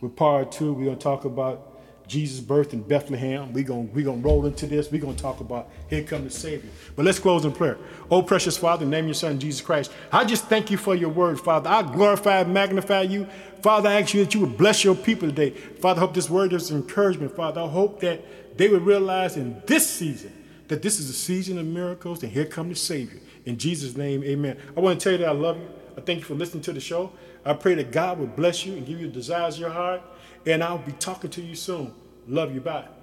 with 0.00 0.16
part 0.16 0.50
two. 0.50 0.72
We're 0.72 0.94
to 0.94 0.96
talk 0.96 1.26
about 1.26 1.75
Jesus' 2.08 2.40
birth 2.40 2.72
in 2.72 2.82
Bethlehem. 2.82 3.52
We're 3.52 3.64
going 3.64 3.92
we 3.92 4.02
gonna 4.02 4.18
roll 4.18 4.46
into 4.46 4.66
this. 4.66 4.90
We're 4.90 5.00
going 5.00 5.16
to 5.16 5.22
talk 5.22 5.40
about 5.40 5.68
here 5.88 6.02
come 6.02 6.24
the 6.24 6.30
Savior. 6.30 6.70
But 6.94 7.04
let's 7.04 7.18
close 7.18 7.44
in 7.44 7.52
prayer. 7.52 7.78
Oh, 8.10 8.22
precious 8.22 8.56
Father, 8.56 8.86
name 8.86 9.06
your 9.06 9.14
Son, 9.14 9.38
Jesus 9.38 9.60
Christ. 9.60 9.92
I 10.12 10.24
just 10.24 10.44
thank 10.44 10.70
you 10.70 10.76
for 10.76 10.94
your 10.94 11.10
word, 11.10 11.40
Father. 11.40 11.68
I 11.68 11.82
glorify 11.82 12.40
and 12.40 12.54
magnify 12.54 13.02
you. 13.02 13.26
Father, 13.62 13.88
I 13.88 14.00
ask 14.00 14.14
you 14.14 14.24
that 14.24 14.34
you 14.34 14.40
would 14.40 14.56
bless 14.56 14.84
your 14.84 14.94
people 14.94 15.28
today. 15.28 15.50
Father, 15.50 15.98
I 15.98 16.04
hope 16.04 16.14
this 16.14 16.30
word 16.30 16.52
is 16.52 16.70
encouragement, 16.70 17.34
Father. 17.34 17.62
I 17.62 17.68
hope 17.68 18.00
that 18.00 18.56
they 18.56 18.68
would 18.68 18.82
realize 18.82 19.36
in 19.36 19.60
this 19.66 19.88
season 19.88 20.32
that 20.68 20.82
this 20.82 20.98
is 20.98 21.10
a 21.10 21.14
season 21.14 21.58
of 21.58 21.66
miracles 21.66 22.22
and 22.22 22.32
here 22.32 22.44
come 22.44 22.68
the 22.68 22.74
Savior. 22.74 23.20
In 23.44 23.58
Jesus' 23.58 23.96
name, 23.96 24.22
amen. 24.24 24.58
I 24.76 24.80
want 24.80 24.98
to 24.98 25.04
tell 25.04 25.12
you 25.12 25.18
that 25.18 25.28
I 25.28 25.32
love 25.32 25.56
you. 25.58 25.68
I 25.96 26.00
thank 26.00 26.18
you 26.18 26.24
for 26.24 26.34
listening 26.34 26.62
to 26.64 26.72
the 26.72 26.80
show. 26.80 27.12
I 27.44 27.54
pray 27.54 27.74
that 27.74 27.92
God 27.92 28.18
would 28.18 28.36
bless 28.36 28.66
you 28.66 28.74
and 28.74 28.84
give 28.84 29.00
you 29.00 29.06
the 29.06 29.12
desires 29.12 29.54
of 29.54 29.60
your 29.60 29.70
heart. 29.70 30.02
And 30.46 30.62
I'll 30.62 30.78
be 30.78 30.92
talking 30.92 31.30
to 31.30 31.42
you 31.42 31.56
soon. 31.56 31.92
Love 32.28 32.54
you. 32.54 32.60
Bye. 32.60 32.95